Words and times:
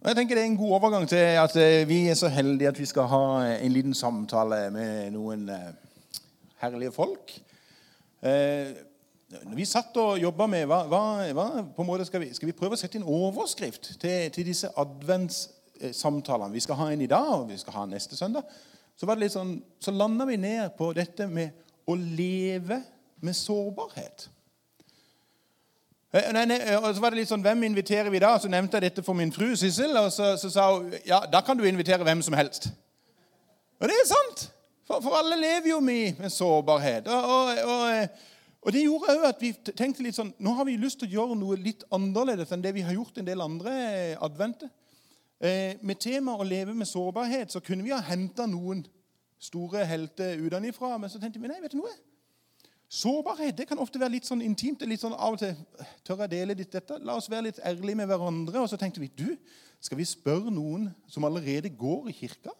Og 0.00 0.08
jeg 0.08 0.16
tenker 0.16 0.34
Det 0.36 0.42
er 0.42 0.48
en 0.48 0.56
god 0.56 0.70
overgang 0.78 1.08
til 1.08 1.16
at 1.16 1.56
eh, 1.60 1.88
vi 1.88 2.06
er 2.08 2.14
så 2.16 2.28
heldige 2.28 2.68
at 2.68 2.78
vi 2.78 2.86
skal 2.88 3.02
ha 3.02 3.24
en 3.52 3.72
liten 3.72 3.94
samtale 3.94 4.70
med 4.72 5.10
noen 5.12 5.42
eh, 5.52 5.74
herlige 6.62 6.92
folk. 6.92 7.34
Eh, 8.24 8.70
når 9.44 9.58
vi 9.58 9.66
satt 9.68 9.96
og 10.00 10.16
jobba 10.18 10.46
med 10.48 10.64
hva, 10.70 10.78
hva, 10.88 11.44
på 11.76 11.84
en 11.84 11.88
måte 11.90 12.08
skal 12.08 12.24
vi, 12.24 12.30
skal 12.32 12.48
vi 12.48 12.56
prøve 12.56 12.78
å 12.78 12.80
sette 12.80 12.96
inn 12.96 13.04
overskrift 13.04 13.92
til, 14.00 14.32
til 14.32 14.48
disse 14.48 14.72
adventssamtalene. 14.80 16.54
Vi 16.56 16.64
skal 16.64 16.80
ha 16.80 16.88
en 16.94 17.04
i 17.04 17.10
dag, 17.10 17.28
og 17.36 17.50
vi 17.52 17.60
skal 17.60 17.76
ha 17.76 17.84
en 17.84 17.92
neste 17.92 18.16
søndag. 18.16 18.48
Så, 18.96 19.04
var 19.04 19.20
sånn, 19.28 19.58
så 19.84 19.92
landa 19.92 20.24
vi 20.24 20.40
ned 20.40 20.78
på 20.80 20.94
dette 20.96 21.28
med 21.28 21.52
å 21.84 21.98
leve 22.00 22.80
med 23.20 23.36
sårbarhet. 23.36 24.30
Eh, 26.12 26.42
eh, 26.42 26.82
og 26.82 26.94
så 26.94 27.00
var 27.00 27.14
det 27.14 27.20
litt 27.20 27.30
sånn, 27.30 27.42
Hvem 27.44 27.68
inviterer 27.68 28.10
vi 28.10 28.18
da? 28.18 28.32
Så 28.38 28.50
nevnte 28.50 28.78
jeg 28.78 28.88
dette 28.88 29.04
for 29.06 29.14
min 29.14 29.30
fru 29.32 29.52
Sissel. 29.56 29.94
Og 30.00 30.10
så, 30.12 30.32
så, 30.40 30.50
sa 30.50 30.66
hun 30.74 30.90
ja, 31.06 31.22
da 31.30 31.42
kan 31.46 31.58
du 31.58 31.62
invitere 31.68 32.06
hvem 32.06 32.22
som 32.26 32.34
helst. 32.34 32.70
Og 33.78 33.86
det 33.86 33.94
er 33.94 34.10
sant! 34.10 34.48
For, 34.88 34.98
for 35.04 35.14
alle 35.20 35.38
lever 35.38 35.70
jo 35.70 35.78
med, 35.80 36.18
med 36.18 36.34
sårbarhet. 36.34 37.06
Og, 37.06 37.30
og, 37.36 37.62
og, 37.62 37.84
eh, 37.94 38.26
og 38.60 38.74
det 38.74 38.82
gjorde 38.82 39.14
òg 39.14 39.28
at 39.30 39.40
vi 39.40 39.54
tenkte 39.70 40.02
litt 40.04 40.18
sånn 40.18 40.34
Nå 40.42 40.52
har 40.58 40.66
vi 40.68 40.74
lyst 40.76 40.98
til 41.00 41.08
å 41.08 41.14
gjøre 41.14 41.38
noe 41.38 41.56
litt 41.56 41.86
annerledes 41.94 42.50
enn 42.52 42.64
det 42.64 42.74
vi 42.76 42.82
har 42.84 42.92
gjort 42.92 43.22
en 43.22 43.30
del 43.30 43.40
andre 43.40 43.72
adventer. 44.20 44.68
Med 45.40 45.96
temaet 45.96 46.42
å 46.42 46.44
leve 46.44 46.74
med 46.76 46.84
sårbarhet 46.84 47.54
så 47.54 47.62
kunne 47.64 47.86
vi 47.86 47.94
ha 47.94 48.02
henta 48.04 48.44
noen 48.44 48.82
store 49.40 49.86
helter 49.88 50.36
utenfra. 50.42 50.98
Men 51.00 51.08
så 51.08 51.22
tenkte 51.22 51.40
vi 51.40 51.48
nei, 51.48 51.56
vet 51.62 51.72
du 51.72 51.78
noe? 51.80 51.94
Sårbarhet 52.90 53.54
det 53.54 53.68
kan 53.70 53.78
ofte 53.78 54.00
være 54.02 54.16
litt 54.16 54.26
sånn 54.26 54.42
intimt. 54.42 54.82
litt 54.82 55.02
sånn 55.02 55.14
Av 55.14 55.36
og 55.36 55.38
til 55.38 55.54
tør 56.02 56.24
jeg 56.24 56.32
dele 56.32 56.56
litt 56.58 56.72
dette. 56.74 56.98
La 57.06 57.14
oss 57.14 57.30
være 57.30 57.46
litt 57.46 57.60
ærlige 57.62 58.00
med 58.00 58.10
hverandre. 58.10 58.58
Og 58.58 58.68
så 58.68 58.78
tenkte 58.80 59.02
vi 59.02 59.12
du, 59.14 59.36
skal 59.80 60.00
vi 60.00 60.08
spørre 60.08 60.50
noen 60.50 60.88
som 61.06 61.24
allerede 61.24 61.70
går 61.70 62.10
i 62.10 62.16
kirka, 62.18 62.50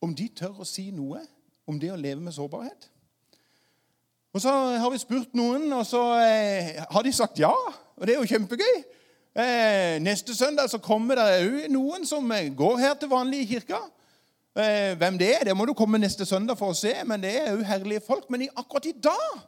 om 0.00 0.14
de 0.16 0.28
tør 0.28 0.62
å 0.62 0.68
si 0.68 0.88
noe 0.90 1.20
om 1.68 1.76
det 1.80 1.92
å 1.92 1.98
leve 2.00 2.20
med 2.24 2.32
sårbarhet? 2.32 2.88
Og 4.36 4.40
Så 4.40 4.52
har 4.52 4.90
vi 4.92 4.98
spurt 5.00 5.36
noen, 5.36 5.70
og 5.72 5.86
så 5.88 6.00
eh, 6.20 6.82
har 6.90 7.04
de 7.04 7.12
sagt 7.12 7.38
ja. 7.40 7.52
Og 7.96 8.04
det 8.04 8.14
er 8.14 8.20
jo 8.20 8.28
kjempegøy. 8.28 8.82
Eh, 9.36 9.96
neste 10.00 10.34
søndag 10.36 10.68
så 10.72 10.80
kommer 10.80 11.16
det 11.16 11.28
òg 11.44 11.70
noen 11.72 12.04
som 12.08 12.32
går 12.56 12.76
her 12.80 12.96
til 13.00 13.12
vanlig 13.12 13.44
i 13.44 13.48
kirka. 13.54 13.80
Eh, 14.56 14.98
hvem 14.98 15.18
det 15.18 15.34
er, 15.34 15.44
det 15.44 15.56
må 15.56 15.64
du 15.64 15.74
komme 15.76 15.98
neste 16.00 16.24
søndag 16.24 16.56
for 16.56 16.72
å 16.72 16.76
se, 16.76 16.94
men 17.04 17.20
det 17.20 17.34
er 17.42 17.50
jo 17.52 17.64
herlige 17.66 18.00
folk. 18.00 18.30
Men 18.32 18.46
akkurat 18.56 18.86
i 18.88 18.94
dag 19.04 19.40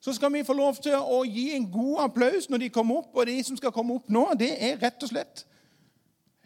så 0.00 0.12
skal 0.16 0.32
vi 0.32 0.44
få 0.44 0.54
lov 0.56 0.78
til 0.80 0.94
å 0.96 1.18
gi 1.28 1.50
en 1.52 1.66
god 1.70 2.06
applaus 2.06 2.48
når 2.48 2.62
de 2.62 2.68
kommer 2.72 3.02
opp. 3.02 3.10
Og 3.12 3.26
de 3.28 3.34
som 3.44 3.58
skal 3.60 3.74
komme 3.76 3.98
opp 4.00 4.08
nå, 4.08 4.22
det 4.40 4.54
er 4.56 4.78
rett 4.80 5.04
og 5.04 5.10
slett 5.12 5.44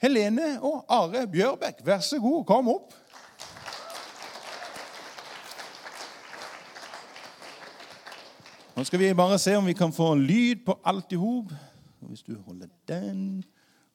Helene 0.02 0.56
og 0.66 0.82
Are 0.90 1.22
Bjørbekk. 1.30 1.84
Vær 1.86 2.02
så 2.02 2.18
god, 2.20 2.42
kom 2.48 2.72
opp. 2.74 2.96
Nå 8.76 8.84
skal 8.84 9.00
vi 9.00 9.12
bare 9.14 9.38
se 9.38 9.54
om 9.56 9.70
vi 9.70 9.76
kan 9.78 9.94
få 9.94 10.10
lyd 10.18 10.66
på 10.66 10.74
alt 10.84 11.14
i 11.14 11.20
hop. 11.22 11.54
Hvis 12.10 12.26
du 12.26 12.34
holder 12.48 12.66
den, 12.88 13.44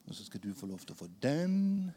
og 0.08 0.16
så 0.16 0.24
skal 0.26 0.40
du 0.40 0.56
få 0.56 0.72
lov 0.72 0.80
til 0.80 0.96
å 0.96 1.02
få 1.04 1.10
den. 1.22 1.92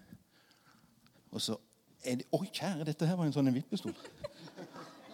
Og 1.31 1.41
så 1.41 1.56
Oi, 2.05 2.47
kjære, 2.53 2.85
dette 2.85 3.07
her 3.09 3.17
var 3.17 3.25
en 3.25 3.33
sånn 3.33 3.47
vippestol. 3.55 3.95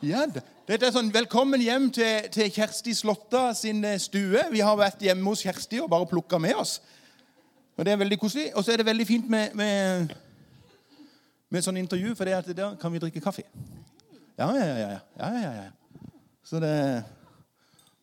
Ja, 0.02 0.24
dette 0.26 0.88
er 0.88 0.90
sånn, 0.90 1.12
Velkommen 1.14 1.62
hjem 1.62 1.86
til, 1.94 2.24
til, 2.34 2.48
Kjersti 2.50 2.96
Slåtta 2.98 3.52
sin 3.54 3.84
eh, 3.86 3.98
stue. 4.02 4.42
Vi 4.50 4.62
har 4.64 4.74
vært 4.80 5.04
hjemme 5.04 5.30
hos 5.30 5.44
Kjersti 5.44 5.78
og 5.84 5.90
bare 5.92 6.08
plukka 6.10 6.40
med 6.42 6.58
oss. 6.58 6.80
Og 7.76 7.86
Det 7.86 7.92
er 7.92 8.00
veldig 8.00 8.18
koselig. 8.18 8.48
Og 8.58 8.66
så 8.66 8.74
er 8.74 8.82
det 8.82 8.88
veldig 8.88 9.06
fint 9.06 9.30
med, 9.30 9.54
med, 9.54 10.16
med 11.54 11.66
sånn 11.66 11.78
intervju, 11.78 12.16
for 12.18 12.26
det 12.26 12.34
at 12.40 12.50
der 12.58 12.74
kan 12.80 12.90
vi 12.90 13.04
drikke 13.04 13.22
kaffe. 13.22 13.46
Ja, 14.34 14.50
ja, 14.56 14.66
ja. 14.66 14.90
ja, 15.20 15.30
ja, 15.44 15.54
ja. 15.60 16.10
Så 16.42 16.58
det 16.64 16.74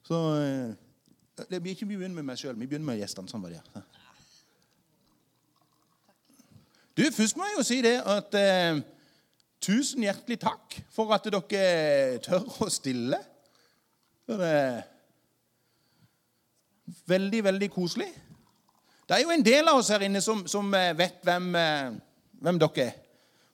Så 0.08 0.22
eh, 0.40 1.44
det 1.50 1.60
blir 1.60 1.76
ikke 1.76 1.90
mye 1.90 2.06
begynne 2.06 2.22
med 2.22 2.30
meg 2.32 2.40
sjøl. 2.40 2.56
Vi 2.56 2.70
begynner 2.70 2.94
med 2.94 3.02
gjestene. 3.02 3.28
Sånn 3.28 3.44
var 3.44 3.58
det. 3.58 3.84
Du, 6.98 7.04
Først 7.14 7.38
må 7.38 7.46
jeg 7.46 7.58
jo 7.60 7.64
si 7.64 7.76
det 7.86 7.98
at 8.10 8.36
eh, 8.40 8.80
tusen 9.62 10.02
hjertelig 10.02 10.40
takk 10.42 10.78
for 10.90 11.12
at 11.14 11.28
dere 11.30 12.18
tør 12.26 12.48
å 12.66 12.70
stille. 12.74 13.20
For 14.26 14.42
Det 14.42 14.48
er 14.50 14.80
veldig, 17.14 17.44
veldig 17.44 17.70
koselig. 17.72 18.08
Det 19.08 19.16
er 19.16 19.22
jo 19.22 19.36
en 19.36 19.46
del 19.46 19.70
av 19.70 19.78
oss 19.80 19.92
her 19.94 20.08
inne 20.08 20.24
som, 20.26 20.42
som 20.50 20.74
eh, 20.74 20.96
vet 20.98 21.22
hvem, 21.28 21.52
eh, 21.56 21.92
hvem, 22.42 22.64
dere 22.66 22.88
er. 22.88 22.98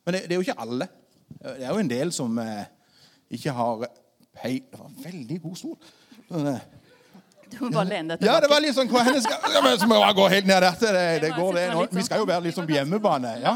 Men 0.06 0.16
det, 0.16 0.22
det, 0.22 0.32
er 0.32 0.40
jo 0.40 0.46
ikke 0.46 0.64
alle. 0.64 0.88
Det 1.28 1.58
er 1.58 1.68
jo 1.68 1.82
en 1.84 1.92
del 1.92 2.12
som 2.16 2.40
eh, 2.40 2.64
ikke 3.30 3.54
har 3.60 3.86
Hei, 4.40 4.56
det 4.66 4.78
var 4.80 4.88
en 4.88 5.04
veldig 5.04 5.36
god 5.44 5.56
stol. 5.60 5.76
Det, 6.32 6.56
du 7.54 7.64
må 7.64 7.70
bare 7.74 7.88
lene 7.90 8.14
deg 8.14 8.20
tilbake. 8.20 8.32
Ja, 8.32 8.40
det 8.44 8.50
var 8.50 8.64
litt 8.64 8.76
sånn, 8.76 8.90
hva 8.92 9.04
hennes, 9.06 9.28
Så 9.80 9.88
må 9.90 10.00
jeg 10.00 10.18
gå 10.18 10.28
helt 10.34 10.50
ned 10.50 10.66
der. 10.66 10.76
Det, 10.80 11.06
det 11.24 11.32
går 11.38 11.58
det. 11.60 11.64
Vi 11.94 12.04
skal 12.06 12.22
jo 12.22 12.28
være 12.28 12.46
litt 12.48 12.58
sånn 12.58 12.68
på 12.68 12.76
hjemmebane. 12.76 13.38
Ja. 13.44 13.54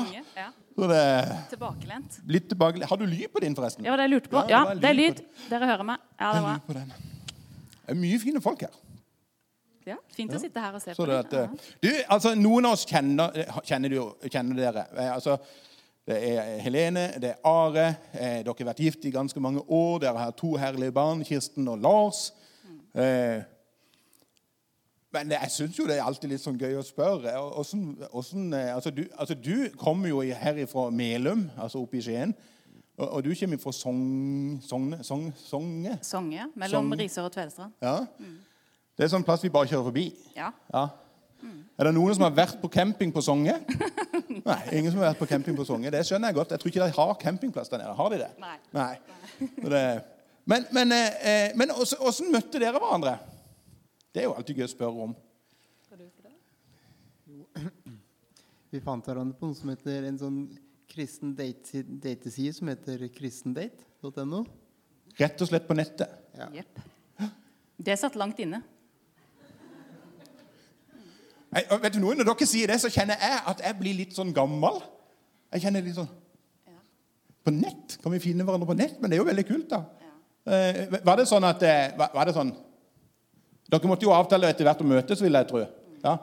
Det, 0.78 1.04
Tilbakelent. 1.50 2.20
Litt 2.30 2.48
tilbake. 2.52 2.86
Har 2.86 3.00
du 3.00 3.06
lyd 3.06 3.32
på 3.34 3.42
din, 3.42 3.56
forresten? 3.58 3.86
Ja, 3.86 3.96
det 3.98 4.06
jeg 4.06 4.14
lurte 4.14 4.30
på. 4.30 4.44
Ja, 4.50 4.62
det 4.78 4.92
er 4.92 4.94
lyd. 4.94 5.22
Dere 5.50 5.70
hører 5.72 5.86
meg. 5.88 6.04
Ja, 6.20 6.34
det 6.36 6.44
er 6.44 6.60
bra. 6.68 6.84
Det 7.88 7.96
er 7.96 7.98
mye 7.98 8.20
fine 8.22 8.42
folk 8.44 8.62
her. 8.62 8.76
Ja, 9.88 9.96
Fint 10.12 10.34
å 10.36 10.38
sitte 10.40 10.60
her 10.60 10.74
og 10.76 10.82
se 10.84 10.92
på 10.92 11.06
det. 11.08 11.18
At, 11.24 11.64
du, 11.80 11.88
altså, 12.12 12.34
Noen 12.36 12.68
av 12.68 12.76
oss 12.76 12.84
kjenner, 12.88 13.32
kjenner, 13.64 13.94
du, 13.94 14.28
kjenner 14.28 14.58
dere. 14.58 14.84
Eh, 14.92 15.10
altså, 15.14 15.38
det 16.08 16.18
er 16.28 16.58
Helene, 16.64 17.06
det 17.20 17.30
er 17.34 17.48
Are. 17.48 17.86
Eh, 18.12 18.42
dere 18.44 18.52
har 18.52 18.68
vært 18.70 18.82
gift 18.84 19.06
i 19.08 19.12
ganske 19.14 19.40
mange 19.42 19.62
år. 19.64 20.02
Dere 20.04 20.26
har 20.26 20.34
to 20.36 20.54
herlige 20.60 20.94
barn, 20.94 21.24
Kirsten 21.24 21.68
og 21.72 21.80
Lars. 21.84 22.26
Mm. 22.68 22.76
Eh, 23.00 23.46
men 25.12 25.32
jeg 25.32 25.52
syns 25.54 25.78
jo 25.78 25.86
det 25.88 25.96
er 25.96 26.04
alltid 26.04 26.34
litt 26.34 26.42
sånn 26.42 26.58
gøy 26.60 26.76
å 26.76 26.84
spørre. 26.84 27.32
Hvordan, 27.32 27.84
hvordan, 28.12 28.52
eh, 28.58 28.74
altså, 28.74 28.92
du, 28.92 29.06
altså, 29.16 29.34
du, 29.34 29.70
kommer 29.80 30.10
jo 30.10 30.20
her 30.20 30.60
fra 30.68 30.88
Melum, 30.92 31.46
altså 31.56 31.80
oppe 31.80 31.96
i 32.00 32.02
Skien. 32.04 32.34
Og, 32.98 33.06
og, 33.06 33.22
du 33.24 33.32
kommer 33.38 33.60
fra 33.62 33.72
Sogne? 33.72 34.58
Sogne, 34.66 35.00
Song, 35.06 35.30
Songe? 35.38 36.48
Mellom 36.54 36.90
Song. 36.90 37.00
Risør 37.00 37.28
og 37.30 37.32
Tvedestrand. 37.32 37.72
Ja. 37.80 38.02
Mm. 38.18 38.36
Det 38.98 39.06
er 39.06 39.12
sånn 39.14 39.24
plass 39.24 39.44
vi 39.46 39.52
bare 39.54 39.70
kjører 39.70 39.86
forbi. 39.86 40.04
Ja. 40.36 40.50
ja. 40.74 40.84
Mm. 41.38 41.62
Er 41.78 41.88
det 41.88 41.94
noen 41.94 42.18
som 42.18 42.26
har 42.26 42.34
vært 42.34 42.58
på 42.60 42.68
camping 42.74 43.14
på 43.14 43.22
Songe? 43.22 43.54
Nei, 44.50 44.60
ingen 44.74 44.90
som 44.90 45.00
har 45.00 45.12
vært 45.12 45.22
på 45.22 45.30
camping 45.30 45.56
på 45.56 45.64
Songe. 45.64 45.92
Det 45.94 46.02
skjønner 46.04 46.32
jeg 46.32 46.40
godt. 46.40 46.52
Jeg 46.52 46.60
tror 46.60 46.74
ikke 46.74 46.84
de 46.84 46.98
har 46.98 47.16
campingplass 47.22 47.72
der 47.72 47.84
nede. 47.84 47.96
Har 47.96 48.12
de 48.12 48.20
det? 48.26 48.30
Nei. 48.42 48.56
Nei. 48.76 48.92
Det, 49.62 49.82
men, 50.50 50.68
men, 50.74 50.94
eh, 50.98 51.56
men 51.56 51.72
åssen 51.78 52.32
møtte 52.34 52.58
dere 52.60 52.76
hverandre? 52.76 53.16
Det 54.12 54.22
er 54.22 54.28
jo 54.28 54.36
alltid 54.36 54.56
gøy 54.58 54.66
å 54.66 54.72
spørre 54.72 55.08
om. 55.08 55.16
Vi 58.72 58.80
fant 58.84 59.04
hverandre 59.08 59.36
på 59.38 59.48
noe 59.48 59.56
som 59.56 59.70
heter 59.72 60.06
en 60.08 60.18
sånn 60.20 60.38
kristen 60.88 61.34
dateside 61.36 62.54
som 62.56 62.70
heter 62.72 63.04
kristendate.no. 63.12 64.40
Rett 65.18 65.42
og 65.44 65.50
slett 65.50 65.66
på 65.68 65.76
nettet? 65.76 66.10
Ja. 66.38 66.48
Yep. 66.60 66.80
Det 67.78 67.96
satt 68.00 68.16
langt 68.18 68.38
inne. 68.42 68.62
Jeg, 71.48 71.64
vet 71.80 71.94
du 71.94 72.00
noe, 72.02 72.16
Når 72.18 72.26
dere 72.28 72.46
sier 72.48 72.68
det, 72.68 72.76
så 72.82 72.90
kjenner 72.92 73.20
jeg 73.20 73.36
at 73.52 73.62
jeg 73.64 73.76
blir 73.78 73.96
litt 73.96 74.16
sånn 74.16 74.32
gammel. 74.36 74.82
Jeg 75.54 75.64
kjenner 75.64 75.84
litt 75.84 75.96
sånn 75.96 76.10
På 77.44 77.54
nett? 77.54 77.96
Kan 78.02 78.12
vi 78.12 78.20
finne 78.20 78.44
hverandre 78.44 78.68
på 78.68 78.76
nett? 78.76 78.98
Men 79.00 79.08
det 79.08 79.16
er 79.16 79.22
jo 79.22 79.28
veldig 79.30 79.46
kult, 79.48 79.68
da. 79.70 79.84
Ja. 80.04 80.12
Eh, 80.52 80.98
var 81.04 81.20
det 81.20 81.28
sånn 81.30 81.46
at 81.48 81.62
eh, 81.64 81.94
var 81.96 82.28
det 82.28 82.34
sånn 82.36 82.52
dere 83.68 83.90
måtte 83.90 84.06
jo 84.06 84.14
avtale 84.16 84.48
etter 84.48 84.64
hvert 84.68 84.82
å 84.82 84.88
møtes, 84.88 85.22
vil 85.22 85.36
jeg 85.36 85.48
tro. 85.50 85.64
Ja. 86.02 86.14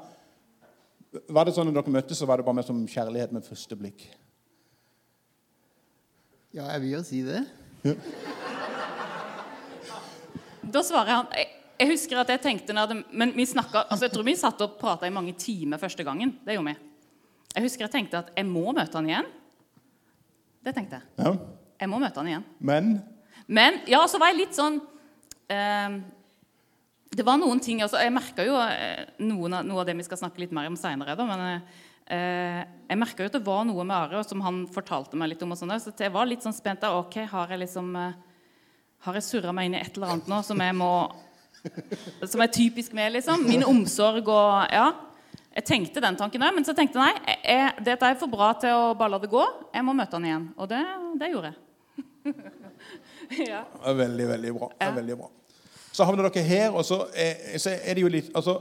Var 1.32 1.48
det 1.48 1.54
sånn 1.56 1.70
at 1.72 1.78
dere 1.78 1.94
møttes, 1.94 2.20
så 2.20 2.28
var 2.28 2.42
det 2.42 2.48
bare 2.48 2.58
med 2.60 2.68
som 2.68 2.80
kjærlighet 2.90 3.36
med 3.36 3.46
første 3.46 3.78
blikk? 3.80 4.08
Ja, 6.56 6.70
jeg 6.74 6.86
vil 6.86 6.96
jo 6.96 7.04
si 7.06 7.22
det. 7.26 7.44
Ja. 7.86 7.94
Da 10.66 10.82
svarer 10.82 11.12
han 11.12 11.28
Jeg 11.36 11.92
husker 11.92 12.18
at 12.18 12.32
jeg 12.32 12.42
tenkte 12.42 12.74
det, 12.74 12.96
Men 13.12 13.34
vi 13.36 13.46
snakket, 13.46 13.86
altså 13.92 14.08
jeg 14.08 14.14
tror 14.16 14.24
vi 14.26 14.36
satt 14.40 14.62
og 14.64 14.78
prata 14.80 15.06
i 15.06 15.14
mange 15.14 15.36
timer 15.38 15.78
første 15.78 16.04
gangen. 16.04 16.40
Det 16.46 16.56
gjorde 16.56 16.72
vi. 16.72 16.78
Jeg 17.56 17.64
husker 17.68 17.86
jeg 17.86 17.92
tenkte 17.92 18.24
at 18.24 18.32
jeg 18.36 18.48
må 18.48 18.72
møte 18.72 18.98
han 18.98 19.10
igjen. 19.10 19.28
Det 20.66 20.74
tenkte 20.74 20.98
jeg. 20.98 21.06
Ja. 21.20 21.36
Jeg 21.84 21.92
må 21.92 22.00
møte 22.02 22.20
han 22.20 22.32
igjen. 22.32 22.46
Men 22.60 22.96
Men 23.48 23.82
ja, 23.88 24.02
så 24.08 24.18
var 24.18 24.32
jeg 24.32 24.40
litt 24.40 24.56
sånn 24.58 24.80
eh, 25.54 26.00
det 27.16 27.24
var 27.26 27.38
noen 27.40 27.62
ting 27.64 27.80
altså, 27.86 28.00
Jeg 28.04 28.12
merka 28.14 28.44
jo 28.48 28.56
eh, 28.60 29.06
noen 29.24 29.54
av, 29.56 29.66
noe 29.68 29.82
av 29.84 29.88
det 29.88 29.96
vi 30.00 30.06
skal 30.08 30.20
snakke 30.20 30.42
litt 30.44 30.54
mer 30.56 30.68
om 30.68 30.76
seinere. 30.80 31.16
Men 31.28 31.44
eh, 32.12 32.64
jeg 32.90 33.00
merka 33.02 33.24
jo 33.24 33.32
at 33.32 33.38
det 33.38 33.44
var 33.46 33.64
noe 33.68 33.86
med 33.88 33.96
Are 33.96 34.24
som 34.28 34.44
han 34.46 34.64
fortalte 34.72 35.18
meg 35.20 35.32
litt 35.34 35.46
om. 35.46 35.54
og 35.56 35.60
sånn, 35.62 35.74
Så 35.80 35.94
jeg 35.96 36.14
var 36.14 36.28
litt 36.30 36.44
sånn 36.46 36.56
spent. 36.56 36.84
Da, 36.84 36.92
ok, 37.00 37.22
Har 37.32 37.54
jeg 37.56 37.64
liksom 37.66 37.94
eh, 38.02 38.18
Har 39.08 39.20
jeg 39.20 39.28
surra 39.30 39.54
meg 39.56 39.70
inn 39.70 39.78
i 39.80 39.82
et 39.84 39.96
eller 39.96 40.16
annet 40.16 40.28
nå 40.32 40.42
som 40.44 40.60
jeg 40.60 40.76
må 40.76 40.92
Som 42.30 42.44
er 42.46 42.52
typisk 42.54 42.94
med, 42.94 43.14
liksom? 43.16 43.48
Min 43.48 43.64
omsorg 43.68 44.28
og 44.28 44.72
Ja. 44.74 44.90
Jeg 45.56 45.64
tenkte 45.70 46.02
den 46.04 46.18
tanken 46.20 46.44
òg, 46.44 46.52
men 46.52 46.66
så 46.68 46.74
tenkte 46.76 47.00
jeg 47.00 47.16
nei, 47.16 47.36
jeg, 47.48 47.84
dette 47.88 48.04
er 48.12 48.18
for 48.20 48.28
bra 48.28 48.50
til 48.60 48.76
å 48.76 48.90
bare 49.00 49.14
la 49.14 49.20
det 49.24 49.30
gå. 49.32 49.40
Jeg 49.72 49.86
må 49.88 49.94
møte 49.96 50.18
han 50.18 50.26
igjen. 50.28 50.50
Og 50.60 50.68
det, 50.68 50.82
det 51.22 51.30
gjorde 51.32 51.54
jeg. 51.54 52.36
ja. 53.54 53.62
Veldig, 53.88 54.26
veldig 54.34 54.52
bra. 54.58 54.68
Det 54.76 54.90
Ja. 54.90 54.92
veldig 54.98 55.16
bra. 55.22 55.30
Så 55.96 56.04
havner 56.04 56.28
dere 56.28 56.44
her, 56.44 56.70
og 56.76 56.84
så 56.86 57.06
er, 57.16 57.58
så 57.58 57.72
er 57.72 57.96
det 57.96 58.02
jo 58.04 58.10
litt 58.12 58.34
altså, 58.36 58.58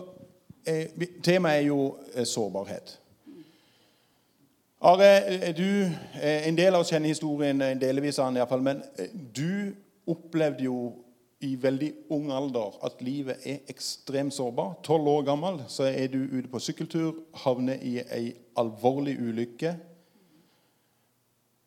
eh, 0.66 0.92
Temaet 1.24 1.64
er 1.64 1.66
jo 1.66 1.96
eh, 2.14 2.26
sårbarhet. 2.30 2.92
Are, 4.86 5.08
eh, 5.32 5.48
du, 5.56 5.90
eh, 6.20 6.46
en 6.46 6.54
del 6.54 6.76
av 6.76 6.84
oss 6.84 6.92
kjenner 6.92 7.10
historien, 7.10 7.62
en 7.62 7.80
delvis 7.80 8.20
av 8.22 8.28
den 8.28 8.38
iallfall, 8.38 8.62
men 8.62 8.84
eh, 9.00 9.10
du 9.34 9.74
opplevde 10.14 10.68
jo 10.68 10.76
i 11.42 11.56
veldig 11.58 11.88
ung 12.14 12.30
alder 12.32 12.78
at 12.86 13.02
livet 13.02 13.42
er 13.50 13.66
ekstremt 13.72 14.36
sårbart. 14.36 14.84
Tolv 14.86 15.10
år 15.16 15.26
gammel 15.26 15.58
så 15.72 15.88
er 15.88 16.06
du 16.12 16.20
ute 16.20 16.52
på 16.52 16.62
sykkeltur, 16.62 17.18
havner 17.42 17.82
i 17.82 17.96
ei 18.04 18.28
alvorlig 18.62 19.16
ulykke. 19.18 19.74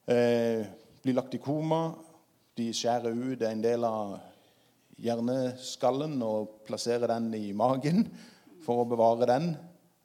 Eh, 0.07 0.63
blir 1.03 1.19
lagt 1.19 1.35
i 1.35 1.43
koma. 1.43 1.83
De 2.55 2.71
skjærer 2.73 3.11
ut 3.11 3.43
en 3.43 3.67
del 3.67 3.83
av 3.83 4.15
hjerneskallen 5.01 6.17
og 6.25 6.61
plassere 6.67 7.09
den 7.09 7.29
i 7.37 7.51
magen 7.55 8.05
for 8.65 8.81
å 8.81 8.89
bevare 8.89 9.29
den. 9.29 9.49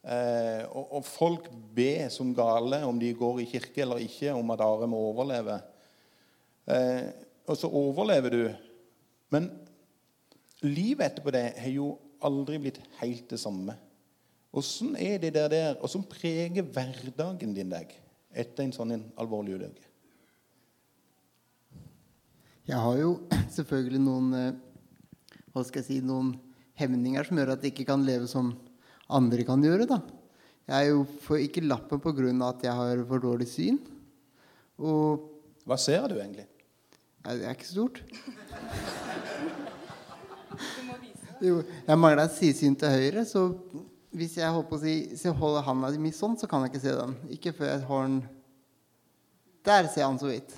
Eh, 0.03 0.63
og, 0.69 0.99
og 0.99 1.07
folk 1.07 1.49
ber 1.75 2.09
som 2.13 2.33
gale, 2.37 2.83
om 2.87 2.99
de 3.01 3.13
går 3.17 3.43
i 3.43 3.49
kirke 3.55 3.85
eller 3.85 4.03
ikke, 4.03 4.35
om 4.35 4.53
at 4.55 4.65
Are 4.65 4.89
må 4.91 5.01
overleve. 5.13 5.61
Eh, 6.67 7.07
og 7.49 7.59
så 7.59 7.71
overlever 7.71 8.35
du. 8.35 8.43
Men 9.33 9.49
livet 10.63 11.09
etterpå 11.09 11.33
det 11.35 11.47
har 11.59 11.75
jo 11.75 11.95
aldri 12.23 12.61
blitt 12.63 12.83
helt 13.01 13.31
det 13.33 13.41
samme. 13.43 13.75
Åssen 14.53 14.97
er 15.01 15.17
det 15.19 15.33
der, 15.35 15.49
der 15.49 15.79
Åssen 15.85 16.05
preger 16.05 16.67
hverdagen 16.67 17.55
din 17.57 17.73
deg 17.73 17.95
etter 18.37 18.67
en 18.67 18.75
sånn 18.75 18.99
alvorlig 19.21 19.57
ulykke? 19.57 19.89
Jeg 22.69 22.79
har 22.79 22.99
jo 23.01 23.15
selvfølgelig 23.57 24.03
noen 24.05 24.37
eh, 24.39 24.53
hva 25.53 25.65
skal 25.67 25.83
jeg 25.83 25.89
si, 25.89 26.01
noen 26.05 26.35
hemninger 26.81 27.29
som 27.29 27.39
gjør 27.39 27.55
at 27.55 27.65
jeg 27.65 27.75
ikke 27.75 27.91
kan 27.91 28.05
leve 28.07 28.29
som 28.31 28.55
andre 29.13 29.45
kan 29.47 29.63
gjøre. 29.63 29.87
da. 29.89 30.01
Jeg 30.69 30.77
er 30.79 30.89
jo 30.93 31.05
får 31.25 31.43
ikke 31.49 31.67
lappen 31.67 32.01
pga. 32.01 32.49
at 32.49 32.65
jeg 32.65 32.73
har 32.73 33.05
for 33.09 33.19
dårlig 33.19 33.49
syn. 33.49 33.79
Og 34.79 35.29
Hva 35.67 35.77
ser 35.79 36.09
du 36.11 36.17
egentlig? 36.19 36.49
Nei, 37.23 37.37
det 37.39 37.47
er 37.47 37.55
ikke 37.55 37.69
stort. 37.69 38.01
Jo, 41.43 41.61
jeg 41.63 41.99
mangler 41.99 42.25
et 42.25 42.35
sidesyn 42.35 42.75
til 42.79 42.91
høyre, 42.91 43.23
så 43.27 43.45
hvis 44.15 44.37
jeg, 44.39 44.51
holder 44.51 44.69
på 44.69 44.77
å 44.77 44.83
si, 44.83 44.95
hvis 45.11 45.25
jeg 45.27 45.35
holder 45.39 45.65
handa 45.67 45.91
mi 46.03 46.11
sånn, 46.15 46.35
så 46.39 46.49
kan 46.51 46.63
jeg 46.63 46.73
ikke 46.73 46.83
se 46.83 46.97
den. 46.99 47.15
Ikke 47.35 47.55
før 47.57 47.71
jeg 47.71 47.87
har 47.89 48.05
den 48.09 48.19
Der 49.63 49.87
ser 49.87 50.03
jeg 50.03 50.11
den 50.11 50.21
så 50.21 50.31
vidt. 50.31 50.55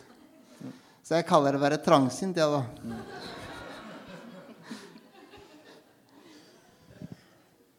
Så 1.04 1.18
jeg 1.18 1.28
kaller 1.28 1.52
det 1.52 1.60
å 1.60 1.64
være 1.64 1.82
trangsynt, 1.84 2.40
jeg, 2.40 2.48
da. 2.48 2.62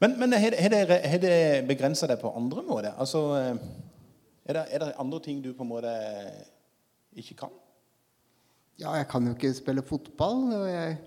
Men, 0.06 0.20
men 0.20 0.34
har 0.38 0.52
det- 0.52 1.68
begrensa 1.68 2.08
deg 2.08 2.20
på 2.22 2.30
andre 2.38 2.62
måter? 2.62 2.94
Altså, 3.00 3.22
eh, 3.40 3.58
er, 4.46 4.54
det, 4.54 4.66
er 4.70 4.80
det 4.80 4.94
andre 5.00 5.20
ting 5.20 5.42
du 5.42 5.54
på 5.54 5.64
en 5.64 5.70
måte 5.70 5.94
ikke 7.18 7.36
kan? 7.36 7.50
Ja, 8.78 8.94
jeg 9.00 9.08
kan 9.08 9.26
jo 9.26 9.34
ikke 9.34 9.54
spille 9.54 9.82
fotball. 9.82 10.54
Og 10.54 10.70
jeg 10.70 10.98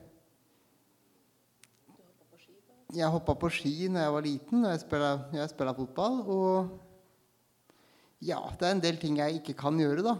jeg 2.97 3.13
hoppa 3.13 3.35
på 3.37 3.51
ski 3.53 3.89
når 3.89 4.01
jeg 4.01 4.13
var 4.13 4.25
liten, 4.25 4.65
og 4.65 4.71
jeg 4.73 5.49
spilla 5.53 5.73
fotball. 5.77 6.21
Og 6.27 6.79
ja, 8.25 8.41
det 8.59 8.67
er 8.67 8.75
en 8.75 8.83
del 8.83 8.97
ting 8.97 9.19
jeg 9.19 9.43
ikke 9.43 9.55
kan 9.55 9.79
gjøre, 9.79 10.03
da. 10.03 10.17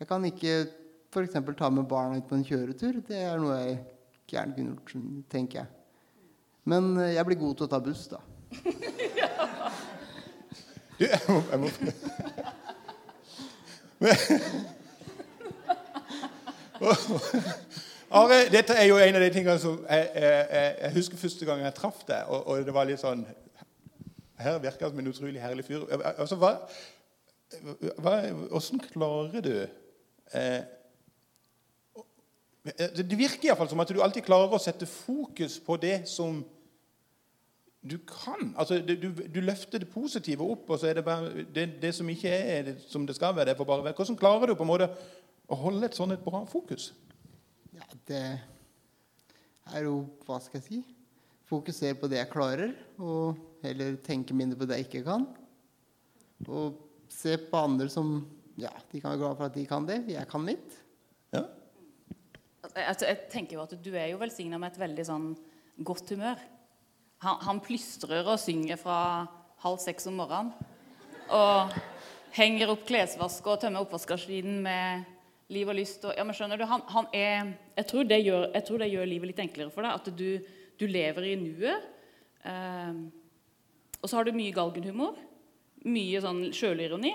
Jeg 0.00 0.08
kan 0.08 0.24
ikke 0.24 0.66
f.eks. 1.12 1.36
ta 1.58 1.68
med 1.68 1.84
barna 1.84 2.16
ut 2.16 2.26
på 2.26 2.34
en 2.34 2.44
kjøretur. 2.44 3.02
Det 3.06 3.20
er 3.20 3.38
noe 3.38 3.58
jeg 3.60 3.84
gjerne 4.32 4.56
kunne 4.56 4.74
gjort, 4.80 5.28
tenker 5.30 5.60
jeg. 5.60 5.79
Men 6.70 6.92
eh, 7.00 7.14
jeg 7.16 7.24
blir 7.26 7.40
god 7.40 7.54
til 7.58 7.66
å 7.66 7.72
ta 7.72 7.78
buss, 7.82 8.04
da. 8.12 8.20
Du, 11.00 11.04
jeg 11.08 11.20
må, 11.28 11.36
jeg 11.48 11.58
må. 11.62 11.68
Are, 18.10 18.36
dette 18.52 18.74
er 18.76 18.86
jo 18.90 18.98
en 19.00 19.16
av 19.16 19.22
de 19.24 19.30
tingene 19.32 19.58
som 19.62 19.78
jeg, 19.86 20.10
jeg, 20.12 20.74
jeg, 20.82 20.92
husker 20.96 21.22
første 21.22 21.44
gang 21.48 21.58
jeg 21.64 21.78
traff 21.78 22.00
deg, 22.08 22.22
og, 22.28 22.40
og 22.44 22.52
det 22.66 22.74
var 22.76 22.84
litt 22.88 23.00
sånn 23.00 23.22
Her 24.40 24.60
virker 24.60 24.82
jeg 24.84 24.92
som 24.92 25.00
en 25.00 25.12
utrolig 25.12 25.40
herlig 25.40 25.64
fyr. 25.64 25.80
Altså, 26.18 26.36
hva, 26.40 26.52
hva, 27.96 28.14
hvordan 28.52 28.78
klarer 28.90 29.40
du 29.44 29.56
eh, 30.36 30.62
Det 33.00 33.16
virker 33.16 33.48
iallfall 33.48 33.72
som 33.72 33.80
at 33.80 33.92
du 33.92 34.04
alltid 34.04 34.28
klarer 34.28 34.52
å 34.52 34.60
sette 34.60 34.86
fokus 34.88 35.56
på 35.64 35.72
det 35.80 36.04
som 36.12 36.44
du 37.80 37.96
kan. 38.04 38.54
Altså, 38.58 38.78
du, 38.84 39.08
du, 39.34 39.40
løfter 39.40 39.80
det 39.80 39.88
positive 39.88 40.44
opp, 40.44 40.68
og 40.68 40.80
så 40.80 40.90
er 40.90 40.98
det 40.98 41.04
bare 41.04 41.44
det, 41.54 41.66
det 41.80 41.94
som 41.96 42.08
ikke 42.12 42.28
er 42.28 42.66
det, 42.68 42.74
som 42.84 43.06
det 43.08 43.16
skal 43.16 43.36
være. 43.36 43.50
det 43.50 43.56
får 43.56 43.68
bare 43.68 43.84
være. 43.84 43.96
Hvordan 43.96 44.20
klarer 44.20 44.50
du 44.50 44.54
på 44.54 44.66
en 44.66 44.72
måte 44.72 44.90
å 45.48 45.58
holde 45.62 45.88
et 45.88 45.96
sånn 45.96 46.12
et 46.12 46.24
bra 46.24 46.42
fokus? 46.48 46.90
Ja, 47.72 47.86
det 48.10 48.24
er 49.70 49.86
jo 49.86 50.02
Hva 50.26 50.40
skal 50.42 50.60
jeg 50.60 50.66
si? 50.66 50.82
Fokusere 51.48 51.96
på 51.98 52.10
det 52.10 52.20
jeg 52.20 52.30
klarer, 52.30 52.74
og 53.00 53.38
heller 53.64 53.96
tenke 54.04 54.36
mindre 54.36 54.60
på 54.60 54.68
det 54.68 54.78
jeg 54.78 54.90
ikke 54.90 55.06
kan. 55.08 55.24
Og 56.46 56.78
se 57.10 57.38
på 57.48 57.64
andre 57.64 57.88
som 57.92 58.20
Ja, 58.60 58.70
de 58.92 59.00
kan 59.00 59.14
være 59.14 59.22
glad 59.22 59.36
for 59.38 59.48
at 59.48 59.56
de 59.56 59.64
kan 59.64 59.86
det. 59.88 60.02
Jeg 60.12 60.28
kan 60.28 60.42
mitt. 60.44 60.74
Ja? 61.32 61.46
Jeg, 62.76 62.96
jeg 63.00 63.18
tenker 63.32 63.56
jo 63.56 63.62
at 63.64 63.72
Du 63.80 63.94
er 63.94 64.10
jo 64.12 64.18
velsigna 64.20 64.58
med 64.60 64.74
et 64.74 64.82
veldig 64.82 65.06
sånn 65.08 65.30
godt 65.80 66.12
humør. 66.12 66.42
Han, 67.24 67.40
han 67.44 67.60
plystrer 67.60 68.24
og 68.24 68.40
synger 68.40 68.78
fra 68.80 68.98
halv 69.60 69.80
seks 69.82 70.08
om 70.08 70.16
morgenen. 70.20 70.52
Og 71.30 71.74
henger 72.34 72.72
opp 72.72 72.86
klesvask 72.88 73.46
og 73.50 73.60
tømmer 73.62 73.84
oppvaskmaskinen 73.84 74.60
med 74.64 75.08
liv 75.52 75.68
og 75.68 75.76
lyst. 75.76 76.04
Og, 76.06 76.14
ja, 76.16 76.24
men 76.24 76.36
skjønner 76.36 76.60
du, 76.60 76.66
han, 76.70 76.84
han 76.90 77.08
er, 77.16 77.52
jeg, 77.76 77.88
tror 77.90 78.08
gjør, 78.08 78.46
jeg 78.54 78.66
tror 78.66 78.82
det 78.82 78.90
gjør 78.92 79.10
livet 79.10 79.32
litt 79.32 79.42
enklere 79.44 79.74
for 79.74 79.86
deg. 79.86 80.00
At 80.00 80.12
du, 80.16 80.60
du 80.80 80.86
lever 80.88 81.28
i 81.28 81.36
nuet. 81.40 81.90
Eh, 82.48 83.02
og 84.00 84.08
så 84.08 84.16
har 84.16 84.26
du 84.26 84.36
mye 84.36 84.56
galgenhumor. 84.56 85.20
Mye 85.90 86.24
sånn 86.24 86.46
sjølironi. 86.56 87.12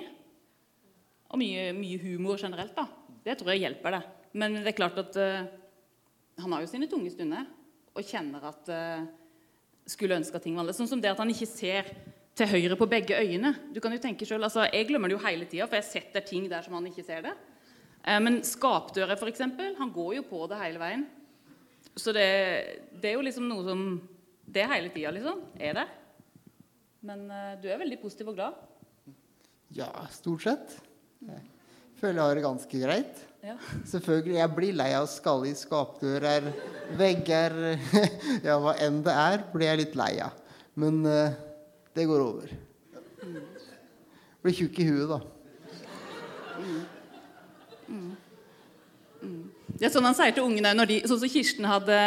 Og 1.34 1.41
mye, 1.41 1.70
mye 1.75 2.00
humor 2.03 2.39
generelt, 2.39 2.77
da. 2.77 2.86
Det 3.25 3.39
tror 3.39 3.56
jeg 3.56 3.65
hjelper 3.65 3.98
deg. 3.98 4.10
Men 4.38 4.60
det 4.62 4.70
er 4.70 4.77
klart 4.77 5.00
at 5.01 5.18
eh, 5.18 5.46
han 6.44 6.53
har 6.53 6.62
jo 6.62 6.70
sine 6.70 6.89
tunge 6.91 7.10
stunder 7.13 7.48
og 7.96 8.03
kjenner 8.06 8.44
at 8.51 8.70
eh, 8.70 9.06
skulle 9.89 10.18
ønske 10.18 10.38
at 10.38 10.46
ting 10.46 10.56
var 10.56 10.63
annerledes. 10.63 10.82
Sånn 10.82 10.92
som 10.96 11.01
det 11.01 11.12
at 11.12 11.22
han 11.22 11.32
ikke 11.32 11.50
ser 11.50 11.89
til 12.36 12.50
høyre 12.51 12.77
på 12.80 12.88
begge 12.92 13.18
øyne. 13.18 13.54
Du 13.74 13.80
kan 13.84 13.94
jo 13.96 14.01
tenke 14.01 14.27
selv, 14.27 14.48
altså 14.48 14.65
Jeg 14.68 14.89
glemmer 14.89 15.10
det 15.10 15.15
jo 15.15 15.25
hele 15.25 15.46
tida, 15.48 15.68
for 15.68 15.80
jeg 15.80 15.88
setter 15.88 16.25
ting 16.25 16.50
der 16.51 16.65
som 16.65 16.75
han 16.75 16.88
ikke 16.89 17.06
ser 17.06 17.24
det. 17.27 17.36
Eh, 18.04 18.20
men 18.22 18.42
skapdører, 18.44 19.15
f.eks., 19.15 19.46
han 19.80 19.94
går 19.94 20.18
jo 20.20 20.25
på 20.30 20.46
det 20.51 20.60
hele 20.62 20.82
veien. 20.82 21.06
Så 21.96 22.12
det, 22.15 22.27
det 22.92 23.12
er 23.12 23.15
jo 23.15 23.24
liksom 23.24 23.48
noe 23.48 23.63
som 23.63 23.86
Det 24.46 24.62
er 24.62 24.74
hele 24.74 24.92
tida, 24.94 25.12
liksom. 25.15 25.39
Er 25.58 25.74
det. 25.80 25.86
Men 27.06 27.25
eh, 27.32 27.56
du 27.62 27.70
er 27.70 27.80
veldig 27.82 27.98
positiv 28.01 28.34
og 28.34 28.38
glad. 28.38 28.60
Ja, 29.74 29.89
stort 30.13 30.46
sett. 30.46 30.75
Jeg 31.25 31.42
føler 32.00 32.20
jeg 32.20 32.27
har 32.27 32.38
det 32.38 32.46
ganske 32.46 32.82
greit. 32.84 33.24
Ja. 33.46 33.54
Selvfølgelig, 33.86 34.40
jeg 34.40 34.52
blir 34.58 34.74
lei 34.74 34.88
av 34.98 35.04
skalle 35.06 35.52
i 35.52 35.58
skapdører, 35.58 36.48
vegger 36.98 37.54
Ja, 38.48 38.56
hva 38.58 38.74
enn 38.82 39.04
det 39.06 39.14
er, 39.14 39.44
blir 39.52 39.70
jeg 39.70 39.82
litt 39.84 39.94
lei 40.00 40.16
av. 40.25 40.40
Men 40.82 41.04
uh, 41.06 41.36
det 41.94 42.08
går 42.10 42.24
over. 42.24 42.56
Blir 44.42 44.58
tjukk 44.58 44.82
i 44.82 44.88
huet, 44.90 45.14
da. 45.14 45.20
Det 49.75 49.86
er 49.86 49.94
sånn 49.94 50.10
han 50.10 50.18
sier 50.18 50.34
til 50.34 50.50
ungene 50.50 50.74
når 50.74 50.90
de, 50.90 51.00
Sånn 51.06 51.22
som 51.22 51.30
Kirsten 51.30 51.70
hadde, 51.70 52.02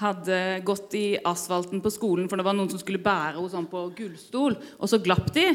hadde 0.00 0.42
gått 0.64 0.96
i 0.96 1.06
asfalten 1.20 1.84
på 1.84 1.92
skolen, 1.92 2.32
for 2.32 2.40
det 2.40 2.48
var 2.48 2.56
noen 2.56 2.72
som 2.72 2.80
skulle 2.80 3.04
bære 3.04 3.36
henne 3.36 3.52
sånn 3.52 3.68
på 3.68 3.90
gullstol, 3.98 4.56
og 4.56 4.88
så 4.88 5.04
glapp 5.04 5.34
de, 5.36 5.50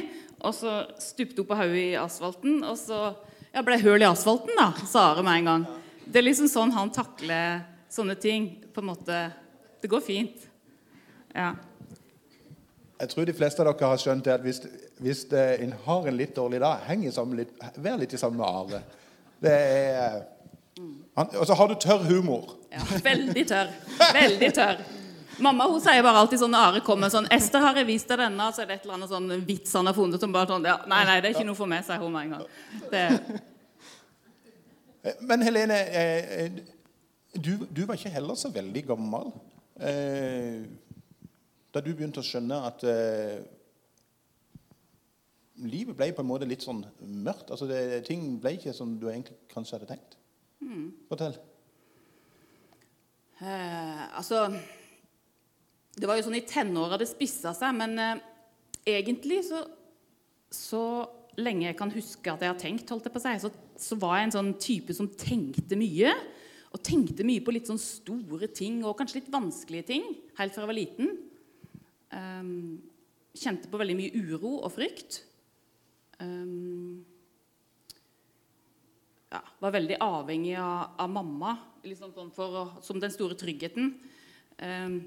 og 0.46 0.54
så 0.62 0.84
stupte 1.02 1.42
hun 1.42 1.50
på 1.50 1.58
hodet 1.58 1.86
i 1.88 1.94
asfalten, 1.98 2.62
og 2.70 2.78
så 2.78 3.08
ja, 3.54 3.62
ble 3.62 3.78
høl 3.82 4.02
i 4.02 4.08
asfalten, 4.08 4.56
da, 4.58 4.72
sa 4.90 5.12
Are 5.12 5.24
med 5.26 5.42
en 5.44 5.50
gang. 5.52 5.66
Det 6.06 6.20
er 6.22 6.26
liksom 6.26 6.50
sånn 6.52 6.74
han 6.76 6.92
takler 6.94 7.62
sånne 7.94 8.16
ting. 8.20 8.50
på 8.74 8.82
en 8.82 8.90
måte. 8.90 9.18
Det 9.82 9.90
går 9.92 10.02
fint. 10.02 10.48
Ja. 11.36 11.52
Jeg 13.00 13.10
tror 13.12 13.26
de 13.26 13.34
fleste 13.38 13.62
av 13.62 13.68
dere 13.70 13.90
har 13.92 14.00
skjønt 14.02 14.28
at 14.32 14.42
hvis, 14.42 14.62
hvis 15.04 15.26
det, 15.30 15.44
en 15.62 15.74
har 15.86 16.08
en 16.08 16.18
litt 16.18 16.36
dårlig 16.36 16.62
dag, 16.64 16.82
heng 16.88 17.04
sammen 17.12 17.38
litt, 17.38 17.52
vær 17.78 18.00
litt 18.02 18.16
sammen 18.18 18.40
med 18.40 18.48
Are. 18.48 18.82
Det 19.44 19.54
er 19.54 20.22
han, 21.14 21.30
Og 21.38 21.46
så 21.46 21.54
har 21.54 21.70
du 21.70 21.76
tørr 21.78 22.06
humor. 22.08 22.56
ja. 22.74 22.82
Veldig 23.04 23.46
tørr. 23.48 23.70
Veldig 24.20 24.54
tørr. 24.56 24.82
Mamma 25.40 25.66
hun 25.66 25.82
sier 25.82 26.04
bare 26.06 26.22
alltid 26.22 26.40
sånn 26.44 26.56
Are 26.58 26.82
kommer 26.86 27.10
sånn 27.10 27.28
'Ester, 27.32 27.60
har 27.60 27.76
jeg 27.76 27.88
vist 27.88 28.08
deg 28.08 28.20
denne?' 28.22 28.52
Så 28.54 28.62
er 28.62 28.68
det 28.70 28.76
et 28.76 28.84
eller 28.86 29.00
annet 29.00 29.10
sånn 29.10 29.46
vits 29.48 29.74
han 29.74 29.88
har 29.90 29.94
funnet 29.98 30.22
som 30.22 30.32
bare 30.32 30.48
sånn 30.48 30.66
ja, 30.66 30.78
'Nei, 30.88 31.04
nei, 31.06 31.22
det 31.22 31.30
er 31.30 31.36
ikke 31.36 31.48
noe 31.48 31.58
for 31.58 31.66
meg', 31.68 31.86
sier 31.86 32.00
hun 32.00 32.12
med 32.12 32.22
en 32.26 32.32
gang. 32.36 32.46
Det, 32.92 33.42
Men 35.22 35.42
Helene, 35.42 35.80
eh, 35.90 36.52
du, 37.34 37.58
du 37.66 37.86
var 37.86 37.96
ikke 37.98 38.14
heller 38.14 38.36
så 38.36 38.50
veldig 38.54 38.86
gammel 38.88 39.34
eh, 39.82 40.64
da 41.74 41.82
du 41.82 41.90
begynte 41.94 42.22
å 42.22 42.28
skjønne 42.28 42.60
at 42.70 42.84
eh, 42.86 43.42
livet 45.66 45.98
ble 45.98 46.12
på 46.14 46.22
en 46.22 46.30
måte 46.30 46.48
litt 46.48 46.64
sånn 46.66 46.84
mørkt. 47.02 47.50
Altså 47.50 47.66
det, 47.70 48.06
ting 48.08 48.38
ble 48.42 48.54
ikke 48.58 48.74
som 48.78 48.94
du 49.02 49.08
egentlig 49.10 49.40
kanskje 49.54 49.80
hadde 49.80 49.90
tenkt. 49.90 50.18
Fortell. 51.10 51.36
eh, 53.42 54.04
altså 54.16 54.46
Det 55.94 56.10
var 56.10 56.18
jo 56.18 56.26
sånn 56.26 56.40
i 56.40 56.46
tenåra 56.48 56.98
det 56.98 57.10
spissa 57.10 57.54
seg, 57.56 57.76
men 57.78 57.98
eh, 58.02 58.24
egentlig 58.96 59.44
så 59.50 59.64
Så 60.54 60.80
lenge 61.42 61.66
jeg 61.66 61.78
kan 61.80 61.90
huske 61.90 62.30
at 62.30 62.44
jeg 62.46 62.52
har 62.52 62.60
tenkt, 62.62 62.90
holdt 62.94 63.08
jeg 63.08 63.14
på 63.16 63.18
å 63.18 63.38
så, 63.42 63.50
så 63.82 63.96
var 63.98 64.20
jeg 64.20 64.28
en 64.28 64.34
sånn 64.36 64.52
type 64.62 64.94
som 64.94 65.08
tenkte 65.10 65.74
mye. 65.74 66.12
Og 66.74 66.84
tenkte 66.86 67.26
mye 67.26 67.42
på 67.42 67.56
litt 67.56 67.70
sånn 67.70 67.82
store 67.82 68.52
ting 68.54 68.84
og 68.86 68.94
kanskje 69.00 69.18
litt 69.20 69.32
vanskelige 69.34 69.88
ting 69.88 70.06
helt 70.38 70.54
fra 70.54 70.62
jeg 70.62 70.70
var 70.70 70.78
liten. 70.78 71.10
Um, 72.14 72.84
kjente 73.34 73.70
på 73.70 73.82
veldig 73.82 73.98
mye 73.98 74.14
uro 74.14 74.60
og 74.60 74.76
frykt. 74.76 75.24
Um, 76.22 77.02
ja, 79.34 79.42
var 79.66 79.74
veldig 79.74 79.98
avhengig 80.06 80.56
av, 80.62 80.94
av 81.02 81.10
mamma 81.10 81.56
liksom 81.84 82.14
sånn 82.14 82.32
for 82.34 82.78
som 82.86 83.02
den 83.02 83.14
store 83.14 83.38
tryggheten. 83.40 83.96
Ehm, 84.62 85.00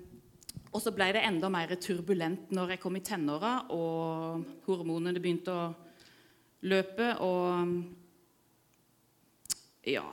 og 0.76 0.83
så 0.85 0.92
ble 0.92 1.06
det 1.16 1.23
enda 1.25 1.49
mer 1.49 1.71
turbulent 1.80 2.50
når 2.52 2.75
jeg 2.75 2.80
kom 2.83 2.99
i 2.99 3.04
tenåra 3.04 3.52
og 3.73 4.42
hormonene 4.66 5.23
begynte 5.23 5.54
å 5.54 5.71
løpe. 6.68 7.14
Og 7.25 7.73
ja 9.87 10.04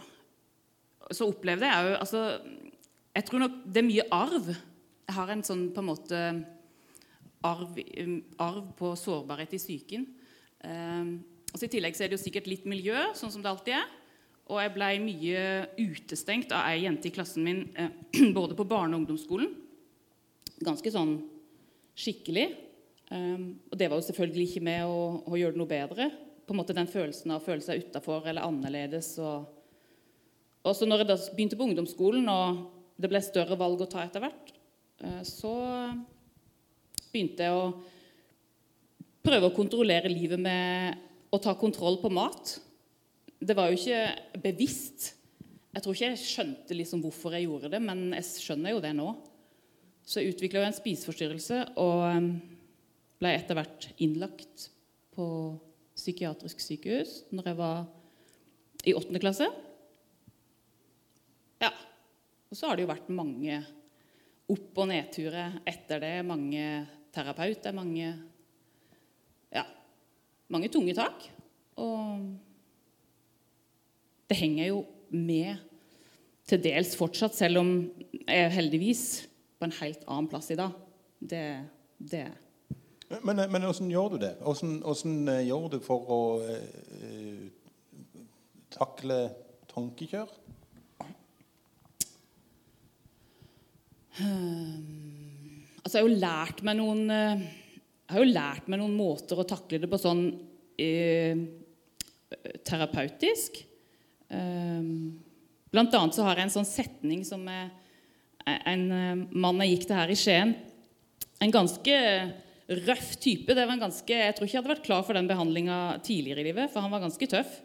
Så 1.12 1.28
opplevde 1.28 1.68
jeg 1.68 1.90
jo 1.90 1.96
altså, 1.98 2.22
Jeg 3.12 3.26
tror 3.28 3.44
nok 3.44 3.58
det 3.66 3.82
er 3.82 3.90
mye 3.90 4.06
arv. 4.16 4.48
Jeg 5.04 5.18
har 5.18 5.34
en 5.34 5.44
sånn 5.44 5.66
på 5.76 5.84
en 5.84 5.90
måte 5.90 6.22
arv, 7.44 7.80
arv 8.40 8.70
på 8.80 8.94
sårbarhet 8.96 9.58
i 9.58 9.60
psyken. 9.60 10.06
Ehm, 10.64 11.18
og 11.52 11.60
I 11.60 11.70
tillegg 11.70 11.98
så 11.98 12.06
er 12.06 12.10
det 12.10 12.18
jo 12.18 12.24
sikkert 12.24 12.48
litt 12.48 12.64
miljø, 12.70 12.96
sånn 13.20 13.34
som 13.34 13.44
det 13.44 13.52
alltid 13.52 13.76
er. 13.82 13.92
Og 14.48 14.62
jeg 14.64 14.72
ble 14.76 14.90
mye 15.04 15.44
utestengt 15.76 16.56
av 16.56 16.70
ei 16.72 16.86
jente 16.86 17.10
i 17.10 17.14
klassen 17.16 17.44
min 17.44 17.66
eh, 17.76 17.92
både 18.38 18.56
på 18.56 18.68
barne- 18.68 18.96
og 18.96 19.04
ungdomsskolen. 19.04 19.52
Ganske 20.64 20.92
sånn 20.94 21.18
skikkelig. 21.98 22.48
Um, 23.14 23.60
og 23.70 23.78
det 23.78 23.90
var 23.90 24.00
jo 24.00 24.08
selvfølgelig 24.08 24.46
ikke 24.50 24.66
med 24.66 24.86
å, 24.90 25.00
å 25.28 25.38
gjøre 25.38 25.56
det 25.56 25.62
noe 25.62 25.70
bedre. 25.70 26.10
På 26.44 26.56
en 26.56 26.60
måte 26.60 26.76
Den 26.76 26.90
følelsen 26.90 27.34
av 27.34 27.42
å 27.42 27.46
føle 27.46 27.64
seg 27.66 27.86
utafor 27.86 28.26
eller 28.30 28.46
annerledes. 28.48 29.14
Og, 29.22 29.46
og 30.64 30.76
så 30.78 30.88
når 30.88 31.04
jeg 31.04 31.12
da 31.12 31.18
begynte 31.36 31.60
på 31.60 31.68
ungdomsskolen, 31.68 32.30
og 32.32 32.64
det 32.98 33.12
ble 33.12 33.22
større 33.24 33.58
valg 33.60 33.84
å 33.84 33.90
ta 33.90 34.06
etter 34.06 34.24
hvert, 34.24 34.54
uh, 35.06 35.22
så 35.28 35.54
begynte 37.14 37.46
jeg 37.46 37.54
å 37.54 37.74
prøve 39.24 39.50
å 39.50 39.56
kontrollere 39.56 40.12
livet 40.12 40.42
med 40.42 41.34
å 41.34 41.40
ta 41.42 41.54
kontroll 41.58 42.00
på 42.02 42.12
mat. 42.14 42.58
Det 43.44 43.56
var 43.58 43.70
jo 43.70 43.78
ikke 43.78 44.40
bevisst. 44.44 45.14
Jeg 45.74 45.84
tror 45.84 45.96
ikke 45.96 46.10
jeg 46.12 46.22
skjønte 46.22 46.76
liksom 46.78 47.02
hvorfor 47.04 47.34
jeg 47.34 47.48
gjorde 47.48 47.72
det, 47.74 47.80
men 47.82 48.12
jeg 48.18 48.28
skjønner 48.44 48.76
jo 48.76 48.82
det 48.84 48.92
nå. 48.98 49.08
Så 50.04 50.20
jeg 50.20 50.34
utvikla 50.36 50.66
en 50.68 50.76
spiseforstyrrelse 50.76 51.60
og 51.80 52.02
um, 52.12 52.32
ble 53.22 53.32
etter 53.38 53.56
hvert 53.56 53.88
innlagt 54.04 54.68
på 55.16 55.26
psykiatrisk 55.96 56.60
sykehus 56.64 57.22
når 57.32 57.52
jeg 57.52 57.60
var 57.60 57.86
i 58.84 58.96
åttende 58.98 59.22
klasse. 59.24 59.48
Ja. 61.64 61.72
Og 62.52 62.60
så 62.60 62.68
har 62.68 62.78
det 62.78 62.84
jo 62.84 62.92
vært 62.92 63.14
mange 63.16 63.62
opp- 64.52 64.82
og 64.84 64.90
nedturer 64.92 65.60
etter 65.70 66.04
det. 66.04 66.16
Mange 66.28 66.66
terapeuter, 67.16 67.76
mange 67.76 68.12
Ja, 69.54 69.64
mange 70.50 70.68
tunge 70.74 70.96
tak. 70.98 71.30
Og 71.80 72.26
det 74.28 74.38
henger 74.40 74.68
jo 74.68 74.80
med 75.14 75.62
til 76.50 76.60
dels 76.60 76.96
fortsatt, 76.98 77.36
selv 77.38 77.62
om 77.62 77.70
jeg 78.28 78.52
heldigvis 78.52 79.04
på 79.64 79.70
en 79.70 79.78
helt 79.80 80.04
annen 80.08 80.30
plass 80.32 80.52
i 80.52 80.60
dag. 80.60 80.76
Det, 81.24 81.44
det 81.98 82.28
Men, 83.24 83.40
men 83.48 83.64
hvordan 83.64 83.92
gjør 83.92 84.16
du 84.16 84.18
det? 84.26 84.36
Hvordan, 84.44 84.78
hvordan 84.84 85.18
eh, 85.32 85.44
gjør 85.48 85.68
du 85.72 85.80
for 85.86 86.12
å 86.12 86.22
eh, 86.44 87.46
takle 88.74 89.20
tankekjør? 89.72 90.32
Altså, 95.84 95.98
jeg 95.98 96.04
har 96.04 96.06
jo 96.06 96.22
lært 96.22 96.62
meg 96.66 96.78
noen 96.78 97.08
eh, 97.10 97.44
Jeg 98.06 98.14
har 98.14 98.22
jo 98.22 98.30
lært 98.30 98.68
meg 98.70 98.82
noen 98.82 98.98
måter 98.98 99.40
å 99.42 99.48
takle 99.48 99.80
det 99.82 99.90
på 99.90 100.00
sånn 100.02 100.28
eh, 100.78 101.40
terapeutisk. 102.66 103.58
Eh, 104.30 104.92
blant 105.74 105.98
annet 105.98 106.18
så 106.18 106.28
har 106.28 106.38
jeg 106.38 106.50
en 106.50 106.56
sånn 106.60 106.70
setning 106.70 107.24
som 107.26 107.42
er, 107.50 107.72
en 108.46 108.86
eh, 108.92 109.26
mann 109.32 109.62
jeg 109.64 109.76
gikk 109.76 109.90
til 109.90 110.00
her 110.00 110.12
i 110.12 110.18
Skien 110.20 110.56
En 111.44 111.54
ganske 111.54 111.98
røff 112.88 113.16
type. 113.20 113.52
Det 113.52 113.66
var 113.66 113.76
en 113.76 113.84
ganske, 113.84 114.16
jeg 114.16 114.36
tror 114.36 114.48
ikke 114.48 114.56
jeg 114.56 114.62
hadde 114.62 114.74
vært 114.74 114.86
klar 114.86 115.04
for 115.04 115.18
den 115.18 115.28
behandlinga 115.28 116.00
tidligere 116.06 116.44
i 116.44 116.48
livet, 116.48 116.72
for 116.72 116.84
han 116.84 116.94
var 116.94 117.04
ganske 117.04 117.28
tøff. 117.30 117.58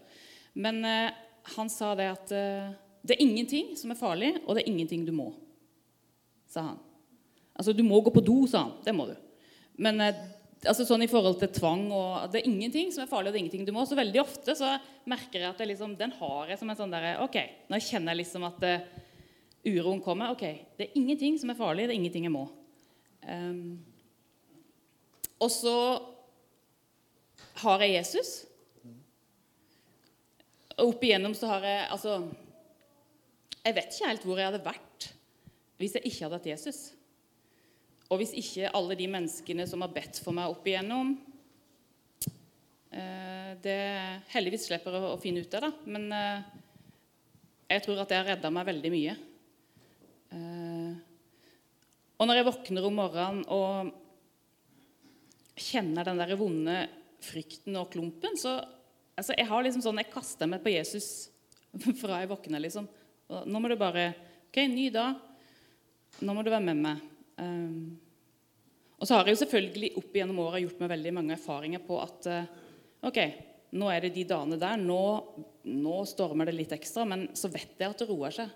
Men 0.59 0.83
eh, 0.85 1.15
han 1.55 1.71
sa 1.71 1.93
det 1.99 2.09
at 2.11 2.33
eh, 2.35 2.73
det 3.07 3.15
er 3.15 3.25
ingenting 3.25 3.77
som 3.79 3.93
er 3.95 4.01
farlig, 4.01 4.33
og 4.45 4.57
det 4.57 4.65
er 4.65 4.73
ingenting 4.73 5.07
du 5.07 5.15
må. 5.15 5.31
Sa 6.51 6.73
han. 6.73 6.83
Altså, 7.59 7.75
du 7.75 7.85
må 7.87 8.01
gå 8.03 8.13
på 8.15 8.25
do, 8.25 8.41
sa 8.51 8.67
han. 8.67 8.75
Det 8.85 8.95
må 8.97 9.07
du. 9.09 9.15
Men 9.79 10.03
eh, 10.03 10.19
altså, 10.67 10.87
sånn 10.87 11.05
i 11.07 11.11
forhold 11.11 11.39
til 11.41 11.53
tvang 11.55 11.89
og 11.95 12.33
Det 12.33 12.41
er 12.41 12.51
ingenting 12.51 12.91
som 12.95 13.05
er 13.05 13.11
farlig, 13.11 13.31
og 13.31 13.37
det 13.37 13.39
er 13.39 13.45
ingenting 13.47 13.69
du 13.69 13.75
må. 13.77 13.87
Så 13.87 13.99
veldig 13.99 14.23
ofte 14.25 14.57
så 14.59 14.75
merker 15.09 15.43
jeg 15.43 15.53
at 15.53 15.63
jeg 15.63 15.73
liksom, 15.73 15.95
den 15.99 16.15
har 16.19 16.51
jeg 16.51 16.61
som 16.61 16.73
en 16.73 16.81
sånn 16.81 16.95
derre 16.95 17.19
Ok, 17.25 17.39
nå 17.71 17.81
kjenner 17.83 18.15
jeg 18.15 18.25
liksom 18.25 18.47
at 18.49 18.67
uh, 18.67 19.05
uroen 19.69 20.01
kommer 20.05 20.33
Ok, 20.35 20.45
det 20.79 20.89
er 20.89 20.99
ingenting 20.99 21.39
som 21.41 21.53
er 21.53 21.59
farlig, 21.59 21.87
det 21.89 21.95
er 21.95 22.01
ingenting 22.01 22.27
jeg 22.29 22.35
må. 22.35 22.47
Um, 23.29 23.79
og 25.39 25.51
så 25.55 25.77
har 27.63 27.85
jeg 27.85 27.97
Jesus. 27.99 28.31
Og 30.79 30.93
opp 30.93 31.03
igjennom 31.03 31.35
så 31.35 31.49
har 31.51 31.65
jeg 31.67 31.87
Altså 31.91 32.13
Jeg 33.65 33.75
vet 33.75 33.95
ikke 33.95 34.11
helt 34.13 34.27
hvor 34.27 34.39
jeg 34.39 34.51
hadde 34.51 34.67
vært 34.67 35.09
hvis 35.79 35.95
jeg 35.95 36.09
ikke 36.09 36.25
hadde 36.25 36.39
hatt 36.41 36.47
Jesus. 36.51 36.79
Og 38.11 38.19
hvis 38.19 38.33
ikke 38.35 38.71
alle 38.75 38.97
de 38.99 39.07
menneskene 39.13 39.63
som 39.71 39.85
har 39.85 39.93
bedt 39.95 40.19
for 40.25 40.35
meg 40.35 40.51
opp 40.51 40.65
igjennom 40.67 41.13
uh, 42.27 43.51
Det 43.63 43.79
heldigvis 44.33 44.67
slipper 44.67 44.97
jeg 44.97 45.13
å 45.13 45.21
finne 45.23 45.45
ut 45.45 45.55
av, 45.55 45.69
da. 45.69 45.71
Men 45.87 46.11
uh, 46.11 46.43
jeg 47.69 47.85
tror 47.85 48.03
at 48.03 48.11
det 48.11 48.19
har 48.19 48.27
redda 48.33 48.51
meg 48.55 48.67
veldig 48.73 48.93
mye. 48.97 49.15
Og 52.19 52.27
når 52.27 52.41
jeg 52.41 52.49
våkner 52.49 52.87
om 52.87 52.97
morgenen 52.99 53.45
og 53.55 53.93
kjenner 55.59 56.07
den 56.07 56.21
der 56.21 56.35
vonde 56.39 56.79
frykten 57.23 57.77
og 57.79 57.91
klumpen, 57.93 58.37
så 58.39 58.59
altså, 59.19 59.35
Jeg 59.37 59.47
har 59.47 59.63
liksom 59.63 59.83
sånn, 59.83 60.01
jeg 60.03 60.13
kaster 60.13 60.51
meg 60.51 60.63
på 60.63 60.75
Jesus 60.75 61.31
fra 62.01 62.23
jeg 62.23 62.31
våkner, 62.31 62.63
liksom. 62.63 62.89
Nå 63.29 63.61
må 63.61 63.69
du 63.71 63.77
bare 63.79 64.11
OK, 64.49 64.63
ny 64.71 64.89
dag. 64.91 65.19
Nå 66.25 66.35
må 66.35 66.43
du 66.43 66.51
være 66.51 66.65
med 66.65 66.79
meg. 66.81 67.03
Um, 67.39 67.99
og 68.99 69.07
så 69.07 69.15
har 69.15 69.29
jeg 69.29 69.37
jo 69.37 69.43
selvfølgelig 69.45 69.91
opp 70.01 70.17
igjennom 70.17 70.41
åra 70.43 70.63
gjort 70.63 70.81
meg 70.83 70.91
veldig 70.91 71.13
mange 71.15 71.37
erfaringer 71.37 71.83
på 71.85 71.99
at 72.03 72.29
uh, 72.33 72.49
OK, 73.07 73.21
nå 73.79 73.91
er 73.93 74.07
det 74.07 74.15
de 74.17 74.25
dagene 74.27 74.59
der. 74.59 74.81
Nå, 74.81 75.03
nå, 75.69 75.99
stormer 76.09 76.49
det 76.49 76.57
litt 76.57 76.73
ekstra, 76.75 77.05
men 77.07 77.29
så 77.39 77.51
vet 77.53 77.77
jeg 77.79 77.93
at 77.93 78.01
det 78.01 78.09
roer 78.09 78.35
seg. 78.35 78.55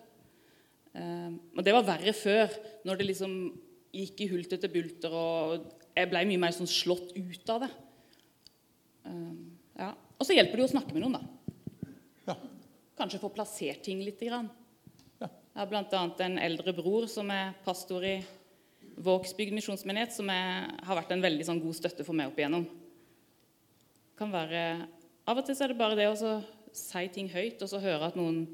Um, 0.93 1.39
og 1.57 1.65
det 1.65 1.73
var 1.73 1.87
verre 1.87 2.13
før, 2.17 2.53
når 2.85 3.01
det 3.01 3.09
liksom 3.09 3.37
gikk 3.93 4.25
i 4.25 4.29
hulter 4.33 4.61
til 4.61 4.73
bulter, 4.73 5.13
og 5.13 5.69
jeg 5.97 6.09
ble 6.11 6.25
mye 6.29 6.41
mer 6.41 6.55
sånn 6.57 6.71
slått 6.71 7.15
ut 7.17 7.53
av 7.53 7.65
det. 7.65 7.71
Um, 9.09 9.53
ja. 9.79 9.93
Og 10.19 10.29
så 10.29 10.37
hjelper 10.37 10.59
det 10.59 10.65
jo 10.65 10.71
å 10.71 10.75
snakke 10.75 10.95
med 10.95 11.05
noen, 11.05 11.19
da. 11.19 11.93
Ja. 12.29 12.37
Kanskje 13.01 13.23
få 13.23 13.33
plassert 13.35 13.83
ting 13.85 14.05
litt. 14.05 14.21
Grann. 14.23 14.51
Jeg 15.21 15.61
har 15.61 15.69
bl.a. 15.69 16.03
en 16.25 16.39
eldre 16.41 16.73
bror 16.77 17.09
som 17.11 17.29
er 17.33 17.57
pastor 17.67 18.05
i 18.09 18.17
Vågsbygd 19.03 19.55
misjonsmenighet, 19.57 20.13
som 20.15 20.29
er, 20.33 20.69
har 20.85 20.99
vært 20.99 21.13
en 21.15 21.25
veldig 21.25 21.45
sånn, 21.49 21.61
god 21.65 21.77
støtte 21.77 22.05
for 22.07 22.17
meg 22.17 22.31
opp 22.31 22.39
igjennom. 22.41 22.67
Kan 24.21 24.33
være, 24.33 24.87
Av 25.29 25.39
og 25.39 25.47
til 25.47 25.57
så 25.57 25.65
er 25.65 25.73
det 25.73 25.79
bare 25.81 25.97
det 25.99 26.09
å 26.11 26.33
si 26.77 27.03
ting 27.15 27.31
høyt, 27.33 27.63
og 27.65 27.71
så 27.71 27.81
høre 27.83 28.09
at 28.11 28.19
noen 28.19 28.45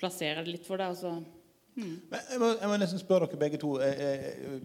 plasserer 0.00 0.44
det 0.44 0.56
litt 0.56 0.66
for 0.68 0.80
deg. 0.80 0.92
Og 0.92 1.00
så 1.00 1.12
Men 1.76 2.20
jeg 2.30 2.38
må, 2.42 2.48
jeg 2.60 2.68
må 2.68 2.76
nesten 2.82 2.98
spørre 3.00 3.26
dere 3.30 3.38
begge 3.40 3.58
to. 3.62 3.76
eh, 3.80 4.00
eh, 4.00 4.60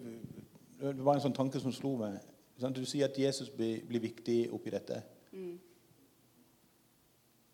Det 0.81 1.05
var 1.05 1.15
en 1.15 1.21
sånn 1.23 1.33
tanke 1.35 1.59
som 1.61 1.71
slo 1.73 1.95
meg. 1.97 2.19
Du 2.73 2.85
sier 2.85 3.05
at 3.09 3.17
Jesus 3.19 3.49
blir, 3.49 3.81
blir 3.87 3.99
viktig 4.03 4.49
oppi 4.53 4.69
dette. 4.73 5.01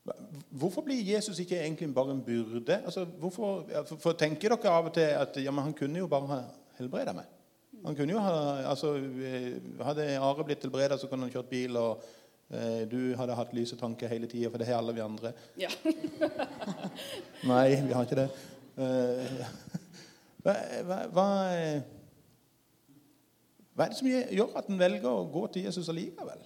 Hva- 0.05 0.15
Hvorfor 0.57 0.81
blir 0.85 1.01
Jesus 1.05 1.39
ikke 1.39 1.59
egentlig 1.61 1.93
bare 1.93 2.11
en 2.11 2.21
byrde? 2.25 2.81
Altså, 2.85 3.05
hvorfor, 3.05 3.65
for, 3.85 3.95
for 4.01 4.11
Tenker 4.17 4.49
dere 4.55 4.69
av 4.73 4.85
og 4.89 4.93
til 4.93 5.01
at 5.01 5.37
ja, 5.43 5.51
men 5.51 5.63
han 5.63 5.73
kunne 5.77 5.99
jo 6.01 6.07
bare 6.07 6.27
ha 6.31 6.39
helbreda 6.79 7.13
meg? 7.13 7.25
Han 7.85 7.95
kunne 7.97 8.13
jo 8.13 8.19
ha, 8.21 8.33
altså, 8.69 8.95
eh, 8.95 9.59
Hadde 9.85 10.07
Are 10.19 10.43
blitt 10.45 10.61
helbreda, 10.65 10.97
så 10.97 11.07
kunne 11.09 11.25
han 11.25 11.31
kjørt 11.33 11.49
bil, 11.49 11.77
og 11.77 12.03
eh, 12.53 12.83
du 12.91 13.15
hadde 13.17 13.35
hatt 13.37 13.53
lyse 13.57 13.77
tanker 13.79 14.07
hele 14.11 14.27
tida, 14.29 14.49
for 14.53 14.57
det 14.61 14.67
har 14.67 14.77
alle 14.81 14.93
vi 14.93 15.01
andre. 15.05 15.31
Ja. 15.57 15.69
Nei, 17.49 17.69
vi 17.87 17.93
har 17.93 18.05
ikke 18.05 18.19
det. 18.21 18.27
Eh, 18.77 19.41
Hva, 20.41 20.53
hva, 20.87 20.95
hva, 21.13 21.25
eh, 21.53 21.83
er 23.77 23.91
det 23.91 23.97
som 23.99 24.07
gjør 24.09 24.55
at 24.57 24.71
en 24.71 24.79
velger 24.79 25.05
å 25.05 25.27
gå 25.29 25.43
til 25.53 25.67
Jesus 25.67 25.89
allikevel? 25.93 26.41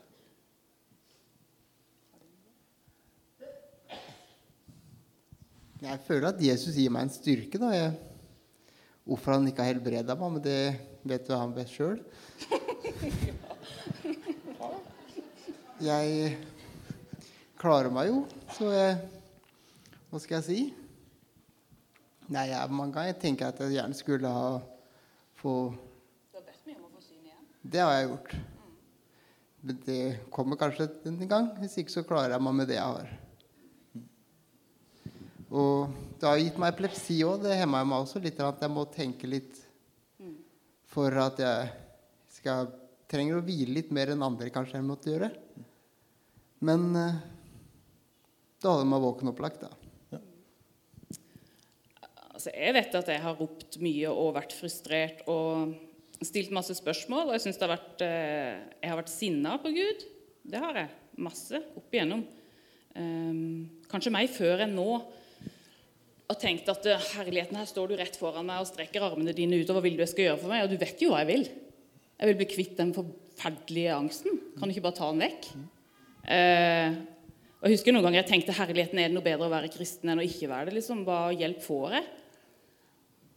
Jeg 5.86 6.01
føler 6.08 6.27
at 6.32 6.44
Jesus 6.44 6.75
gir 6.75 6.91
meg 6.91 7.05
en 7.05 7.13
styrke. 7.13 7.60
da. 7.62 7.72
Jeg, 7.75 7.96
hvorfor 9.05 9.36
han 9.38 9.48
ikke 9.48 9.63
har 9.63 9.75
helbreda 9.75 10.15
meg, 10.20 10.36
men 10.36 10.44
det 10.44 10.60
vet 11.05 11.27
jo 11.29 11.39
han 11.39 11.53
best 11.55 11.75
sjøl. 11.75 12.00
Jeg 15.86 16.38
klarer 17.60 17.91
meg 17.94 18.10
jo, 18.10 18.24
så 18.55 18.72
jeg 18.72 18.98
Hva 20.10 20.20
skal 20.24 20.38
jeg 20.39 20.46
si? 20.48 20.85
Nei, 22.25 22.48
jeg, 22.50 22.74
mange 22.74 22.96
ganger 22.96 23.17
tenker 23.22 23.46
jeg 23.46 23.53
at 23.53 23.60
jeg 23.62 23.75
gjerne 23.75 23.98
skulle 23.98 24.29
ha 24.34 24.48
få 25.38 25.53
Du 25.75 26.39
har 26.39 26.46
bedt 26.48 26.63
mye 26.65 26.79
om 26.79 26.88
å 26.88 26.94
få 26.96 27.03
syn 27.03 27.27
igjen. 27.27 27.44
Det 27.62 27.84
har 27.84 27.94
jeg 27.94 28.08
gjort. 28.08 28.34
Men 29.65 29.84
det 29.86 30.00
kommer 30.34 30.58
kanskje 30.58 30.88
en 31.12 31.22
gang. 31.29 31.51
Hvis 31.60 31.77
ikke 31.82 31.94
så 31.94 32.05
klarer 32.08 32.34
jeg 32.34 32.46
meg 32.48 32.58
med 32.58 32.72
det 32.72 32.79
jeg 32.79 32.96
har. 32.98 33.13
Og 35.53 35.94
det 36.17 36.27
har 36.32 36.41
gitt 36.41 36.58
meg 36.62 36.74
epilepsi 36.74 37.20
òg. 37.27 37.46
Det 37.46 37.60
hemma 37.62 37.84
meg 37.86 38.08
også 38.08 38.24
litt. 38.24 38.41
At 38.41 38.65
jeg 38.65 38.74
må 38.74 38.88
tenke 38.89 39.29
litt 39.29 39.62
for 40.96 41.13
at 41.22 41.41
jeg 41.44 41.72
skal, 42.39 42.74
trenger 43.12 43.38
å 43.38 43.46
hvile 43.46 43.77
litt 43.77 43.94
mer 43.94 44.15
enn 44.15 44.25
andre 44.25 44.50
kanskje 44.53 44.79
jeg 44.79 44.89
måtte 44.89 45.13
gjøre. 45.13 45.29
Men 46.65 46.89
da 46.96 48.72
hadde 48.72 48.89
man 48.89 49.03
våken 49.03 49.29
opplagt, 49.29 49.62
da. 49.62 49.85
Altså, 52.46 52.60
jeg 52.62 52.74
vet 52.75 52.96
at 53.00 53.08
jeg 53.10 53.22
har 53.24 53.38
ropt 53.40 53.75
mye 53.82 54.10
og 54.14 54.36
vært 54.36 54.52
frustrert 54.54 55.24
og 55.25 55.72
stilt 56.22 56.52
masse 56.54 56.75
spørsmål. 56.78 57.32
Og 57.32 57.34
jeg 57.34 57.42
syns 57.42 57.58
eh, 58.06 58.60
Jeg 58.84 58.90
har 58.92 59.00
vært 59.00 59.10
sinna 59.10 59.56
på 59.58 59.72
Gud. 59.74 60.04
Det 60.46 60.60
har 60.62 60.78
jeg. 60.78 60.92
Masse. 61.25 61.58
Opp 61.74 61.96
igjennom. 61.96 62.22
Ehm, 63.02 63.64
kanskje 63.90 64.12
meg 64.14 64.30
før 64.30 64.62
enn 64.68 64.75
nå. 64.78 64.86
Og 66.30 66.38
tenkt 66.38 66.70
at 66.70 66.86
eh, 66.86 67.08
herligheten, 67.16 67.58
her 67.58 67.66
står 67.66 67.90
du 67.90 67.96
rett 67.98 68.20
foran 68.22 68.46
meg 68.46 68.62
og 68.62 68.70
strekker 68.70 69.08
armene 69.08 69.34
dine 69.34 69.58
ut. 69.58 69.72
Og 69.72 69.80
hva 69.80 69.82
vil 69.88 69.98
du 69.98 70.04
jeg 70.04 70.12
skal 70.12 70.28
gjøre 70.28 70.42
for 70.44 70.54
meg? 70.54 70.68
Og 70.68 70.75
du 70.75 70.78
vet 70.84 71.02
jo 71.02 71.10
hva 71.16 71.24
jeg 71.24 71.32
vil. 71.32 71.48
Jeg 72.20 72.30
vil 72.30 72.38
bli 72.44 72.48
kvitt 72.52 72.75
den 72.78 72.92
forferdelige 72.94 73.96
angsten. 73.96 74.38
Kan 74.60 74.70
du 74.70 74.75
ikke 74.75 74.86
bare 74.86 75.00
ta 75.00 75.10
den 75.10 75.24
vekk? 75.25 75.48
Eh, 76.30 77.00
og 77.58 77.66
jeg 77.66 77.80
husker 77.80 77.98
noen 77.98 78.06
ganger 78.06 78.22
jeg 78.22 78.30
tenkte 78.36 78.60
herligheten 78.60 79.02
er 79.02 79.10
det 79.10 79.18
noe 79.18 79.25
bedre 79.25 79.50
å 79.50 79.56
være 79.56 79.74
kristen 79.74 80.14
enn 80.14 80.22
å 80.22 80.28
ikke 80.30 80.52
være 80.54 80.70
det. 80.70 80.78
liksom, 80.78 81.02
Hva 81.10 81.24
hjelp 81.34 81.66
får 81.66 81.98
jeg? 81.98 82.06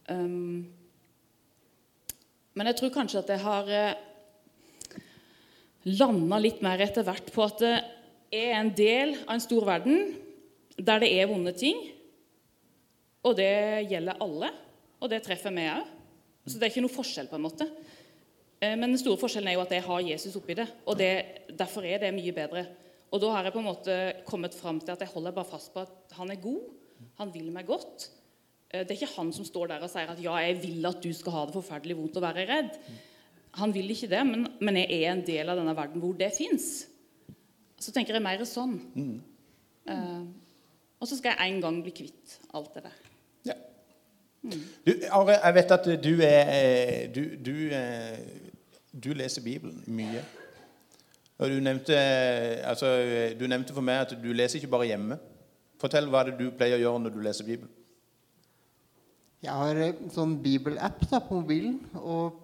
Um, 0.09 0.65
men 2.57 2.69
jeg 2.69 2.79
tror 2.79 2.93
kanskje 2.93 3.21
at 3.21 3.29
jeg 3.31 3.41
har 3.43 3.69
eh, 3.71 5.03
landa 5.87 6.39
litt 6.41 6.63
mer 6.65 6.81
etter 6.83 7.05
hvert 7.07 7.29
på 7.31 7.45
at 7.45 7.61
det 7.61 7.75
er 8.35 8.57
en 8.57 8.71
del 8.75 9.13
av 9.21 9.37
en 9.37 9.43
stor 9.43 9.67
verden 9.69 10.09
der 10.75 11.03
det 11.03 11.11
er 11.13 11.29
vonde 11.29 11.53
ting. 11.55 11.79
Og 13.23 13.37
det 13.37 13.87
gjelder 13.91 14.19
alle, 14.23 14.51
og 14.99 15.11
det 15.11 15.21
treffer 15.25 15.53
meg 15.53 15.71
òg. 15.77 15.95
Så 16.49 16.57
det 16.57 16.65
er 16.65 16.73
ikke 16.73 16.83
noe 16.85 16.93
forskjell, 16.93 17.27
på 17.29 17.37
en 17.37 17.45
måte. 17.45 17.67
Eh, 18.59 18.75
Men 18.75 18.89
den 18.89 18.99
store 19.01 19.19
forskjellen 19.21 19.51
er 19.51 19.59
jo 19.59 19.63
at 19.65 19.75
jeg 19.75 19.85
har 19.85 20.05
Jesus 20.09 20.37
oppi 20.39 20.57
det, 20.57 20.67
og 20.85 20.97
det, 20.99 21.11
derfor 21.53 21.85
er 21.85 22.01
det 22.01 22.15
mye 22.15 22.35
bedre. 22.35 22.65
Og 23.09 23.21
da 23.21 23.31
har 23.33 23.47
jeg 23.47 23.55
på 23.55 23.61
en 23.61 23.69
måte 23.69 23.97
kommet 24.27 24.55
fram 24.55 24.79
til 24.81 24.93
at 24.93 25.03
jeg 25.03 25.13
holder 25.13 25.35
bare 25.35 25.51
fast 25.51 25.73
på 25.73 25.83
at 25.83 26.15
han 26.17 26.31
er 26.31 26.41
god, 26.41 26.63
han 27.21 27.31
vil 27.33 27.51
meg 27.53 27.67
godt. 27.69 28.09
Eh, 28.71 28.83
Det 28.85 28.91
er 28.93 28.97
ikke 28.99 29.15
han 29.17 29.31
som 29.33 29.45
står 29.47 29.71
der 29.73 29.85
og 29.85 29.89
sier 29.91 30.11
at 30.11 30.21
ja, 30.23 30.35
jeg 30.45 30.59
vil 30.63 30.85
at 30.89 30.99
du 31.03 31.09
skal 31.13 31.35
ha 31.35 31.45
det 31.49 31.55
forferdelig 31.57 31.97
vondt 31.97 32.19
og 32.21 32.25
være 32.27 32.45
redd. 32.49 32.75
Han 33.57 33.73
vil 33.73 33.89
ikke 33.89 34.09
det, 34.11 34.21
men, 34.29 34.45
men 34.61 34.77
jeg 34.77 34.99
er 35.01 35.11
en 35.15 35.25
del 35.25 35.49
av 35.49 35.57
denne 35.57 35.73
verden 35.77 36.01
hvor 36.03 36.13
det 36.17 36.29
fins. 36.37 36.85
Så 37.79 37.93
tenker 37.95 38.13
jeg 38.13 38.21
mer 38.23 38.43
sånn. 38.45 38.75
Eh, 39.89 40.23
og 40.99 41.07
så 41.07 41.17
skal 41.17 41.33
jeg 41.33 41.53
en 41.55 41.61
gang 41.63 41.79
bli 41.81 41.93
kvitt 41.95 42.35
alt 42.53 42.73
det 42.75 42.83
der. 42.85 42.97
Ja. 43.49 43.55
Du, 44.85 44.91
Are, 45.15 45.39
jeg 45.39 45.55
vet 45.57 45.71
at 45.75 45.87
du 46.03 46.11
er 46.23 46.51
eh, 46.53 47.07
Du, 47.15 47.23
du, 47.43 47.55
du 48.93 49.09
leser 49.17 49.43
Bibelen 49.43 49.81
mye. 49.87 50.21
Og 51.39 51.49
du 51.53 51.59
nevnte, 51.63 51.95
altså, 52.67 52.87
du 53.39 53.45
nevnte 53.47 53.73
for 53.73 53.81
meg 53.85 54.01
at 54.03 54.13
du 54.19 54.29
leser 54.35 54.59
ikke 54.59 54.71
bare 54.75 54.89
hjemme. 54.91 55.15
Fortell 55.79 56.09
hva 56.11 56.25
det 56.27 56.35
du 56.35 56.49
pleier 56.51 56.75
å 56.75 56.81
gjøre 56.83 57.03
når 57.05 57.13
du 57.15 57.21
leser 57.23 57.47
Bibelen. 57.47 57.71
Jeg 59.39 59.55
har 59.55 59.77
en 59.85 60.09
sånn 60.11 60.33
bibelapp 60.43 60.99
på 61.07 61.37
mobilen. 61.39 61.77
Og 61.95 62.39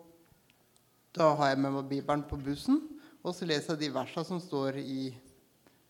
da 1.15 1.33
har 1.35 1.51
jeg 1.51 1.59
med 1.63 1.73
meg 1.75 1.89
Bibelen 1.91 2.23
på 2.29 2.39
bussen. 2.39 2.79
Og 3.25 3.33
så 3.35 3.47
leser 3.49 3.73
jeg 3.75 3.87
de 3.87 3.93
versene 3.95 4.27
som 4.27 4.39
står 4.39 4.77
i, 4.79 5.09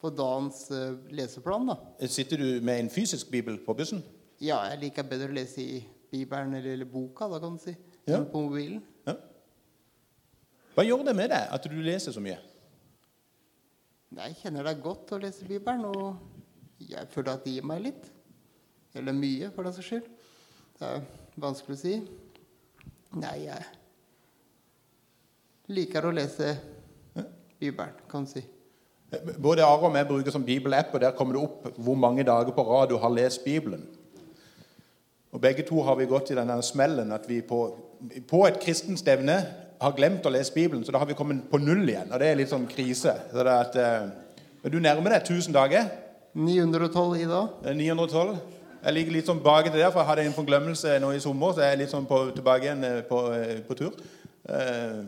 på 0.02 0.10
dagens 0.14 0.64
uh, 0.72 0.96
leseplan. 1.14 1.68
da. 1.70 1.76
Sitter 2.10 2.42
du 2.42 2.48
med 2.66 2.80
en 2.80 2.90
fysisk 2.94 3.30
bibel 3.34 3.60
på 3.62 3.76
bussen? 3.78 4.02
Ja, 4.42 4.64
jeg 4.72 4.82
liker 4.88 5.06
bedre 5.08 5.30
å 5.30 5.36
lese 5.36 5.62
i 5.64 5.78
Bibelen 6.12 6.54
eller, 6.56 6.74
eller 6.78 6.90
boka, 6.90 7.28
da 7.32 7.40
kan 7.44 7.56
du 7.58 7.62
si, 7.62 7.76
Ja. 8.06 8.18
enn 8.20 8.28
på 8.30 8.42
mobilen. 8.46 8.82
Ja. 9.08 9.16
Hva 10.76 10.84
gjør 10.86 11.06
det 11.08 11.16
med 11.18 11.32
deg 11.32 11.54
at 11.56 11.70
du 11.72 11.78
leser 11.82 12.14
så 12.16 12.22
mye? 12.24 12.38
Jeg 14.16 14.36
kjenner 14.40 14.64
det 14.68 14.76
godt 14.84 15.12
å 15.16 15.20
lese 15.20 15.48
Bibelen, 15.48 15.86
og 15.90 16.16
jeg 16.80 17.08
føler 17.12 17.34
at 17.34 17.44
det 17.44 17.56
gir 17.58 17.66
meg 17.68 17.82
litt. 17.88 18.12
Eller 18.96 19.16
mye, 19.16 19.50
for 19.52 19.68
den 19.68 19.76
saks 19.76 19.90
skyld. 19.90 20.12
Det 20.76 20.88
er 20.88 21.04
vanskelig 21.40 21.78
å 21.78 21.80
si. 21.80 21.96
Nei, 23.16 23.36
jeg 23.46 23.64
liker 25.72 26.06
å 26.06 26.14
lese 26.14 26.52
Bibelen, 27.60 27.94
kan 28.12 28.26
du 28.26 28.34
si. 28.36 28.44
Både 29.40 29.64
Are 29.64 29.88
og 29.88 29.96
jeg 29.96 30.08
bruker 30.10 30.34
som 30.34 30.44
bibelapp, 30.44 30.94
og 30.94 31.02
der 31.02 31.16
kommer 31.16 31.38
det 31.38 31.44
opp 31.46 31.78
hvor 31.78 31.96
mange 31.96 32.26
dager 32.28 32.52
på 32.52 32.66
rad 32.68 32.90
du 32.92 32.98
har 33.00 33.14
lest 33.14 33.46
Bibelen. 33.46 33.86
Og 35.32 35.42
Begge 35.42 35.64
to 35.68 35.82
har 35.84 35.96
vi 36.00 36.08
gått 36.10 36.32
i 36.32 36.38
denne 36.38 36.58
smellen 36.64 37.12
at 37.12 37.28
vi 37.30 37.42
på, 37.44 37.60
på 38.28 38.44
et 38.48 38.60
kristent 38.64 39.00
stevne 39.00 39.38
har 39.82 39.96
glemt 39.96 40.26
å 40.26 40.32
lese 40.32 40.54
Bibelen, 40.56 40.84
så 40.84 40.92
da 40.92 41.00
har 41.02 41.10
vi 41.10 41.18
kommet 41.18 41.48
på 41.52 41.60
null 41.60 41.84
igjen. 41.88 42.12
Og 42.12 42.20
det 42.20 42.30
er 42.32 42.40
litt 42.40 42.52
sånn 42.52 42.68
krise. 42.72 43.16
Så 43.32 43.48
at, 43.52 43.76
eh, 43.76 44.08
men 44.64 44.74
du 44.74 44.80
nærmer 44.80 45.16
deg 45.16 45.28
1000 45.28 45.56
dager. 45.56 45.90
912 46.36 47.18
i 47.20 47.28
dag. 47.30 47.58
Er 47.64 47.76
912. 47.80 48.38
Jeg 48.86 48.94
ligger 48.94 49.16
litt 49.16 49.26
sånn 49.26 49.40
bak 49.42 49.66
til 49.66 49.80
der, 49.80 49.88
for 49.90 50.04
jeg 50.04 50.10
hadde 50.12 50.24
en 50.30 50.36
forglemmelse 50.36 51.00
nå 51.02 51.08
i 51.16 51.22
sommer, 51.24 51.56
så 51.56 51.64
jeg 51.64 51.74
er 51.74 51.80
litt 51.80 51.90
sånn 51.90 52.04
på, 52.06 52.20
tilbake 52.36 52.68
igjen 52.68 52.86
eh, 52.86 53.00
på, 53.10 53.22
eh, 53.34 53.56
på 53.66 53.78
tur. 53.80 53.96
Eh, 54.50 55.00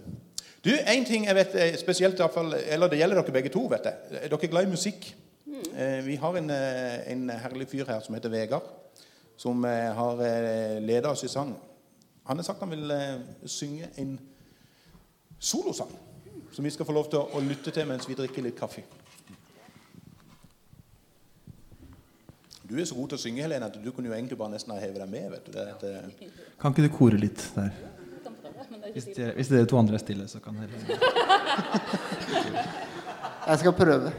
Du, 0.66 0.72
En 0.74 1.06
ting 1.06 1.28
jeg 1.28 1.36
vet 1.36 1.54
spesielt, 1.80 2.18
i 2.18 2.24
hvert 2.24 2.34
fall, 2.34 2.54
eller 2.54 2.90
det 2.90 2.98
gjelder 2.98 3.22
dere 3.22 3.32
begge 3.36 3.52
to, 3.54 3.68
vet 3.70 3.86
jeg. 3.86 3.94
Dere 4.12 4.40
Er 4.42 4.48
glad 4.50 4.66
i 4.66 4.72
musikk? 4.72 5.06
Eh, 5.78 6.02
Vi 6.06 6.16
har 6.16 6.38
en, 6.38 6.50
en 6.50 7.30
herlig 7.30 7.68
fyr 7.70 7.86
her 7.86 8.02
som 8.02 8.16
heter 8.16 8.30
Vegard, 8.34 8.66
som 9.38 9.64
har 9.64 10.26
leda 10.82 11.14
oss 11.14 11.24
i 11.24 11.28
sang. 11.28 11.54
Han 12.26 12.38
har 12.38 12.44
sagt 12.44 12.60
han 12.60 12.72
vil 12.72 12.92
synge 13.46 13.88
en 13.98 14.20
solosang 15.40 15.94
som 16.52 16.66
vi 16.66 16.70
skal 16.70 16.86
få 16.86 16.92
lov 16.92 17.10
til 17.10 17.20
å 17.20 17.40
lytte 17.40 17.72
til 17.72 17.86
mens 17.86 18.10
vi 18.10 18.18
drikker 18.18 18.42
litt 18.42 18.58
kaffe. 18.58 18.82
Du 22.70 22.76
er 22.80 22.86
så 22.86 22.96
god 22.96 23.08
til 23.14 23.18
å 23.18 23.22
synge, 23.22 23.42
Helene, 23.46 23.66
at 23.70 23.76
du 23.80 23.92
kunne 23.96 24.10
jo 24.10 24.14
egentlig 24.18 24.38
bare 24.40 24.52
nesten 24.52 24.74
ha 24.74 24.80
hevet 24.82 25.00
deg 25.00 25.10
med. 25.12 25.30
vet 25.32 25.46
du. 25.46 25.52
Det, 25.56 25.66
det... 25.82 25.92
eh, 26.28 26.32
Kan 26.60 26.72
ikke 26.74 26.84
du 26.88 26.92
kore 26.98 27.18
litt 27.22 27.42
der? 27.56 27.70
Hvis 28.94 29.06
dere, 29.16 29.34
hvis 29.38 29.48
dere 29.52 29.66
to 29.70 29.78
andre 29.80 29.96
er 29.96 30.00
stille, 30.04 30.26
så 30.28 30.40
kan 30.44 30.54
dere 30.60 30.78
Jeg 33.48 33.58
skal 33.62 33.74
prøve. 33.78 34.10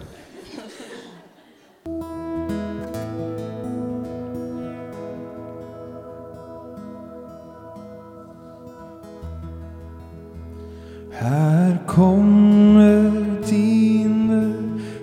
Her 11.13 11.77
kommer 11.87 13.11
dine 13.49 14.55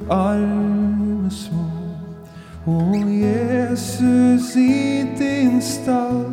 arme 0.10 0.75
Jesus 3.76 4.56
i 4.56 5.04
din 5.18 5.62
stall. 5.62 6.25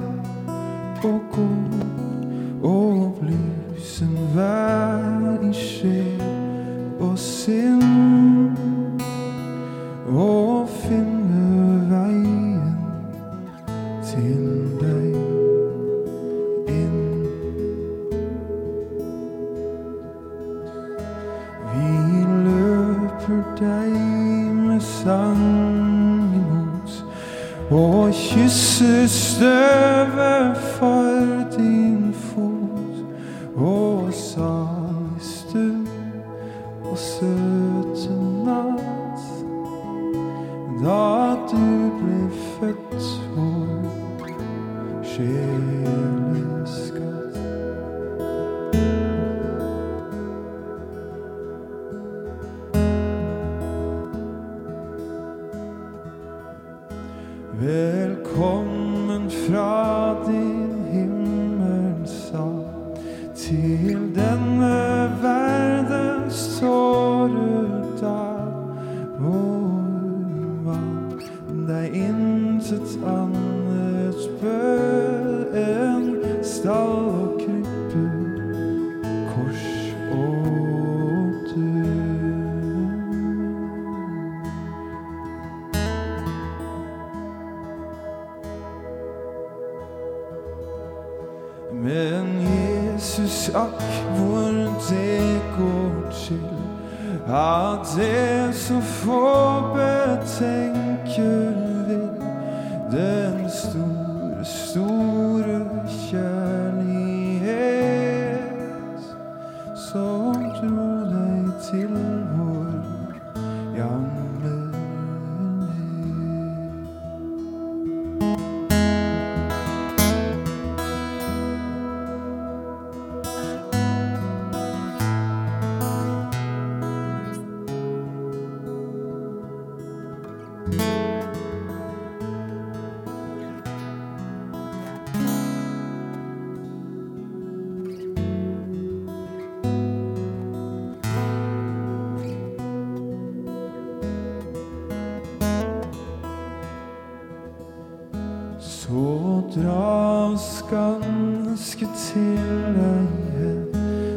Så 148.83 149.43
dras 149.55 150.65
ganske 150.71 151.87
til 151.97 152.39
deg 152.75 153.07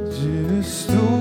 du 0.09 0.63
store, 0.63 1.14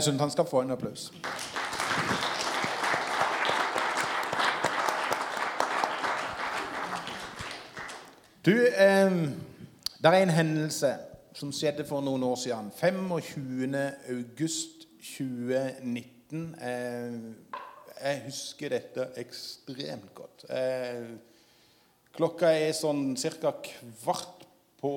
Jeg 0.00 0.04
syns 0.04 0.20
han 0.20 0.30
skal 0.32 0.46
få 0.48 0.60
en 0.64 0.70
applaus. 0.72 1.10
Du, 8.46 8.54
eh, 8.56 9.10
det 10.00 10.08
er 10.08 10.22
en 10.22 10.32
hendelse 10.32 10.94
som 11.36 11.52
skjedde 11.52 11.84
for 11.84 12.00
noen 12.00 12.24
år 12.24 12.38
siden. 12.40 12.70
25. 12.80 13.76
august 14.14 14.86
2019. 15.18 16.46
Eh, 16.54 17.18
jeg 18.00 18.22
husker 18.24 18.72
dette 18.72 19.06
ekstremt 19.20 20.14
godt. 20.14 20.46
Eh, 20.48 21.12
klokka 22.16 22.54
er 22.56 22.72
sånn 22.72 23.12
ca. 23.20 23.52
kvart 23.52 24.48
på 24.80 24.94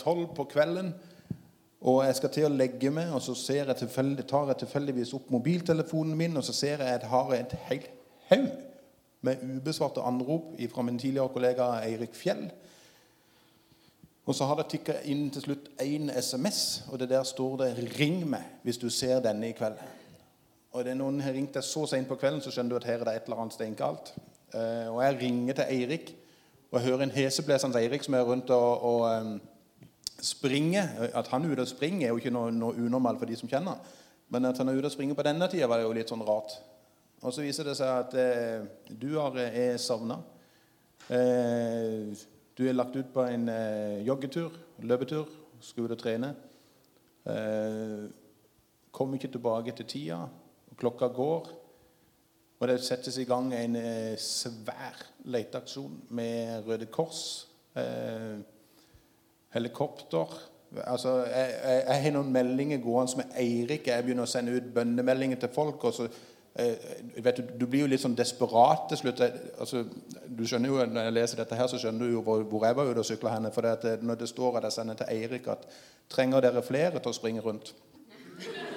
tolv 0.00 0.32
på 0.32 0.48
kvelden. 0.48 0.94
Og 1.86 2.00
jeg 2.02 2.16
skal 2.18 2.32
til 2.34 2.46
å 2.48 2.50
legge 2.50 2.90
meg, 2.90 3.12
og 3.14 3.22
så 3.22 3.34
jeg 3.54 3.76
tar 4.26 4.48
jeg 4.50 4.58
tilfeldigvis 4.64 5.12
opp 5.14 5.28
mobiltelefonen 5.30 6.16
min, 6.18 6.36
og 6.36 6.44
så 6.44 6.54
ser 6.56 6.82
jeg 6.82 6.98
at 6.98 7.04
jeg 7.06 7.12
har 7.12 7.34
et 7.36 7.52
helt 7.68 7.90
haug 8.30 8.48
med 9.26 9.44
ubesvarte 9.56 10.02
anrop 10.02 10.56
fra 10.72 10.82
min 10.82 10.98
tidligere 10.98 11.30
kollega 11.34 11.68
Eirik 11.86 12.14
Fjell. 12.14 12.48
Og 14.26 14.34
så 14.34 14.48
har 14.50 14.58
det 14.58 14.66
tikka 14.72 14.98
inn 15.06 15.28
til 15.30 15.44
slutt 15.44 15.70
én 15.82 16.10
SMS, 16.10 16.82
og 16.90 16.98
det 16.98 17.08
der 17.10 17.22
står 17.22 17.56
det 17.56 17.70
'Ring 17.78 18.26
meg 18.30 18.42
hvis 18.62 18.78
du 18.78 18.90
ser 18.90 19.20
denne 19.20 19.48
i 19.48 19.52
kveld'. 19.52 19.82
Og 20.72 20.84
det 20.84 20.90
er 20.90 20.98
noen 20.98 21.20
har 21.20 21.32
ringt 21.32 21.54
deg 21.54 21.62
så 21.62 21.86
sent 21.86 22.08
på 22.08 22.14
kvelden, 22.14 22.40
så 22.40 22.50
skjønner 22.50 22.70
du 22.70 22.76
at 22.76 22.84
her 22.84 23.00
er 23.00 23.04
det 23.04 23.16
et 23.16 23.22
eller 23.24 23.36
annet 23.36 23.52
steinkalt. 23.52 24.14
Eh, 24.54 24.88
og 24.90 25.02
jeg 25.02 25.18
ringer 25.22 25.54
til 25.54 25.64
Eirik 25.68 26.16
og 26.70 26.80
jeg 26.80 26.90
hører 26.90 27.02
en 27.02 27.10
heseblesende 27.10 27.78
Eirik 27.78 28.02
som 28.02 28.14
er 28.14 28.24
rundt 28.26 28.50
og, 28.50 28.82
og 28.82 29.38
eh, 30.16 30.22
springer. 30.24 31.10
At 31.14 31.28
han 31.32 31.44
er 31.44 31.52
ute 31.52 31.66
og 31.66 31.70
springer, 31.70 32.06
er 32.06 32.14
jo 32.14 32.20
ikke 32.22 32.34
noe, 32.34 32.52
noe 32.54 32.76
unormalt 32.76 33.20
for 33.20 33.30
de 33.30 33.36
som 33.38 33.50
kjenner. 33.50 33.82
Men 34.28 34.48
at 34.48 34.58
han 34.58 34.68
er 34.68 34.78
ute 34.78 34.90
og 34.90 34.94
springer 34.94 35.18
på 35.18 35.26
denne 35.26 35.48
tida, 35.50 35.68
var 35.70 35.84
jo 35.84 35.92
litt 35.94 36.10
sånn 36.10 36.24
rart. 36.26 36.56
Og 37.22 37.32
så 37.32 37.44
viser 37.44 37.68
det 37.68 37.76
seg 37.78 37.90
at 37.90 38.16
eh, 38.20 38.64
du 38.90 39.14
har, 39.16 39.36
er 39.38 39.78
savna. 39.80 40.18
Eh, 41.08 42.12
du 42.56 42.64
er 42.66 42.76
lagt 42.76 42.96
ut 42.96 43.12
på 43.12 43.24
en 43.28 43.48
eh, 43.52 44.02
joggetur, 44.06 44.54
løpetur, 44.82 45.30
skal 45.60 45.86
ut 45.86 45.94
og 45.94 46.00
trene. 46.00 46.32
Eh, 47.26 48.08
kom 48.96 49.14
ikke 49.14 49.30
tilbake 49.32 49.74
til 49.76 49.88
tida. 49.90 50.20
Klokka 50.76 51.08
går. 51.12 51.48
Og 52.56 52.68
det 52.68 52.78
settes 52.84 53.18
i 53.20 53.26
gang 53.28 53.50
en 53.54 53.76
eh, 53.76 54.16
svær 54.20 54.96
leteaksjon 55.28 55.98
med 56.16 56.68
Røde 56.68 56.88
Kors. 56.92 57.46
Eh, 57.76 58.38
helikopter. 59.56 60.38
Altså, 60.84 61.18
jeg, 61.24 61.50
jeg, 61.64 61.82
jeg 61.88 62.02
har 62.02 62.14
noen 62.16 62.32
meldinger 62.32 62.80
gående 62.84 63.22
med 63.22 63.36
Eirik. 63.40 63.88
Jeg 63.88 64.04
begynner 64.04 64.26
å 64.26 64.30
sende 64.30 64.56
ut 64.56 64.72
bønnemeldinger 64.74 65.40
til 65.40 65.52
folk. 65.54 65.84
og 65.88 65.94
så 65.96 66.08
eh, 66.60 66.88
vet 67.24 67.40
du, 67.40 67.66
blir 67.66 67.84
jo 67.84 67.90
litt 67.90 68.02
sånn 68.02 68.16
desperat 68.18 68.88
til 68.90 69.00
slutt. 69.00 69.22
Altså, 69.58 69.84
du 70.26 70.44
skjønner 70.46 70.72
jo, 70.72 70.80
Når 70.84 71.08
jeg 71.08 71.16
leser 71.16 71.42
dette, 71.42 71.58
her, 71.58 71.70
så 71.72 71.80
skjønner 71.80 72.06
du 72.06 72.18
jo 72.18 72.24
hvor, 72.26 72.44
hvor 72.50 72.66
jeg 72.68 72.76
var 72.76 72.90
ute 72.90 73.04
og 73.04 73.08
sykla 73.08 73.36
henne. 73.38 73.52
For 73.54 73.66
det 73.66 73.98
når 74.02 74.22
det 74.22 74.30
står 74.32 74.60
at 74.60 74.68
jeg 74.68 74.78
sender 74.80 75.00
til 75.00 75.12
Eirik 75.14 75.48
at 75.54 75.68
trenger 76.12 76.44
dere 76.44 76.62
flere 76.62 77.00
til 77.00 77.12
å 77.12 77.16
springe 77.16 77.44
rundt 77.44 77.74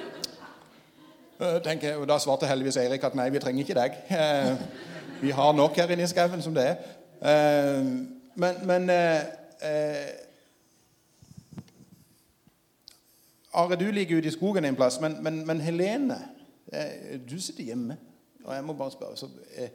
Eh, 1.40 1.62
tenker 1.64 1.88
jeg, 1.88 1.98
og 2.02 2.08
Da 2.10 2.18
svarte 2.20 2.50
heldigvis 2.50 2.76
Eirik 2.82 3.04
at 3.08 3.14
nei, 3.16 3.30
vi 3.32 3.40
trenger 3.40 3.64
ikke 3.64 3.76
deg. 3.78 3.94
Eh, 4.12 4.50
vi 5.22 5.30
har 5.32 5.54
nok 5.56 5.78
her 5.80 5.94
inne 5.96 6.04
i 6.04 6.10
skauen 6.12 6.42
som 6.44 6.52
det 6.52 6.66
er. 6.68 6.82
Men, 8.40 8.60
men 8.68 8.90
eh, 8.90 9.22
eh, 9.62 10.10
Are, 13.60 13.76
du 13.76 13.90
ligger 13.92 14.22
ute 14.22 14.30
i 14.32 14.36
skogen 14.36 14.66
en 14.66 14.78
plass, 14.78 15.00
men, 15.04 15.18
men, 15.24 15.42
men 15.48 15.62
Helene, 15.64 16.18
eh, 16.72 17.18
du 17.20 17.36
sitter 17.42 17.72
hjemme. 17.72 17.98
Og 18.46 18.54
jeg 18.56 18.64
må 18.66 18.76
bare 18.78 18.94
spørre 18.94 19.18
så, 19.20 19.28
eh, 19.60 19.74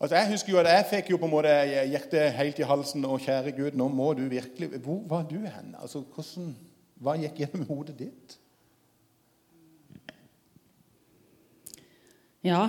altså 0.00 0.16
Jeg 0.16 0.30
husker 0.30 0.52
jo 0.52 0.62
at 0.62 0.70
jeg 0.70 0.86
fikk 0.90 1.12
jo 1.12 1.20
på 1.20 1.28
en 1.28 1.34
måte 1.34 1.52
hjertet 1.92 2.32
helt 2.38 2.58
i 2.62 2.68
halsen. 2.70 3.04
Og 3.04 3.20
kjære 3.20 3.52
Gud, 3.58 3.76
nå 3.76 3.90
må 3.92 4.12
du 4.16 4.24
virkelig 4.30 4.80
Hvor 4.80 5.02
var 5.08 5.28
du 5.28 5.38
hen? 5.44 5.74
Altså, 5.80 6.00
hvordan 6.14 6.54
Hva 6.96 7.18
gikk 7.20 7.42
gjennom 7.42 7.66
hodet 7.68 7.98
ditt? 8.00 8.38
Ja, 12.46 12.68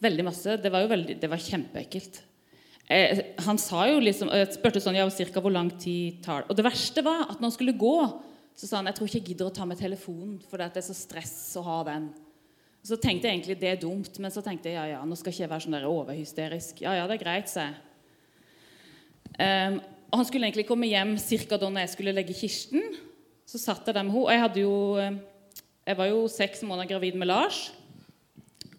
veldig 0.00 0.24
masse. 0.24 0.56
Det 0.62 0.70
var 0.72 0.84
jo 0.84 0.92
veldig, 0.92 1.18
det 1.20 1.28
var 1.30 1.42
kjempeekkelt. 1.42 2.22
Eh, 2.92 3.20
han 3.44 3.58
sa 3.60 3.84
jo 3.90 4.00
liksom, 4.02 4.30
jeg 4.34 4.54
spurte 4.56 4.80
sånn, 4.82 4.96
ja, 4.98 5.06
cirka 5.12 5.42
hvor 5.42 5.52
lang 5.54 5.70
tid 5.80 6.22
tar 6.24 6.42
det? 6.42 6.50
Og 6.50 6.58
det 6.58 6.66
verste 6.66 7.04
var 7.04 7.26
at 7.26 7.38
når 7.38 7.50
han 7.50 7.54
skulle 7.54 7.78
gå, 7.78 7.96
så 8.56 8.68
sa 8.68 8.78
han 8.78 8.90
jeg 8.90 8.98
tror 8.98 9.08
ikke 9.08 9.20
jeg 9.20 9.28
gidder 9.30 9.48
å 9.48 9.54
ta 9.54 9.66
med 9.68 9.80
telefonen, 9.80 10.36
for 10.48 10.60
det 10.60 10.70
er 10.76 10.84
så 10.86 10.96
stress 10.96 11.36
å 11.58 11.64
ha 11.66 11.78
den. 11.88 12.10
Så 12.82 12.98
tenkte 12.98 13.28
jeg 13.28 13.38
egentlig 13.38 13.56
det 13.60 13.70
er 13.70 13.80
dumt, 13.80 14.18
men 14.18 14.32
så 14.34 14.42
tenkte 14.42 14.70
jeg 14.70 14.76
ja, 14.76 14.96
ja, 14.96 15.00
nå 15.06 15.16
skal 15.18 15.32
ikke 15.32 15.44
jeg 15.44 15.52
være 15.52 15.64
sånn 15.64 15.76
der 15.76 15.88
overhysterisk. 15.88 16.82
Ja, 16.82 16.96
ja, 16.98 17.06
det 17.06 17.16
er 17.16 17.22
greit, 17.22 17.50
sa 17.50 17.68
jeg. 17.68 17.78
Um, 19.38 19.78
og 20.12 20.20
han 20.20 20.28
skulle 20.28 20.48
egentlig 20.48 20.66
komme 20.68 20.90
hjem 20.90 21.14
ca. 21.16 21.56
da 21.56 21.70
jeg 21.80 21.92
skulle 21.94 22.12
legge 22.12 22.36
kisten. 22.36 22.82
Så 23.48 23.60
satt 23.60 23.86
jeg 23.86 23.94
der 23.94 24.04
med 24.04 24.12
henne. 24.12 24.24
Og 24.26 24.32
jeg 24.32 24.42
hadde 24.42 24.60
jo 24.60 24.74
Jeg 25.82 25.98
var 25.98 26.06
jo 26.06 26.28
seks 26.30 26.60
måneder 26.62 26.92
gravid 26.92 27.16
med 27.18 27.26
Lars. 27.26 27.72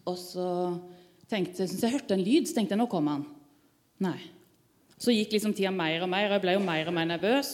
Og 0.08 0.16
så 0.16 0.46
tenkte 1.28 1.60
jeg, 1.60 1.68
syntes 1.68 1.82
jeg 1.82 1.92
hørte 1.92 2.14
en 2.14 2.24
lyd, 2.24 2.46
så 2.48 2.54
tenkte 2.56 2.72
jeg 2.72 2.80
nå 2.80 2.86
kom 2.88 3.08
han. 3.08 3.26
Nei. 4.04 4.20
Så 4.96 5.12
gikk 5.12 5.34
liksom 5.34 5.52
tida 5.52 5.72
mer 5.74 6.04
og 6.04 6.08
mer, 6.08 6.30
og 6.30 6.36
jeg 6.36 6.44
ble 6.44 6.54
jo 6.54 6.62
mer 6.64 6.88
og 6.88 6.96
mer 6.96 7.08
nervøs. 7.10 7.52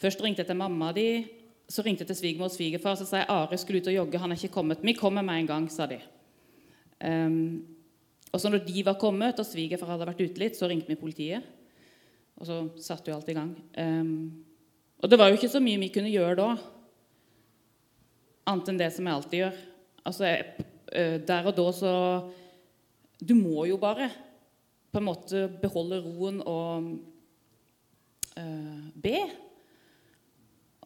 Først 0.00 0.22
ringte 0.24 0.42
jeg 0.42 0.50
til 0.50 0.58
mamma 0.58 0.90
di, 0.96 1.22
så 1.70 1.84
ringte 1.86 2.02
jeg 2.02 2.10
til 2.10 2.18
svigermor 2.18 2.50
og 2.50 2.54
svigerfar. 2.54 2.96
Så 2.98 3.06
sa 3.06 3.20
jeg 3.20 3.30
Are 3.30 3.58
skulle 3.58 3.80
ut 3.80 3.90
og 3.92 3.94
jogge, 3.94 4.18
han 4.18 4.32
er 4.32 4.40
ikke 4.40 4.56
kommet. 4.56 4.82
Vi 4.82 4.96
kommer 4.98 5.22
med 5.22 5.42
en 5.42 5.50
gang, 5.50 5.68
sa 5.70 5.86
de. 5.86 6.00
Um, 7.00 7.62
og 8.30 8.42
så 8.42 8.50
når 8.50 8.64
de 8.66 8.84
var 8.86 8.98
kommet, 9.00 9.38
og 9.38 9.46
svigerfar 9.46 9.92
hadde 9.94 10.08
vært 10.08 10.22
ute 10.24 10.42
litt, 10.42 10.58
så 10.58 10.68
ringte 10.70 10.90
vi 10.90 10.98
politiet. 10.98 11.46
Og 12.40 12.48
så 12.48 12.56
satte 12.82 13.10
jo 13.10 13.16
alt 13.18 13.30
i 13.30 13.36
gang. 13.36 13.52
Um, 13.78 14.44
og 15.00 15.10
det 15.10 15.18
var 15.18 15.30
jo 15.30 15.38
ikke 15.38 15.52
så 15.52 15.62
mye 15.62 15.80
vi 15.80 15.92
kunne 15.94 16.12
gjøre 16.12 16.38
da, 16.40 16.48
annet 18.50 18.72
enn 18.72 18.80
det 18.80 18.90
som 18.94 19.06
jeg 19.06 19.18
alltid 19.18 19.42
gjør. 19.44 19.60
Altså, 20.10 20.26
jeg, 20.26 20.66
uh, 20.90 21.16
Der 21.28 21.46
og 21.46 21.54
da 21.54 21.66
så 21.76 21.94
Du 23.20 23.34
må 23.36 23.66
jo 23.68 23.76
bare 23.76 24.08
på 24.90 24.98
en 24.98 25.06
måte 25.06 25.44
beholde 25.60 26.00
roen 26.02 26.40
og 26.42 26.88
uh, 28.34 28.80
be. 28.96 29.20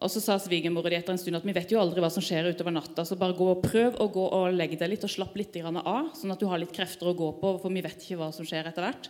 Og 0.03 0.11
så 0.11 0.19
sa 0.19 0.35
svigermor 0.41 0.89
etter 0.91 1.13
en 1.13 1.19
stund 1.19 1.37
at 1.37 1.45
vi 1.47 1.53
vet 1.55 1.69
jo 1.71 1.79
aldri 1.79 2.01
hva 2.03 2.09
som 2.11 2.23
skjer 2.23 2.49
utover 2.51 2.73
natta, 2.75 3.05
så 3.07 3.15
bare 3.19 3.37
gå 3.37 3.45
og 3.47 3.61
prøv 3.63 3.95
å 4.03 4.09
gå 4.11 4.25
og 4.37 4.55
legge 4.57 4.79
deg 4.81 4.91
litt 4.91 5.05
og 5.07 5.13
slapp 5.13 5.37
litt 5.39 5.55
av, 5.61 6.09
sånn 6.17 6.33
at 6.33 6.41
du 6.41 6.49
har 6.51 6.59
litt 6.59 6.73
krefter 6.75 7.07
å 7.07 7.15
gå 7.15 7.29
på, 7.39 7.53
for 7.61 7.71
vi 7.71 7.83
vet 7.85 8.03
ikke 8.03 8.19
hva 8.19 8.27
som 8.35 8.47
skjer 8.47 8.67
etter 8.67 8.83
hvert. 8.83 9.07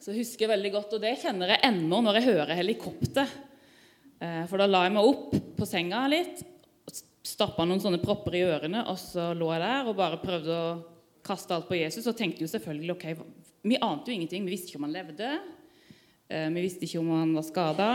Så 0.00 0.14
husker 0.16 0.46
jeg 0.46 0.54
veldig 0.54 0.72
godt, 0.72 0.94
og 0.96 1.02
det 1.02 1.18
kjenner 1.20 1.52
jeg 1.52 1.64
ennå 1.68 2.00
når 2.00 2.20
jeg 2.20 2.28
hører 2.30 2.56
helikopter. 2.56 3.28
Eh, 4.22 4.44
for 4.48 4.62
da 4.62 4.68
la 4.70 4.86
jeg 4.86 4.94
meg 4.94 5.10
opp 5.10 5.36
på 5.58 5.68
senga 5.68 6.06
litt, 6.08 6.40
stappa 7.28 7.66
noen 7.68 7.82
sånne 7.82 8.00
propper 8.00 8.38
i 8.38 8.44
ørene, 8.46 8.86
og 8.88 8.96
så 9.00 9.32
lå 9.36 9.50
jeg 9.52 9.62
der 9.66 9.90
og 9.90 9.98
bare 9.98 10.20
prøvde 10.22 10.54
å 10.54 10.70
kaste 11.28 11.52
alt 11.52 11.68
på 11.68 11.76
Jesus 11.76 12.06
og 12.08 12.16
tenkte 12.16 12.46
jo 12.46 12.50
selvfølgelig 12.50 12.94
ok, 12.94 13.06
Vi 13.68 13.76
ante 13.82 14.08
jo 14.08 14.16
ingenting. 14.16 14.46
Vi 14.46 14.54
visste 14.54 14.70
ikke 14.70 14.78
om 14.78 14.86
han 14.86 14.94
levde. 14.94 15.28
Eh, 16.30 16.48
vi 16.54 16.62
visste 16.62 16.86
ikke 16.86 17.02
om 17.02 17.10
han 17.12 17.34
var 17.36 17.44
skada. 17.44 17.88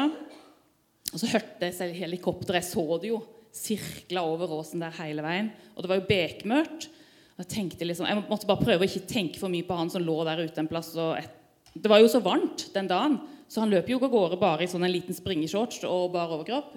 Og 1.13 1.21
så 1.21 1.29
hørte 1.29 1.69
jeg 1.69 1.95
helikopteret. 2.01 2.63
Jeg 2.63 2.71
så 2.71 2.85
det 3.01 3.11
jo 3.13 3.21
sirkla 3.53 4.23
over 4.25 4.51
åsen 4.57 4.81
der 4.81 4.95
hele 4.97 5.23
veien. 5.25 5.51
Og 5.75 5.85
det 5.85 5.91
var 5.91 5.99
jo 5.99 6.07
bekmørkt. 6.09 6.89
Jeg, 7.37 7.49
tenkte 7.49 7.85
liksom, 7.85 8.07
jeg 8.09 8.23
måtte 8.29 8.49
bare 8.49 8.61
prøve 8.61 8.85
å 8.85 8.87
ikke 8.87 9.09
tenke 9.09 9.41
for 9.41 9.51
mye 9.53 9.65
på 9.65 9.77
han 9.77 9.91
som 9.93 10.03
lå 10.05 10.15
der 10.25 10.43
ute 10.45 10.61
en 10.61 10.69
plass. 10.69 10.91
det 10.93 11.89
var 11.89 12.01
jo 12.01 12.09
så 12.09 12.21
varmt 12.21 12.67
den 12.73 12.89
dagen, 12.89 13.17
så 13.49 13.63
han 13.63 13.73
løp 13.73 13.89
jo 13.89 13.99
av 14.01 14.11
gårde 14.13 14.37
bare 14.41 14.65
i 14.65 14.69
sånn 14.69 14.85
en 14.85 14.93
liten 14.93 15.17
springeshorts 15.17 15.83
og 15.89 16.11
bar 16.13 16.33
overkropp. 16.33 16.75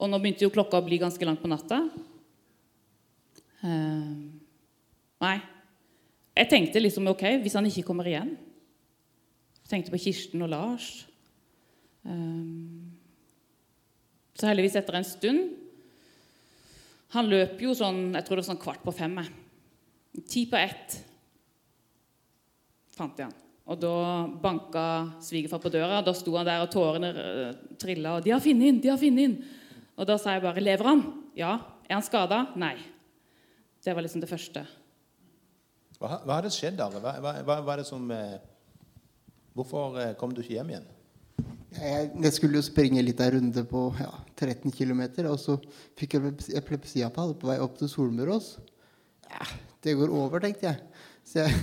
Og 0.00 0.10
nå 0.10 0.20
begynte 0.20 0.44
jo 0.44 0.52
klokka 0.52 0.80
å 0.80 0.84
bli 0.84 1.00
ganske 1.00 1.24
langt 1.24 1.40
på 1.42 1.50
natta. 1.50 1.80
Uh, 3.62 4.12
nei. 5.22 5.36
Jeg 6.32 6.48
tenkte 6.50 6.80
liksom 6.80 7.10
ok, 7.12 7.26
hvis 7.44 7.54
han 7.54 7.66
ikke 7.68 7.84
kommer 7.84 8.08
igjen 8.08 8.30
Jeg 9.60 9.68
tenkte 9.68 9.92
på 9.92 10.00
Kirsten 10.00 10.42
og 10.42 10.48
Lars. 10.50 10.86
Um, 12.02 12.81
så 14.38 14.48
heldigvis 14.48 14.78
etter 14.80 14.96
en 14.96 15.06
stund 15.06 15.58
Han 17.12 17.28
løp 17.28 17.60
jo 17.60 17.74
sånn 17.76 18.14
jeg 18.16 18.24
tror 18.24 18.38
det 18.38 18.42
var 18.42 18.48
sånn 18.48 18.62
kvart 18.62 18.84
på 18.86 18.94
fem. 18.96 19.18
Ti 20.28 20.46
på 20.48 20.56
ett 20.56 20.94
fant 22.96 23.18
jeg 23.18 23.28
han. 23.28 23.42
Og 23.72 23.78
da 23.78 23.96
banka 24.42 24.84
svigerfar 25.22 25.60
på 25.62 25.70
døra. 25.72 26.00
Da 26.04 26.14
sto 26.16 26.34
han 26.36 26.48
der, 26.48 26.64
og 26.64 26.72
tårene 26.72 27.10
eh, 27.12 27.58
trilla. 27.80 28.16
Og 28.16 28.24
'De 28.24 28.32
har 28.34 28.42
funnet 28.42 28.68
inn! 28.68 28.80
De 28.82 28.90
har 28.90 28.98
funnet 29.00 29.28
inn!' 29.28 29.38
Og 29.96 30.08
da 30.08 30.16
sa 30.18 30.34
jeg 30.34 30.42
bare 30.42 30.60
'Lever 30.60 30.88
han?' 30.88 31.04
'Ja.' 31.36 31.60
'Er 31.88 31.94
han 31.94 32.02
skada?' 32.02 32.46
'Nei.' 32.56 32.80
Det 33.84 33.94
var 33.94 34.02
liksom 34.02 34.20
det 34.20 34.30
første. 34.30 34.66
Hva, 35.98 36.18
hva 36.24 36.34
hadde 36.40 36.50
skjedd, 36.50 36.80
Are? 36.80 37.00
Hva, 37.00 37.12
hva, 37.42 37.60
hva, 37.62 37.72
er 37.72 37.82
det 37.82 37.86
som 37.86 38.10
eh, 38.10 38.38
Hvorfor 39.54 39.98
eh, 40.00 40.14
kom 40.18 40.32
du 40.34 40.40
ikke 40.40 40.56
hjem 40.56 40.70
igjen? 40.70 40.86
Jeg, 41.72 42.10
jeg, 42.20 42.32
skulle 42.36 42.58
jo 42.58 42.64
springe 42.66 43.02
litt 43.04 43.20
av 43.24 43.32
runde 43.32 43.62
på 43.68 43.86
ja, 43.96 44.10
13 44.36 44.74
km, 44.76 45.02
og 45.30 45.38
så 45.40 45.56
fikk 45.98 46.18
jeg 46.18 46.32
epilepsianfall 46.58 47.32
på 47.40 47.48
vei 47.48 47.56
opp 47.64 47.78
til 47.80 47.88
Solmørås. 47.88 48.54
Ja, 49.30 49.46
det 49.84 49.96
går 49.96 50.12
over, 50.12 50.42
tenkte 50.42 50.68
jeg. 50.68 51.04
Så 51.24 51.40
jeg 51.40 51.62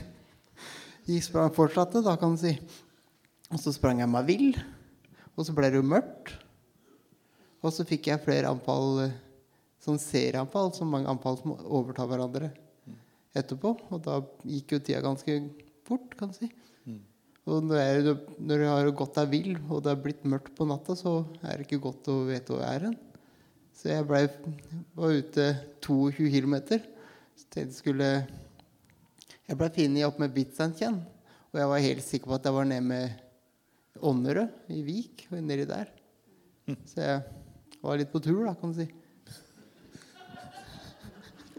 gikk 1.11 1.27
sprang, 1.27 1.53
fortsatte, 1.53 2.01
da, 2.05 2.15
kan 2.17 2.33
du 2.33 2.41
si. 2.41 2.55
Og 3.53 3.61
så 3.61 3.73
sprang 3.75 4.01
jeg 4.01 4.09
meg 4.09 4.25
vill. 4.29 4.49
Og 5.37 5.45
så 5.45 5.53
ble 5.55 5.69
det 5.69 5.79
jo 5.79 5.85
mørkt. 5.85 6.33
Og 7.61 7.73
så 7.75 7.85
fikk 7.87 8.09
jeg 8.09 8.23
flere 8.23 8.49
anfall, 8.49 9.09
sånn 9.83 9.99
serieanfall, 10.01 10.71
så 10.73 10.87
mange 10.87 11.11
anfall 11.11 11.37
som 11.39 11.53
overtar 11.59 12.09
hverandre 12.09 12.49
etterpå. 13.37 13.75
Og 13.91 14.01
da 14.05 14.19
gikk 14.47 14.73
jo 14.73 14.81
tida 14.81 15.03
ganske 15.05 15.37
fort, 15.87 16.17
kan 16.17 16.33
du 16.33 16.39
si. 16.39 16.49
Og 17.49 17.65
når, 17.65 18.01
du, 18.05 18.11
når 18.45 18.61
du 18.61 18.65
har 18.69 18.87
gått 18.93 19.15
deg 19.17 19.29
vill, 19.31 19.53
og 19.71 19.81
det 19.81 19.93
er 19.93 20.01
blitt 20.03 20.25
mørkt 20.29 20.51
på 20.57 20.67
natta, 20.69 20.93
så 20.97 21.23
er 21.41 21.57
det 21.57 21.65
ikke 21.65 21.81
godt 21.87 22.09
å 22.13 22.19
vite 22.27 22.53
hvor 22.53 22.61
jeg 22.61 22.77
er 22.77 22.85
hen. 22.89 22.97
Så 23.73 23.89
jeg 23.89 24.05
ble, 24.05 24.19
var 24.99 25.15
ute 25.17 25.45
22 25.81 26.27
km. 26.33 26.55
Jeg 27.55 27.71
skulle 27.73 28.09
Jeg 29.47 29.57
ble 29.57 29.69
funnet 29.73 30.05
opp 30.05 30.19
med 30.21 30.33
Bitsteinkjenn. 30.35 30.99
Og 31.49 31.57
jeg 31.57 31.69
var 31.71 31.85
helt 31.87 32.05
sikker 32.05 32.29
på 32.29 32.37
at 32.37 32.45
jeg 32.45 32.53
var 32.53 32.67
nede 32.69 32.85
med 32.85 33.97
Ånnerød 34.05 34.71
i 34.75 34.83
Vik. 34.85 35.25
og 35.31 35.41
nedi 35.41 35.65
der. 35.65 35.89
Så 36.91 37.01
jeg 37.01 37.23
var 37.81 37.97
litt 37.97 38.11
på 38.13 38.21
tur, 38.21 38.43
da, 38.45 38.53
kan 38.53 38.75
du 38.75 38.83
si. 38.83 38.89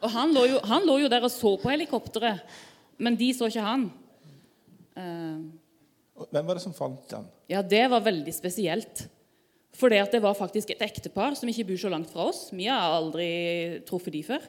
Og 0.01 0.13
han 0.15 0.31
lå, 0.33 0.47
jo, 0.53 0.61
han 0.71 0.87
lå 0.87 1.01
jo 1.03 1.11
der 1.13 1.27
og 1.27 1.33
så 1.35 1.57
på 1.61 1.73
helikopteret, 1.73 2.45
men 3.03 3.19
de 3.19 3.33
så 3.37 3.51
ikke 3.51 3.65
han. 3.67 3.89
Uh, 4.95 5.60
hvem 6.29 6.47
var 6.47 6.59
det 6.59 6.65
som 6.65 6.77
fant 6.77 7.09
den? 7.11 7.27
Ja, 7.51 7.63
Det 7.63 7.83
var 7.91 8.05
veldig 8.05 8.35
spesielt. 8.35 9.07
For 9.77 9.89
det, 9.93 10.03
det 10.13 10.21
var 10.23 10.35
faktisk 10.37 10.73
et 10.75 10.83
ektepar 10.85 11.37
som 11.39 11.49
ikke 11.49 11.69
bor 11.71 11.79
så 11.81 11.91
langt 11.93 12.11
fra 12.11 12.27
oss. 12.29 12.49
Vi 12.53 12.67
har 12.69 12.97
aldri 12.99 13.29
truffet 13.89 14.13
de 14.13 14.23
før. 14.27 14.43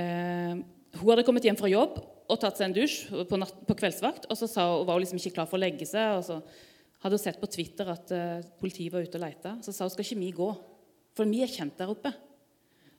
Eh, 0.00 0.56
hun 0.96 1.10
hadde 1.12 1.24
kommet 1.26 1.44
hjem 1.44 1.58
fra 1.58 1.70
jobb 1.70 2.00
og 2.26 2.40
tatt 2.42 2.58
seg 2.58 2.70
en 2.70 2.76
dusj 2.76 2.96
på, 3.28 3.38
natt, 3.38 3.58
på 3.68 3.76
kveldsvakt. 3.78 4.26
og 4.30 4.38
Så 4.40 4.48
sa, 4.50 4.64
var 4.82 4.96
hun 4.96 5.04
liksom 5.04 5.20
ikke 5.20 5.36
klar 5.36 5.50
for 5.50 5.60
å 5.60 5.62
legge 5.62 5.86
seg. 5.88 6.16
og 6.18 6.24
så 6.26 6.40
hadde 7.04 7.18
hun 7.18 7.22
sett 7.22 7.40
på 7.42 7.50
Twitter 7.52 7.92
at 7.92 8.12
eh, 8.16 8.46
politiet 8.60 8.94
var 8.94 9.04
ute 9.04 9.20
og 9.20 9.26
leita. 9.26 9.56
Så 9.62 9.74
sa 9.74 9.86
hun 9.86 9.94
skal 9.94 10.08
ikke 10.08 10.22
vi 10.24 10.32
gå, 10.34 10.48
for 11.16 11.30
vi 11.30 11.44
er 11.44 11.52
kjent 11.52 11.76
der 11.78 11.92
oppe. 11.92 12.12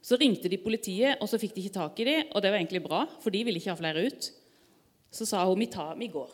Så 0.07 0.15
ringte 0.21 0.47
de 0.47 0.59
politiet, 0.61 1.17
og 1.19 1.27
så 1.27 1.39
fikk 1.41 1.55
de 1.55 1.65
ikke 1.65 1.79
tak 1.79 1.97
i 1.99 2.05
dem. 2.07 2.27
Og 2.31 2.43
det 2.43 2.53
var 2.53 2.61
egentlig 2.61 2.85
bra, 2.85 3.01
for 3.19 3.33
de 3.33 3.41
ville 3.43 3.59
ikke 3.59 3.73
ha 3.73 3.79
flere 3.79 4.05
ut. 4.07 4.29
Så 5.11 5.25
sa 5.27 5.41
hun 5.49 5.59
vi, 5.59 5.67
tar, 5.73 5.97
vi 5.99 6.07
går. 6.13 6.29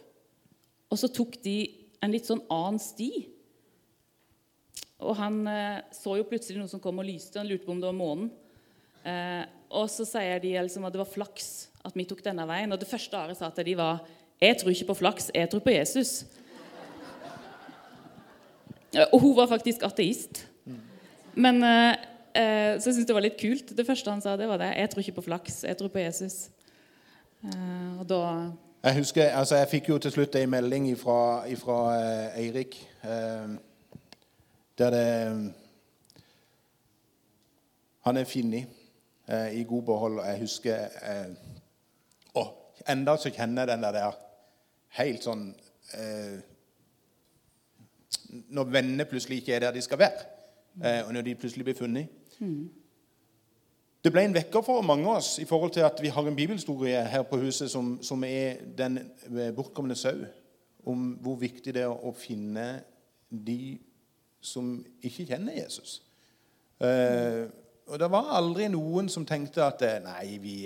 Og 0.94 1.00
så 1.02 1.10
tok 1.10 1.40
de 1.42 1.58
en 2.06 2.14
litt 2.14 2.28
sånn 2.30 2.44
annen 2.54 2.78
sti. 2.82 3.10
Og 5.02 5.18
han 5.18 5.42
eh, 5.50 5.82
så 5.96 6.20
jo 6.20 6.28
plutselig 6.30 6.60
noen 6.60 6.70
som 6.70 6.82
kom 6.84 7.02
og 7.02 7.08
lyste. 7.08 7.40
Han 7.42 7.50
lurte 7.50 7.66
på 7.66 7.74
om 7.74 7.82
det 7.82 7.90
var 7.90 7.98
månen. 7.98 8.30
Eh, 9.04 9.42
og 9.74 9.90
så 9.90 10.06
sier 10.06 10.38
de 10.44 10.54
liksom 10.54 10.86
at 10.86 10.94
det 10.94 11.02
var 11.02 11.10
flaks 11.10 11.50
at 11.84 11.98
vi 11.98 12.06
tok 12.08 12.22
denne 12.24 12.46
veien. 12.48 12.72
Og 12.72 12.80
det 12.80 12.88
første 12.88 13.18
Are 13.18 13.36
sa 13.36 13.50
til 13.52 13.72
de 13.72 13.78
var 13.80 14.04
Jeg 14.44 14.60
tror 14.60 14.74
ikke 14.74 14.92
på 14.92 15.00
flaks, 15.02 15.30
jeg 15.34 15.50
tror 15.50 15.64
på 15.64 15.74
Jesus. 15.74 16.26
Og 19.12 19.20
hun 19.24 19.38
var 19.38 19.48
faktisk 19.50 19.86
ateist. 19.88 20.44
Men 21.34 21.64
eh, 21.64 21.94
eh 22.38 22.74
så 22.82 22.92
jeg 22.92 23.08
det 23.08 23.16
var 23.16 23.26
litt 23.26 23.40
kult. 23.40 23.74
Det 23.76 23.86
første 23.88 24.12
han 24.12 24.22
sa, 24.22 24.36
det 24.38 24.48
var 24.48 24.62
det. 24.62 24.74
Jeg 24.78 24.90
tror 24.90 25.02
ikke 25.02 25.20
på 25.22 25.28
flaks, 25.30 25.64
jeg 25.64 25.78
tror 25.78 25.90
på 25.90 26.04
Jesus. 26.04 26.50
Eh, 27.44 28.00
og 28.00 28.06
da 28.08 28.22
jeg 28.84 28.98
husker, 28.98 29.30
altså 29.30 29.56
jeg 29.56 29.68
fikk 29.72 29.90
jo 29.90 29.98
til 29.98 30.12
slutt 30.12 30.36
en 30.36 30.50
melding 30.50 30.88
fra 31.00 31.20
eh, 31.96 32.40
Eirik 32.44 32.78
eh, 33.04 33.54
der 34.78 34.90
det 34.90 35.54
Han 38.04 38.18
er 38.18 38.24
funnet 38.28 38.66
eh, 39.30 39.54
i 39.60 39.64
god 39.64 39.82
behold. 39.84 40.20
og 40.20 40.26
Jeg 40.28 40.40
husker 40.40 40.76
eh, 41.02 41.30
Og 42.34 42.48
enda 42.90 43.16
så 43.18 43.30
kjenner 43.32 43.62
jeg 43.62 43.68
den 43.72 43.84
der 43.84 44.12
helt 45.00 45.24
sånn 45.24 45.46
eh, 45.94 46.40
Når 48.50 48.64
vennene 48.74 49.06
plutselig 49.06 49.38
ikke 49.44 49.56
er 49.56 49.60
der 49.60 49.72
de 49.72 49.82
skal 49.82 50.00
være. 50.00 50.26
eh, 50.84 51.08
og 51.08 51.14
når 51.14 51.22
de 51.22 51.36
plutselig 51.36 51.64
blir 51.66 51.76
funnet. 51.78 52.10
Det 54.04 54.12
ble 54.12 54.26
en 54.28 54.34
vekker 54.36 54.64
for 54.66 54.84
mange 54.84 55.08
av 55.08 55.22
oss 55.22 55.38
i 55.40 55.46
forhold 55.48 55.72
til 55.72 55.86
at 55.88 56.02
vi 56.04 56.10
har 56.12 56.26
en 56.28 56.36
bibelhistorie 56.36 57.06
her 57.08 57.22
på 57.24 57.38
huset 57.40 57.72
som, 57.72 57.96
som 58.04 58.24
er 58.28 58.60
den 58.78 58.98
eh, 59.00 59.54
bortkomne 59.56 59.96
sau. 59.96 60.26
Om 60.84 61.14
hvor 61.24 61.38
viktig 61.40 61.72
det 61.72 61.86
er 61.86 61.94
å 61.94 62.12
finne 62.12 62.66
de 63.32 63.78
som 64.44 64.74
ikke 65.00 65.30
kjenner 65.30 65.56
Jesus. 65.56 66.02
Eh, 66.84 67.48
og 67.88 68.00
det 68.00 68.10
var 68.12 68.34
aldri 68.36 68.68
noen 68.74 69.08
som 69.08 69.24
tenkte 69.24 69.64
at 69.64 69.86
eh, 69.88 70.02
nei, 70.04 70.36
vi 70.44 70.58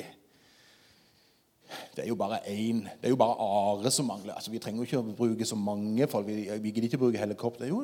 det 1.93 2.06
er 2.06 2.10
jo 2.10 2.15
bare 2.17 2.39
én. 2.47 2.86
Det 2.88 3.10
er 3.10 3.13
jo 3.13 3.19
bare 3.19 3.38
Are 3.43 3.91
som 3.91 4.08
mangler. 4.08 4.34
Altså, 4.34 4.52
Vi 4.52 4.60
trenger 4.63 4.82
jo 4.82 4.88
ikke 4.88 5.04
å 5.04 5.15
bruke 5.17 5.45
så 5.45 5.60
mange 5.60 6.08
folk. 6.08 6.26
Vi, 6.26 6.47
vi 6.47 6.71
gidder 6.71 6.89
ikke 6.89 7.02
bruke 7.02 7.21
helikopter. 7.21 7.67
Jo, 7.69 7.84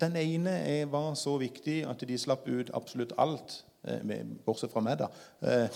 den 0.00 0.16
ene 0.18 0.84
var 0.90 1.14
så 1.14 1.38
viktig 1.38 1.84
at 1.88 2.02
de 2.04 2.18
slapp 2.18 2.48
ut 2.48 2.72
absolutt 2.74 3.14
alt. 3.16 3.62
Eh, 3.84 4.26
bortsett 4.44 4.72
fra 4.72 4.80
meg, 4.84 4.98
da. 4.98 5.08
Eh, 5.40 5.68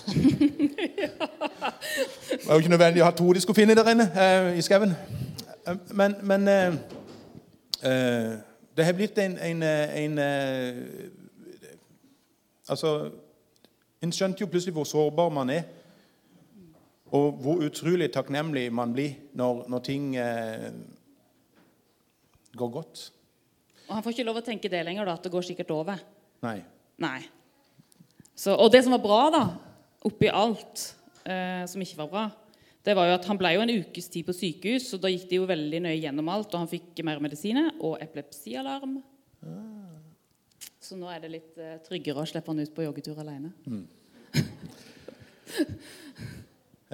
det 2.30 2.46
var 2.46 2.54
jo 2.54 2.62
ikke 2.62 2.74
nødvendig 2.74 3.02
å 3.02 3.08
ha 3.08 3.14
to 3.16 3.32
de 3.32 3.40
skulle 3.42 3.60
finne 3.60 3.76
der 3.76 3.90
inne 3.92 4.08
eh, 4.12 4.58
i 4.58 4.64
skauen. 4.64 4.94
Men, 5.96 6.16
men 6.22 6.44
det 8.76 8.84
har 8.84 8.96
blitt 8.96 9.18
en, 9.18 9.38
en, 9.40 9.62
en 9.64 10.18
Altså 12.68 12.90
En 14.04 14.12
skjønte 14.12 14.40
jo 14.44 14.48
plutselig 14.52 14.74
hvor 14.76 14.84
sårbar 14.88 15.32
man 15.32 15.50
er. 15.52 15.62
Og 17.16 17.40
hvor 17.40 17.64
utrolig 17.64 18.10
takknemlig 18.12 18.66
man 18.72 18.92
blir 18.92 19.16
når, 19.32 19.64
når 19.68 19.84
ting 19.88 20.16
går 22.56 22.70
godt. 22.76 23.12
Og 23.88 23.94
han 23.94 24.04
får 24.04 24.16
ikke 24.16 24.26
lov 24.28 24.40
å 24.40 24.44
tenke 24.44 24.70
det 24.72 24.82
lenger, 24.86 25.04
da, 25.08 25.16
at 25.18 25.24
det 25.26 25.32
går 25.32 25.44
sikkert 25.44 25.72
over. 25.74 26.00
Nei. 26.44 26.58
Nei. 27.02 27.18
Så, 28.34 28.54
og 28.54 28.70
det 28.74 28.82
som 28.84 28.94
var 28.96 29.02
bra, 29.04 29.20
da, 29.30 29.42
oppi 30.04 30.28
alt 30.28 30.88
eh, 31.22 31.62
som 31.70 31.82
ikke 31.82 32.00
var 32.02 32.10
bra, 32.10 32.24
det 32.84 32.92
var 32.98 33.08
jo 33.08 33.16
at 33.16 33.26
han 33.30 33.38
ble 33.40 33.54
jo 33.54 33.62
en 33.64 33.72
ukes 33.78 34.10
tid 34.12 34.26
på 34.26 34.34
sykehus, 34.36 34.90
og 34.96 35.04
da 35.04 35.12
gikk 35.12 35.28
de 35.30 35.38
jo 35.38 35.48
veldig 35.48 35.80
nøye 35.86 36.00
gjennom 36.02 36.28
alt, 36.34 36.50
og 36.52 36.64
han 36.64 36.70
fikk 36.70 37.00
mer 37.06 37.22
medisiner 37.24 37.70
og 37.78 37.96
epilepsialarm. 38.04 38.98
Så 40.84 40.98
nå 41.00 41.08
er 41.08 41.22
det 41.22 41.30
litt 41.32 41.60
eh, 41.62 41.78
tryggere 41.86 42.20
å 42.20 42.28
slippe 42.28 42.52
han 42.52 42.60
ut 42.60 42.74
på 42.76 42.84
joggetur 42.84 43.22
alene. 43.22 43.54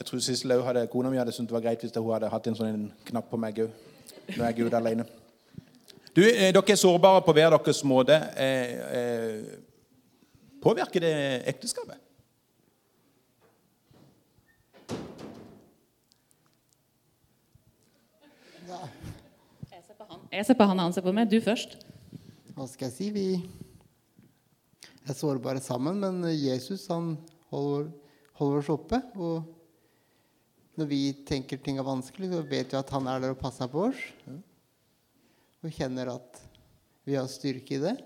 Jeg 0.00 0.06
tror 0.06 0.22
Sissel 0.22 0.54
òg 0.54 0.62
hadde, 0.64 0.86
kona 0.92 1.10
mi 1.10 1.18
hadde 1.18 1.32
syntes 1.34 1.50
det 1.50 1.56
var 1.56 1.64
greit 1.64 1.82
hvis 1.84 1.96
hun 1.96 2.12
hadde 2.14 2.30
hatt 2.32 2.46
en 2.48 2.56
sånn 2.56 2.84
knapp 3.10 3.26
på 3.32 3.40
meg 3.40 3.58
òg. 3.66 3.72
er 4.30 4.46
jeg 4.46 4.68
ute 4.68 4.78
alene. 4.78 5.04
Du, 6.14 6.22
eh, 6.22 6.52
dere 6.54 6.72
er 6.72 6.78
sårbare 6.78 7.20
på 7.26 7.34
hver 7.34 7.50
deres 7.56 7.82
måte. 7.84 8.14
Eh, 8.36 8.70
eh, 8.96 9.58
påvirker 10.62 11.04
det 11.04 11.14
ekteskapet? 11.50 11.98
Jeg 18.70 19.82
ser 19.82 19.96
på 19.98 20.06
han, 20.06 20.20
jeg 20.30 20.46
ser 20.46 20.58
på 20.58 20.68
han, 20.70 20.82
han 20.84 20.94
ser 20.94 21.04
på 21.06 21.14
meg. 21.16 21.30
Du 21.30 21.40
først. 21.42 21.80
Hva 22.54 22.66
skal 22.70 22.90
jeg 22.90 22.96
si? 22.96 23.08
Vi 23.14 23.26
er 25.08 25.16
sårbare 25.16 25.62
sammen, 25.64 25.98
men 26.02 26.22
Jesus 26.36 26.86
han 26.92 27.16
holder, 27.50 27.88
holder 28.38 28.62
oss 28.62 28.70
oppe. 28.72 29.00
Og 29.16 29.48
når 30.78 30.90
vi 30.90 31.00
tenker 31.26 31.60
ting 31.60 31.80
er 31.80 31.88
vanskelig, 31.88 32.30
så 32.30 32.44
vet 32.46 32.70
vi 32.72 32.78
at 32.78 32.94
han 32.94 33.08
er 33.10 33.24
der 33.24 33.34
og 33.34 33.40
passer 33.40 33.70
på 33.70 33.88
oss. 33.90 34.04
Og 35.60 35.74
kjenner 35.74 36.14
at 36.14 36.40
vi 37.08 37.18
har 37.18 37.26
styrke 37.28 37.76
i 37.76 37.82
det. 37.82 37.96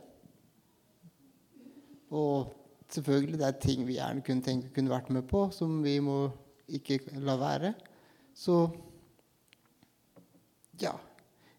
Og 2.14 2.54
selvfølgelig, 2.94 3.40
det 3.40 3.48
er 3.48 3.60
ting 3.62 3.84
vi 3.88 3.98
gjerne 3.98 4.24
kunne 4.26 4.44
tenke 4.44 4.72
kunne 4.74 4.92
vært 4.92 5.10
med 5.14 5.26
på, 5.30 5.48
som 5.54 5.80
vi 5.84 5.98
må 6.04 6.28
ikke 6.70 7.00
la 7.24 7.36
være. 7.40 7.74
Så 8.34 8.62
ja. 10.80 10.94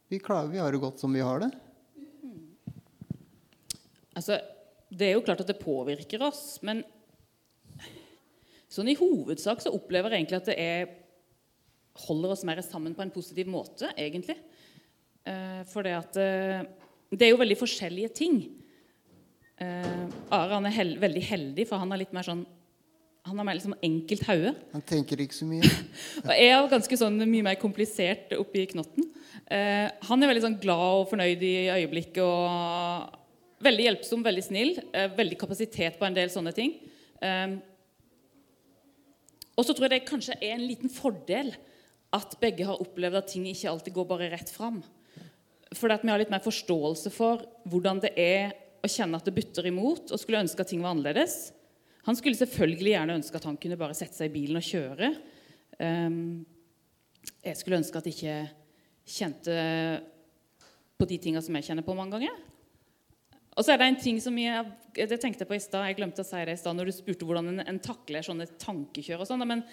Vi 0.07 0.19
klarer 0.21 0.51
vi 0.51 0.61
har 0.61 0.71
det 0.71 0.81
godt 0.83 1.01
som 1.01 1.13
vi 1.15 1.23
har 1.25 1.41
det. 1.41 1.51
Altså, 4.15 4.37
det 4.95 5.09
er 5.09 5.17
jo 5.17 5.23
klart 5.25 5.41
at 5.43 5.49
det 5.49 5.59
påvirker 5.59 6.21
oss, 6.23 6.59
men 6.63 6.83
sånn 8.71 8.91
i 8.91 8.97
hovedsak 8.99 9.63
så 9.63 9.73
opplever 9.75 10.13
jeg 10.13 10.23
egentlig 10.23 10.39
at 10.39 10.51
det 10.51 10.55
er, 10.61 10.93
holder 12.05 12.35
oss 12.35 12.45
mer 12.47 12.61
sammen 12.63 12.95
på 12.95 13.03
en 13.03 13.11
positiv 13.11 13.49
måte, 13.51 13.89
egentlig. 13.97 14.37
Eh, 15.25 15.63
for 15.67 15.83
det 15.87 15.95
at 15.97 16.19
eh, 16.21 16.61
Det 17.09 17.25
er 17.25 17.31
jo 17.33 17.41
veldig 17.41 17.57
forskjellige 17.57 18.11
ting. 18.17 18.39
Eh, 19.61 20.05
Are 20.35 20.51
han 20.51 20.67
er 20.67 20.75
hel 20.75 20.95
veldig 20.99 21.23
heldig, 21.29 21.65
for 21.69 21.79
han 21.79 21.93
er 21.95 22.03
litt 22.03 22.15
mer 22.15 22.27
sånn 22.27 22.45
han 23.25 23.39
har 23.39 23.45
mer 23.47 23.55
liksom 23.57 23.73
enkelt 23.81 24.21
hode. 24.27 24.51
Han 24.75 24.83
tenker 24.85 25.17
ikke 25.23 25.33
så 25.33 25.47
mye. 25.49 25.65
Og 26.27 26.29
jeg 26.29 26.49
er 26.53 26.67
ganske 26.69 26.97
sånn 27.01 27.15
mye 27.23 27.45
mer 27.47 27.55
komplisert 27.57 28.35
oppi 28.37 28.67
knotten. 28.69 29.07
Eh, 29.49 29.87
han 29.89 30.21
er 30.21 30.29
veldig 30.29 30.43
sånn 30.43 30.57
glad 30.61 30.99
og 30.99 31.07
fornøyd 31.09 31.41
i 31.41 31.55
øyeblikket 31.73 32.21
og 32.21 33.63
veldig 33.65 33.87
hjelpsom, 33.87 34.21
veldig 34.27 34.43
snill. 34.45 34.75
Eh, 34.93 35.07
veldig 35.17 35.39
kapasitet 35.41 35.97
på 35.97 36.05
en 36.05 36.17
del 36.19 36.29
sånne 36.29 36.53
ting. 36.53 36.75
Og 39.55 39.63
så 39.65 39.73
tror 39.73 39.87
jeg 39.87 39.93
det 39.95 40.09
kanskje 40.11 40.35
er 40.37 40.53
en 40.59 40.67
liten 40.67 40.91
fordel 40.91 41.49
at 42.13 42.35
begge 42.41 42.67
har 42.67 42.81
opplevd 42.83 43.19
at 43.19 43.31
ting 43.31 43.47
ikke 43.49 43.71
alltid 43.71 43.95
går 43.95 44.07
bare 44.11 44.29
rett 44.35 44.51
fram. 44.53 44.83
Fordi 45.75 45.97
at 45.97 46.05
vi 46.05 46.11
har 46.13 46.21
litt 46.21 46.31
mer 46.33 46.43
forståelse 46.43 47.11
for 47.15 47.41
hvordan 47.65 48.03
det 48.03 48.13
er 48.19 48.53
å 48.87 48.91
kjenne 48.91 49.19
at 49.19 49.27
det 49.27 49.35
butter 49.35 49.69
imot, 49.69 50.11
og 50.11 50.21
skulle 50.21 50.41
ønske 50.45 50.63
at 50.63 50.71
ting 50.71 50.83
var 50.83 50.95
annerledes. 50.95 51.53
Han 52.05 52.17
skulle 52.17 52.37
selvfølgelig 52.37 52.93
gjerne 52.93 53.17
ønske 53.19 53.39
at 53.39 53.47
han 53.49 53.57
kunne 53.61 53.79
bare 53.79 53.97
sette 53.97 54.17
seg 54.17 54.29
i 54.29 54.35
bilen 54.35 54.59
og 54.59 54.65
kjøre. 54.65 55.13
Um, 55.79 56.45
jeg 57.41 57.57
skulle 57.57 57.79
ønske 57.81 57.97
at 57.97 58.09
jeg 58.09 58.17
ikke 58.17 58.37
kjente 59.15 59.55
på 60.95 61.07
de 61.09 61.17
tinga 61.21 61.41
som 61.43 61.57
jeg 61.57 61.67
kjenner 61.69 61.85
på 61.85 61.95
mange 61.97 62.15
ganger. 62.15 62.37
Og 63.55 63.63
så 63.63 63.73
er 63.73 63.79
det 63.79 63.87
en 63.87 63.99
ting 64.01 64.17
som 64.19 64.35
jeg, 64.37 64.71
jeg 64.99 65.19
tenkte 65.21 65.47
på 65.47 65.55
i 65.55 65.63
stad, 65.63 65.85
jeg 65.87 65.97
glemte 65.97 66.23
å 66.23 66.27
si 66.27 66.41
det 66.43 66.57
i 66.57 66.59
stad 66.59 66.75
når 66.75 66.89
du 66.89 66.95
spurte 66.95 67.27
hvordan 67.27 67.53
en, 67.53 67.61
en 67.63 67.81
takler 67.83 68.25
sånne 68.25 68.49
tankekjør 68.59 69.23
og 69.23 69.29
sånn. 69.29 69.45
Men 69.47 69.63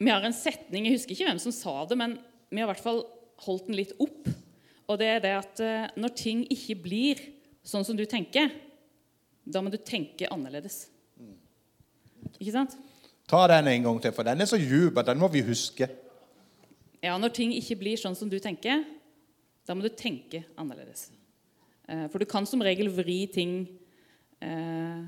vi 0.00 0.12
har 0.12 0.24
en 0.24 0.36
setning, 0.36 0.88
jeg 0.88 0.96
husker 0.96 1.16
ikke 1.16 1.28
hvem 1.28 1.42
som 1.42 1.54
sa 1.54 1.74
det, 1.88 1.98
men 2.00 2.16
vi 2.48 2.62
har 2.62 2.68
i 2.68 2.72
hvert 2.72 2.84
fall 2.84 3.02
holdt 3.44 3.68
den 3.68 3.76
litt 3.76 3.92
opp. 4.00 4.30
Og 4.90 4.98
det 5.00 5.10
er 5.10 5.20
det 5.22 5.34
at 5.36 5.62
eh, 5.62 5.90
når 6.00 6.16
ting 6.18 6.42
ikke 6.50 6.78
blir 6.82 7.20
sånn 7.66 7.84
som 7.86 7.96
du 7.98 8.04
tenker, 8.08 8.50
da 9.44 9.62
må 9.62 9.72
du 9.72 9.78
tenke 9.78 10.28
annerledes. 10.30 10.86
Ikke 12.38 12.54
sant? 12.54 12.76
Ta 13.30 13.44
den 13.50 13.68
en 13.70 13.86
gang 13.86 14.00
til, 14.02 14.12
for 14.14 14.26
den 14.26 14.42
er 14.42 14.48
så 14.50 14.58
djup 14.60 14.98
at 15.00 15.10
den 15.10 15.20
må 15.20 15.28
vi 15.32 15.42
huske. 15.46 15.88
Ja, 17.00 17.16
når 17.16 17.32
ting 17.36 17.52
ikke 17.56 17.78
blir 17.80 18.00
sånn 18.00 18.16
som 18.18 18.28
du 18.28 18.36
tenker, 18.42 18.82
da 19.66 19.76
må 19.76 19.84
du 19.84 19.92
tenke 19.94 20.42
annerledes. 20.58 21.08
Eh, 21.88 22.06
For 22.10 22.20
du 22.20 22.26
kan 22.28 22.46
som 22.46 22.62
regel 22.64 22.90
vri 22.92 23.22
ting 23.32 23.54
eh, 24.40 25.00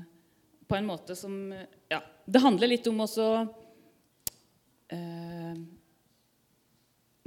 på 0.67 0.77
en 0.77 0.87
måte 0.87 1.15
som 1.15 1.53
Ja, 1.91 2.01
det 2.25 2.41
handler 2.43 2.71
litt 2.71 2.87
om 2.89 3.03
også 3.05 3.27
eh, 4.91 5.53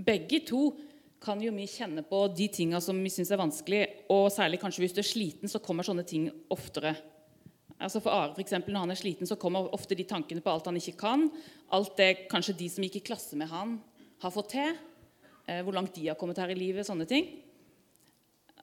Begge 0.07 0.43
to 0.49 0.71
kan 1.23 1.41
jo 1.43 1.53
vi 1.57 1.67
kjenne 1.71 2.05
på 2.07 2.23
de 2.37 2.47
tinga 2.53 2.81
som 2.85 2.99
vi 3.03 3.11
syns 3.13 3.33
er 3.33 3.41
vanskelig, 3.41 3.83
og 4.13 4.29
særlig 4.33 4.61
kanskje 4.63 4.85
hvis 4.85 4.97
du 4.97 5.03
er 5.03 5.09
sliten, 5.09 5.51
så 5.51 5.63
kommer 5.65 5.87
sånne 5.87 6.05
ting 6.07 6.29
oftere. 6.53 6.95
Altså 7.77 8.01
For 8.01 8.13
Are, 8.13 8.33
for 8.33 8.41
eksempel, 8.41 8.73
når 8.73 8.87
han 8.87 8.95
er 8.95 9.01
sliten, 9.01 9.29
så 9.29 9.37
kommer 9.41 9.69
ofte 9.77 9.97
de 9.97 10.07
tankene 10.09 10.41
på 10.45 10.53
alt 10.53 10.69
han 10.69 10.79
ikke 10.81 10.97
kan. 11.01 11.27
Alt 11.77 11.97
det 12.01 12.29
kanskje 12.31 12.57
de 12.57 12.69
som 12.73 12.87
gikk 12.87 13.01
i 13.01 13.07
klasse 13.11 13.37
med 13.37 13.51
han, 13.53 13.77
har 14.23 14.33
fått 14.33 14.55
til. 14.55 14.79
Eh, 15.47 15.61
hvor 15.63 15.77
langt 15.77 15.95
de 15.95 16.09
har 16.09 16.17
kommet 16.19 16.41
her 16.41 16.53
i 16.55 16.59
livet. 16.59 16.87
Sånne 16.89 17.05
ting. 17.09 17.29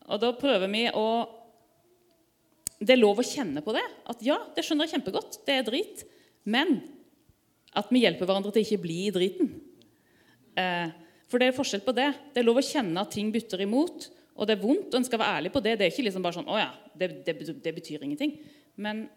Og 0.10 0.20
da 0.20 0.34
prøver 0.36 0.70
vi 0.72 0.88
å 0.89 1.08
Det 2.84 2.97
er 2.97 2.99
lov 2.99 3.22
å 3.22 3.24
kjenne 3.24 3.62
på 3.64 3.72
det. 3.72 3.84
At 4.12 4.20
ja, 4.26 4.36
det 4.56 4.66
skjønner 4.66 4.89
jeg 4.89 4.97
kjempegodt. 4.97 5.38
Det 5.45 5.54
er 5.56 5.64
drit. 5.64 6.01
Men 6.43 6.82
at 7.72 7.88
vi 7.93 8.01
hjelper 8.04 8.28
hverandre 8.28 8.51
til 8.51 8.66
ikke 8.66 8.82
å 8.82 8.84
bli 8.84 8.97
i 9.06 9.14
driten. 9.14 9.54
Eh, 10.60 10.89
for 11.34 11.42
det 11.42 11.50
er 11.50 11.56
forskjell 11.58 11.82
på 11.82 11.96
det. 11.98 12.12
Det 12.30 12.44
er 12.44 12.46
lov 12.46 12.60
å 12.62 12.66
kjenne 12.66 13.02
at 13.02 13.10
ting 13.16 13.32
bytter 13.34 13.64
imot. 13.66 14.06
Og 14.38 14.46
det 14.46 14.54
er 14.54 14.62
vondt, 14.62 14.92
og 14.92 15.00
en 15.00 15.06
skal 15.06 15.22
være 15.22 15.40
ærlig 15.40 15.52
på 15.54 15.62
det. 15.66 15.76
Det 15.80 15.86
er 15.86 15.94
ikke 15.94 16.06
liksom 16.06 16.24
bare 16.26 16.38
sånn 16.38 16.50
Å 16.50 16.58
ja, 16.60 16.70
det, 16.98 17.10
det, 17.26 17.34
det 17.66 17.74
betyr 17.74 18.06
ingenting. 18.06 18.36
Men 18.78 19.08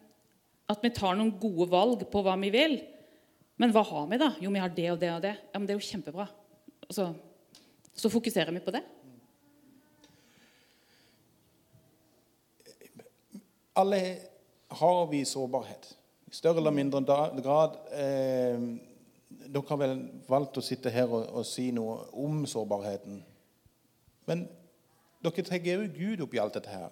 at 0.73 0.81
vi 0.81 0.91
tar 0.97 1.17
noen 1.17 1.35
gode 1.41 1.69
valg 1.73 2.07
på 2.09 2.23
hva 2.25 2.39
vi 2.41 2.51
vil. 2.55 2.79
Men 3.61 3.73
hva 3.73 3.85
har 3.89 4.09
vi, 4.09 4.19
da? 4.21 4.31
Jo, 4.41 4.53
vi 4.53 4.63
har 4.65 4.73
det 4.73 4.89
og 4.95 5.01
det 5.01 5.13
og 5.13 5.23
det. 5.25 5.35
Ja, 5.53 5.61
men 5.61 5.69
Det 5.69 5.77
er 5.77 5.81
jo 5.81 5.89
kjempebra. 5.91 6.27
Så, 6.89 7.11
så 7.97 8.13
fokuserer 8.13 8.53
vi 8.57 8.65
på 8.65 8.73
det. 8.73 8.83
Alle 13.77 14.01
har 14.81 15.07
vi 15.13 15.21
sårbarhet. 15.29 15.93
I 16.33 16.35
større 16.41 16.65
eller 16.65 16.73
mindre 16.81 17.05
grad. 17.45 17.77
Eh, 17.93 18.69
dere 19.53 19.69
har 19.69 19.81
vel 19.81 19.97
valgt 20.29 20.59
å 20.59 20.65
sitte 20.65 20.93
her 20.93 21.11
og, 21.11 21.27
og 21.31 21.47
si 21.47 21.71
noe 21.75 22.07
om 22.19 22.45
sårbarheten. 22.49 23.21
Men 24.27 24.47
dere 25.25 25.47
trenger 25.47 25.83
jo 25.83 25.91
Gud 25.97 26.25
opp 26.27 26.37
i 26.37 26.41
alt 26.43 26.59
dette 26.59 26.73
her. 26.73 26.91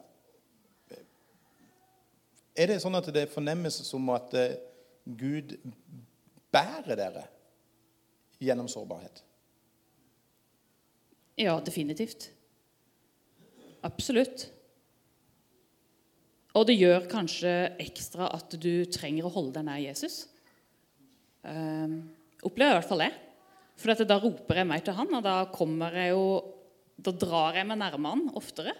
Er 2.55 2.71
det 2.71 2.81
sånn 2.83 2.95
at 2.95 3.11
det 3.15 3.27
fornemmes 3.33 3.81
som 3.83 4.07
at 4.15 4.35
eh, 4.39 4.59
Gud 5.05 5.57
bærer 6.55 6.95
dere 6.95 7.25
gjennom 8.39 8.69
sårbarhet? 8.71 9.25
Ja, 11.41 11.57
definitivt. 11.59 12.29
Absolutt. 13.85 14.47
Og 16.55 16.69
det 16.69 16.77
gjør 16.79 17.09
kanskje 17.11 17.51
ekstra 17.83 18.29
at 18.37 18.55
du 18.63 18.87
trenger 18.87 19.27
å 19.27 19.33
holde 19.35 19.57
deg 19.57 19.67
nær 19.67 19.83
Jesus. 19.83 20.21
Um, 21.43 22.05
opplever 22.45 22.73
jeg 22.73 22.77
i 22.77 22.81
hvert 22.81 22.91
fall 22.93 23.05
det. 23.05 23.13
For 23.81 24.07
da 24.07 24.19
roper 24.23 24.61
jeg 24.61 24.69
meg 24.71 24.85
til 24.87 24.97
han, 24.97 25.15
og 25.19 25.25
da 25.27 25.39
kommer 25.55 25.97
jeg 25.99 26.15
jo 26.15 26.27
Da 26.95 27.11
drar 27.11 27.57
jeg 27.59 27.67
meg 27.67 27.81
nærme 27.81 28.13
han 28.13 28.29
oftere. 28.39 28.71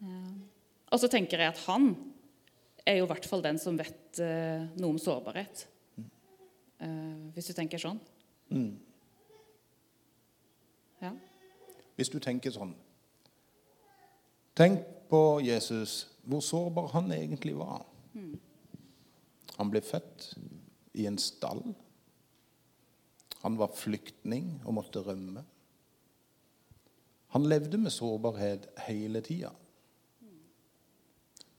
Um, 0.00 0.46
og 0.94 1.00
så 1.02 1.08
tenker 1.10 1.42
jeg 1.42 1.50
at 1.50 1.58
han 1.66 1.90
er 2.86 3.00
jo 3.00 3.08
i 3.08 3.10
hvert 3.10 3.26
fall 3.26 3.42
den 3.42 3.58
som 3.60 3.74
vet 3.76 4.20
uh, 4.22 4.62
noe 4.78 4.94
om 4.94 5.00
sårbarhet. 5.02 5.64
Uh, 6.80 7.34
hvis 7.34 7.50
du 7.50 7.52
tenker 7.58 7.82
sånn. 7.82 7.98
Mm. 8.54 8.78
Ja. 11.02 11.10
Hvis 11.98 12.12
du 12.12 12.18
tenker 12.22 12.54
sånn 12.54 12.72
Tenk 14.60 14.82
på 15.10 15.40
Jesus, 15.42 16.10
hvor 16.28 16.42
sårbar 16.44 16.90
han 16.92 17.10
egentlig 17.14 17.54
var. 17.56 17.84
Mm. 18.12 18.34
Han 19.56 19.70
ble 19.72 19.80
født 19.82 20.32
i 21.00 21.06
en 21.08 21.16
stall. 21.18 21.62
Han 23.42 23.56
var 23.58 23.72
flyktning 23.74 24.60
og 24.64 24.76
måtte 24.76 25.02
rømme. 25.04 25.44
Han 27.30 27.46
levde 27.48 27.78
med 27.78 27.94
sårbarhet 27.94 28.66
hele 28.86 29.20
tida. 29.20 29.52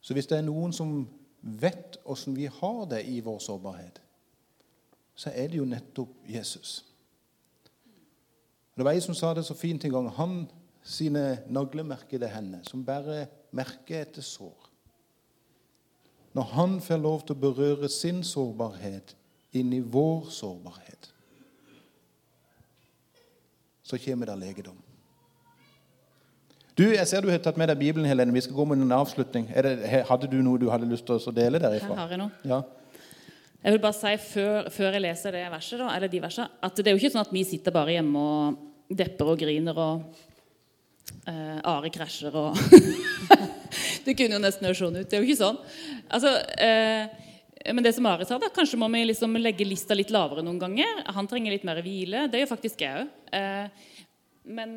Så 0.01 0.13
hvis 0.13 0.27
det 0.27 0.39
er 0.39 0.45
noen 0.45 0.73
som 0.73 1.05
vet 1.41 1.97
åssen 2.09 2.35
vi 2.35 2.49
har 2.51 2.85
det 2.89 3.03
i 3.07 3.19
vår 3.23 3.39
sårbarhet, 3.39 4.01
så 5.15 5.29
er 5.33 5.51
det 5.51 5.59
jo 5.61 5.67
nettopp 5.69 6.29
Jesus. 6.29 6.81
Det 8.75 8.85
var 8.85 8.95
ei 8.95 9.03
som 9.03 9.15
sa 9.17 9.33
det 9.37 9.45
så 9.45 9.55
fint 9.57 9.83
en 9.85 9.93
gang. 9.93 10.09
Han 10.17 10.35
sine 10.83 11.43
naglemerkede 11.49 12.27
hender, 12.31 12.63
som 12.63 12.85
bærer 12.85 13.27
merke 13.53 14.01
etter 14.01 14.25
sår. 14.25 14.69
Når 16.33 16.47
han 16.55 16.77
får 16.81 17.01
lov 17.01 17.25
til 17.25 17.35
å 17.35 17.41
berøre 17.41 17.89
sin 17.91 18.23
sårbarhet 18.23 19.15
inn 19.59 19.73
i 19.75 19.81
vår 19.83 20.29
sårbarhet, 20.31 21.11
så 23.83 23.99
kommer 24.01 24.31
det 24.31 24.39
legedom. 24.41 24.77
Du, 26.77 26.85
Jeg 26.87 27.07
ser 27.07 27.21
du 27.21 27.29
har 27.29 27.41
tatt 27.43 27.57
med 27.59 27.67
deg 27.67 27.79
Bibelen, 27.79 28.07
Helene. 28.07 28.33
Vi 28.33 28.41
skal 28.45 28.55
gå 28.55 28.65
med 28.65 28.79
en 28.81 28.93
avslutning. 28.95 29.49
Det, 29.51 30.03
hadde 30.07 30.29
du 30.31 30.39
noe 30.41 30.59
du 30.61 30.69
hadde 30.71 30.87
lyst 30.89 31.05
til 31.05 31.19
å 31.19 31.33
dele 31.35 31.59
derifra? 31.61 31.93
Her 31.93 32.05
har 32.05 32.13
jeg 32.15 32.21
noe. 32.21 32.31
Ja. 32.47 32.61
Jeg 33.61 33.75
vil 33.75 33.81
bare 33.83 33.93
si 33.93 34.13
før, 34.23 34.69
før 34.73 34.95
jeg 34.95 35.03
leser 35.03 35.35
det 35.37 35.43
verset, 35.53 35.77
da, 35.83 35.91
eller 35.93 36.09
de 36.09 36.21
versene, 36.23 36.49
at 36.65 36.79
det 36.79 36.89
er 36.89 36.95
jo 36.95 37.01
ikke 37.01 37.13
sånn 37.13 37.25
at 37.27 37.33
vi 37.35 37.43
sitter 37.45 37.75
bare 37.75 37.93
hjemme 37.93 38.23
og 38.25 38.95
depper 38.97 39.33
og 39.35 39.37
griner 39.39 39.77
og 39.77 40.07
uh, 41.27 41.59
Are 41.69 41.91
krasjer 41.93 42.35
og 42.41 42.57
Det 44.05 44.15
kunne 44.17 44.39
jo 44.39 44.41
nesten 44.41 44.65
høres 44.65 44.81
sånn 44.81 44.97
ut. 44.97 45.05
Det 45.05 45.13
er 45.13 45.21
jo 45.21 45.27
ikke 45.29 45.43
sånn. 45.43 45.59
Altså, 46.09 46.31
uh, 46.41 47.29
men 47.65 47.85
det 47.85 47.93
som 47.93 48.07
Ari 48.09 48.25
sa, 48.25 48.39
da, 48.41 48.49
kanskje 48.53 48.79
må 48.81 48.89
vi 48.93 49.03
liksom 49.05 49.37
legge 49.37 49.67
lista 49.67 49.97
litt 49.97 50.13
lavere 50.13 50.43
noen 50.45 50.59
ganger. 50.61 51.03
Han 51.15 51.29
trenger 51.29 51.53
litt 51.53 51.67
mer 51.67 51.81
hvile. 51.85 52.25
Det 52.31 52.41
gjør 52.41 52.53
faktisk 52.53 52.81
jeg 52.81 53.03
òg. 53.03 53.11
Uh, 53.31 53.97
men 54.57 54.71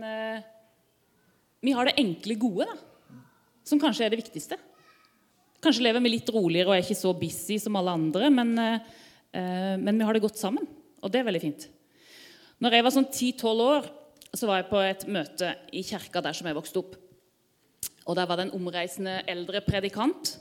vi 1.64 1.72
har 1.72 1.89
det 1.89 1.97
enkle 2.03 2.37
gode, 2.37 2.66
da. 2.68 3.22
Som 3.64 3.80
kanskje 3.80 4.05
er 4.05 4.12
det 4.12 4.20
viktigste. 4.20 4.59
Kanskje 5.64 5.87
lever 5.87 6.05
vi 6.05 6.12
litt 6.12 6.28
roligere 6.28 6.68
og 6.68 6.76
er 6.76 6.85
ikke 6.85 6.99
så 6.99 7.14
busy 7.16 7.57
som 7.62 7.78
alle 7.80 7.95
andre, 7.97 8.28
men, 8.28 8.51
men 8.53 10.01
vi 10.03 10.05
har 10.05 10.12
det 10.12 10.20
godt 10.26 10.37
sammen. 10.37 10.68
Og 11.01 11.09
det 11.09 11.22
er 11.22 11.26
veldig 11.30 11.41
fint. 11.41 11.64
Når 12.61 12.76
jeg 12.76 12.85
var 12.87 12.95
sånn 12.95 13.09
10-12 13.09 13.64
år, 13.64 13.89
så 14.35 14.49
var 14.49 14.61
jeg 14.61 14.70
på 14.70 14.82
et 14.82 15.07
møte 15.14 15.51
i 15.74 15.82
kirka 15.87 16.22
der 16.24 16.37
som 16.37 16.49
jeg 16.49 16.57
vokste 16.57 16.80
opp. 16.82 16.95
Og 18.05 18.16
Der 18.16 18.28
var 18.28 18.37
det 18.37 18.49
en 18.49 18.57
omreisende 18.59 19.22
eldre 19.30 19.62
predikant. 19.64 20.35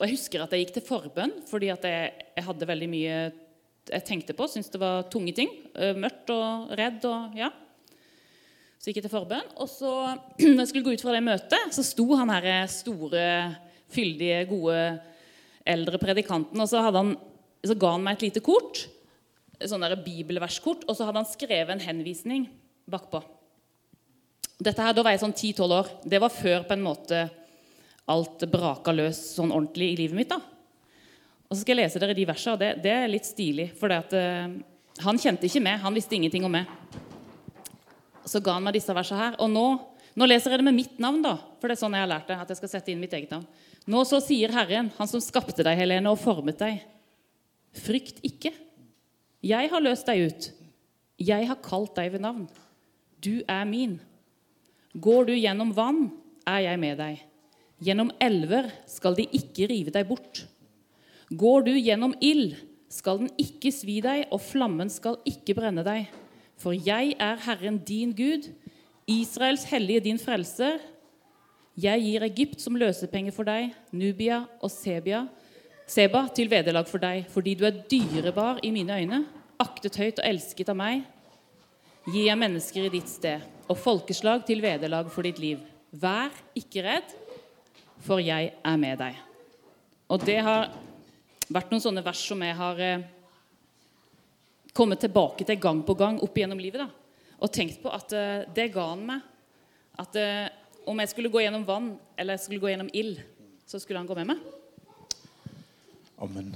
Og 0.00 0.06
Jeg 0.06 0.16
husker 0.16 0.40
at 0.40 0.52
jeg 0.56 0.64
gikk 0.64 0.78
til 0.78 0.86
forbønn 0.86 1.32
fordi 1.50 1.68
at 1.68 1.84
jeg, 1.84 2.12
jeg 2.38 2.44
hadde 2.46 2.68
veldig 2.70 2.88
mye 2.88 3.16
jeg 3.90 4.04
tenkte 4.06 4.36
på. 4.36 4.46
Syntes 4.48 4.72
det 4.72 4.80
var 4.80 5.08
tunge 5.12 5.34
ting. 5.36 5.50
Eh, 5.74 5.92
mørkt 5.98 6.30
og 6.32 6.72
redd 6.78 7.04
og 7.08 7.36
ja. 7.36 7.50
Så 8.80 8.88
gikk 8.88 9.02
jeg 9.02 9.08
til 9.10 9.12
forbønn. 9.12 9.50
Og 9.60 9.68
så, 9.68 9.92
når 10.40 10.62
jeg 10.62 10.70
skulle 10.72 10.86
gå 10.88 10.94
ut 10.96 11.04
fra 11.04 11.16
det 11.16 11.24
møtet, 11.26 11.74
så 11.76 11.84
sto 11.84 12.06
han 12.16 12.32
her 12.32 12.64
store, 12.72 13.26
fyldige, 13.92 14.46
gode 14.48 14.80
eldre 15.68 16.00
predikanten, 16.00 16.56
og 16.62 16.68
så, 16.70 16.80
han, 16.88 17.12
så 17.66 17.76
ga 17.76 17.90
han 17.92 18.04
meg 18.06 18.16
et 18.16 18.30
lite 18.30 18.42
kort 18.42 18.86
sånn 19.68 19.84
bibelverskort, 20.00 20.86
og 20.88 20.96
så 20.96 21.04
hadde 21.04 21.20
han 21.20 21.28
skrevet 21.28 21.74
en 21.74 21.84
henvisning 21.84 22.46
bakpå. 22.88 23.20
Dette 24.60 24.80
her, 24.80 24.94
Da 24.96 25.04
var 25.04 25.12
jeg 25.12 25.20
sånn 25.20 25.36
10-12 25.36 25.74
år. 25.76 25.90
Det 26.04 26.20
var 26.20 26.32
før 26.32 26.64
på 26.68 26.76
en 26.76 26.84
måte 26.84 27.20
alt 28.10 28.44
braka 28.50 28.94
løs 28.94 29.18
sånn 29.36 29.52
ordentlig 29.54 29.92
i 29.92 30.00
livet 30.02 30.18
mitt. 30.18 30.32
da. 30.32 30.40
Og 31.48 31.56
Så 31.56 31.62
skal 31.62 31.76
jeg 31.76 31.84
lese 31.84 32.02
dere 32.02 32.14
de 32.14 32.26
versene, 32.28 32.58
det, 32.60 32.72
det 32.84 32.92
er 32.94 33.10
litt 33.10 33.26
stilig. 33.26 33.70
For 33.78 33.92
at, 33.94 34.12
uh, 34.14 34.50
han 35.04 35.18
kjente 35.20 35.48
ikke 35.48 35.62
meg. 35.64 35.80
Han 35.82 35.96
visste 35.96 36.14
ingenting 36.18 36.44
om 36.46 36.52
meg. 36.54 36.68
Så 38.28 38.42
ga 38.44 38.58
han 38.58 38.66
meg 38.66 38.76
disse 38.76 38.94
versene 38.94 39.22
her. 39.24 39.38
Og 39.42 39.50
nå, 39.50 39.66
nå 40.14 40.28
leser 40.28 40.54
jeg 40.54 40.60
det 40.60 40.68
med 40.68 40.76
mitt 40.76 41.00
navn, 41.02 41.22
da. 41.24 41.36
For 41.58 41.70
det 41.70 41.78
er 41.78 41.82
sånn 41.82 41.96
jeg 41.96 42.04
har 42.04 42.12
lært 42.12 42.30
det. 42.30 42.38
at 42.38 42.52
jeg 42.52 42.60
skal 42.60 42.72
sette 42.74 42.92
inn 42.92 43.02
mitt 43.02 43.14
eget 43.16 43.32
navn. 43.34 43.46
Nå 43.90 44.04
så 44.06 44.20
sier 44.22 44.52
Herren, 44.54 44.92
Han 44.98 45.10
som 45.10 45.22
skapte 45.24 45.64
deg, 45.66 45.78
Helene, 45.78 46.12
og 46.12 46.20
formet 46.20 46.60
deg. 46.60 46.84
Frykt 47.80 48.20
ikke. 48.26 48.52
Jeg 49.46 49.70
har 49.72 49.82
løst 49.82 50.08
deg 50.10 50.26
ut. 50.28 50.50
Jeg 51.20 51.48
har 51.48 51.58
kalt 51.64 51.96
deg 51.96 52.12
ved 52.14 52.24
navn. 52.24 52.46
Du 53.20 53.40
er 53.48 53.64
min. 53.68 53.98
Går 54.94 55.28
du 55.28 55.34
gjennom 55.36 55.72
vann, 55.76 56.08
er 56.48 56.64
jeg 56.66 56.80
med 56.82 56.98
deg. 56.98 57.20
Gjennom 57.80 58.12
elver 58.20 58.68
skal 58.90 59.16
de 59.16 59.26
ikke 59.36 59.68
rive 59.70 59.92
deg 59.94 60.08
bort. 60.08 60.44
Går 61.30 61.66
du 61.68 61.72
gjennom 61.78 62.14
ild, 62.20 62.56
skal 62.90 63.22
den 63.22 63.30
ikke 63.40 63.72
svi 63.72 64.00
deg, 64.04 64.26
og 64.34 64.42
flammen 64.42 64.90
skal 64.90 65.20
ikke 65.28 65.54
brenne 65.56 65.84
deg. 65.86 66.08
For 66.60 66.76
jeg 66.76 67.14
er 67.16 67.40
Herren 67.46 67.78
din 67.86 68.12
Gud, 68.16 68.50
Israels 69.08 69.64
hellige 69.70 70.04
din 70.10 70.20
frelser. 70.20 70.80
Jeg 71.80 72.02
gir 72.04 72.26
Egypt 72.26 72.60
som 72.60 72.76
løsepenge 72.76 73.32
for 73.32 73.48
deg, 73.48 73.70
Nubia 73.96 74.42
og 74.60 74.72
Sebia 74.74 75.24
Seba 75.90 76.20
til 76.30 76.46
vederlag 76.46 76.86
for 76.86 77.02
deg, 77.02 77.24
fordi 77.32 77.56
du 77.58 77.64
er 77.66 77.80
dyrebar 77.90 78.60
i 78.62 78.68
mine 78.70 78.94
øyne, 78.94 79.24
aktet 79.58 79.96
høyt 79.98 80.20
og 80.20 80.28
elsket 80.28 80.68
av 80.70 80.76
meg. 80.78 81.00
Gi 82.06 82.28
jeg 82.28 82.38
mennesker 82.38 82.86
i 82.86 82.92
ditt 82.92 83.10
sted, 83.10 83.42
og 83.66 83.78
folkeslag 83.78 84.44
til 84.46 84.62
vederlag 84.62 85.10
for 85.10 85.26
ditt 85.26 85.40
liv. 85.42 85.58
Vær 85.90 86.30
ikke 86.54 86.84
redd, 86.86 87.10
for 88.04 88.22
jeg 88.22 88.52
er 88.64 88.78
med 88.80 89.00
deg. 89.00 89.18
Og 90.10 90.22
det 90.26 90.38
har 90.42 90.70
vært 91.50 91.72
noen 91.72 91.82
sånne 91.82 92.04
vers 92.04 92.22
som 92.26 92.40
jeg 92.42 92.56
har 92.58 92.80
eh, 92.82 93.04
kommet 94.74 95.02
tilbake 95.02 95.46
til 95.46 95.60
gang 95.60 95.82
på 95.86 95.96
gang 95.98 96.20
opp 96.22 96.38
igjennom 96.38 96.60
livet. 96.62 96.84
da. 96.84 96.88
Og 97.40 97.52
tenkt 97.52 97.80
på 97.82 97.92
at 97.94 98.14
eh, 98.16 98.46
det 98.54 98.70
ga 98.74 98.86
han 98.92 99.04
meg. 99.06 99.26
At 100.00 100.16
eh, 100.18 100.48
om 100.88 100.98
jeg 101.02 101.12
skulle 101.12 101.32
gå 101.32 101.42
gjennom 101.44 101.66
vann 101.68 101.92
eller 102.16 102.38
jeg 102.38 102.46
skulle 102.46 102.64
gå 102.64 102.72
gjennom 102.72 102.90
ild, 102.94 103.20
så 103.66 103.78
skulle 103.78 104.00
han 104.00 104.08
gå 104.08 104.16
med 104.18 104.32
meg. 104.32 104.40
Amen. 106.20 106.50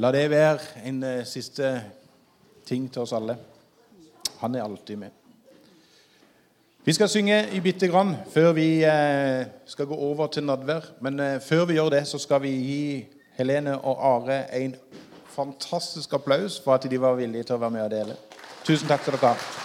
La 0.00 0.10
det 0.14 0.24
være 0.32 0.86
en 0.88 1.02
siste 1.28 1.68
ting 2.66 2.88
til 2.90 3.04
oss 3.04 3.12
alle. 3.14 3.36
Han 4.40 4.56
er 4.56 4.64
alltid 4.64 4.98
med. 5.04 5.23
Vi 6.84 6.92
skal 6.92 7.08
synge 7.08 7.38
i 7.56 7.60
bitte 7.64 7.88
grann 7.88 8.10
før 8.28 8.50
vi 8.52 8.66
uh, 8.84 9.46
skal 9.66 9.86
gå 9.88 9.96
over 9.96 10.26
til 10.26 10.44
nadvær. 10.44 10.90
Men 11.00 11.16
uh, 11.20 11.40
før 11.40 11.64
vi 11.64 11.78
gjør 11.78 11.88
det, 11.96 12.02
så 12.08 12.20
skal 12.20 12.42
vi 12.44 12.52
gi 12.52 13.06
Helene 13.38 13.78
og 13.78 14.04
Are 14.04 14.42
en 14.60 14.76
fantastisk 15.32 16.12
applaus 16.12 16.60
for 16.60 16.76
at 16.76 16.84
de 16.90 17.00
var 17.00 17.16
villige 17.16 17.48
til 17.48 17.56
å 17.56 17.62
være 17.64 17.78
med 17.78 17.86
og 17.88 17.94
dele. 17.96 18.18
Tusen 18.68 18.88
takk 18.88 19.08
skal 19.08 19.16
dere. 19.22 19.63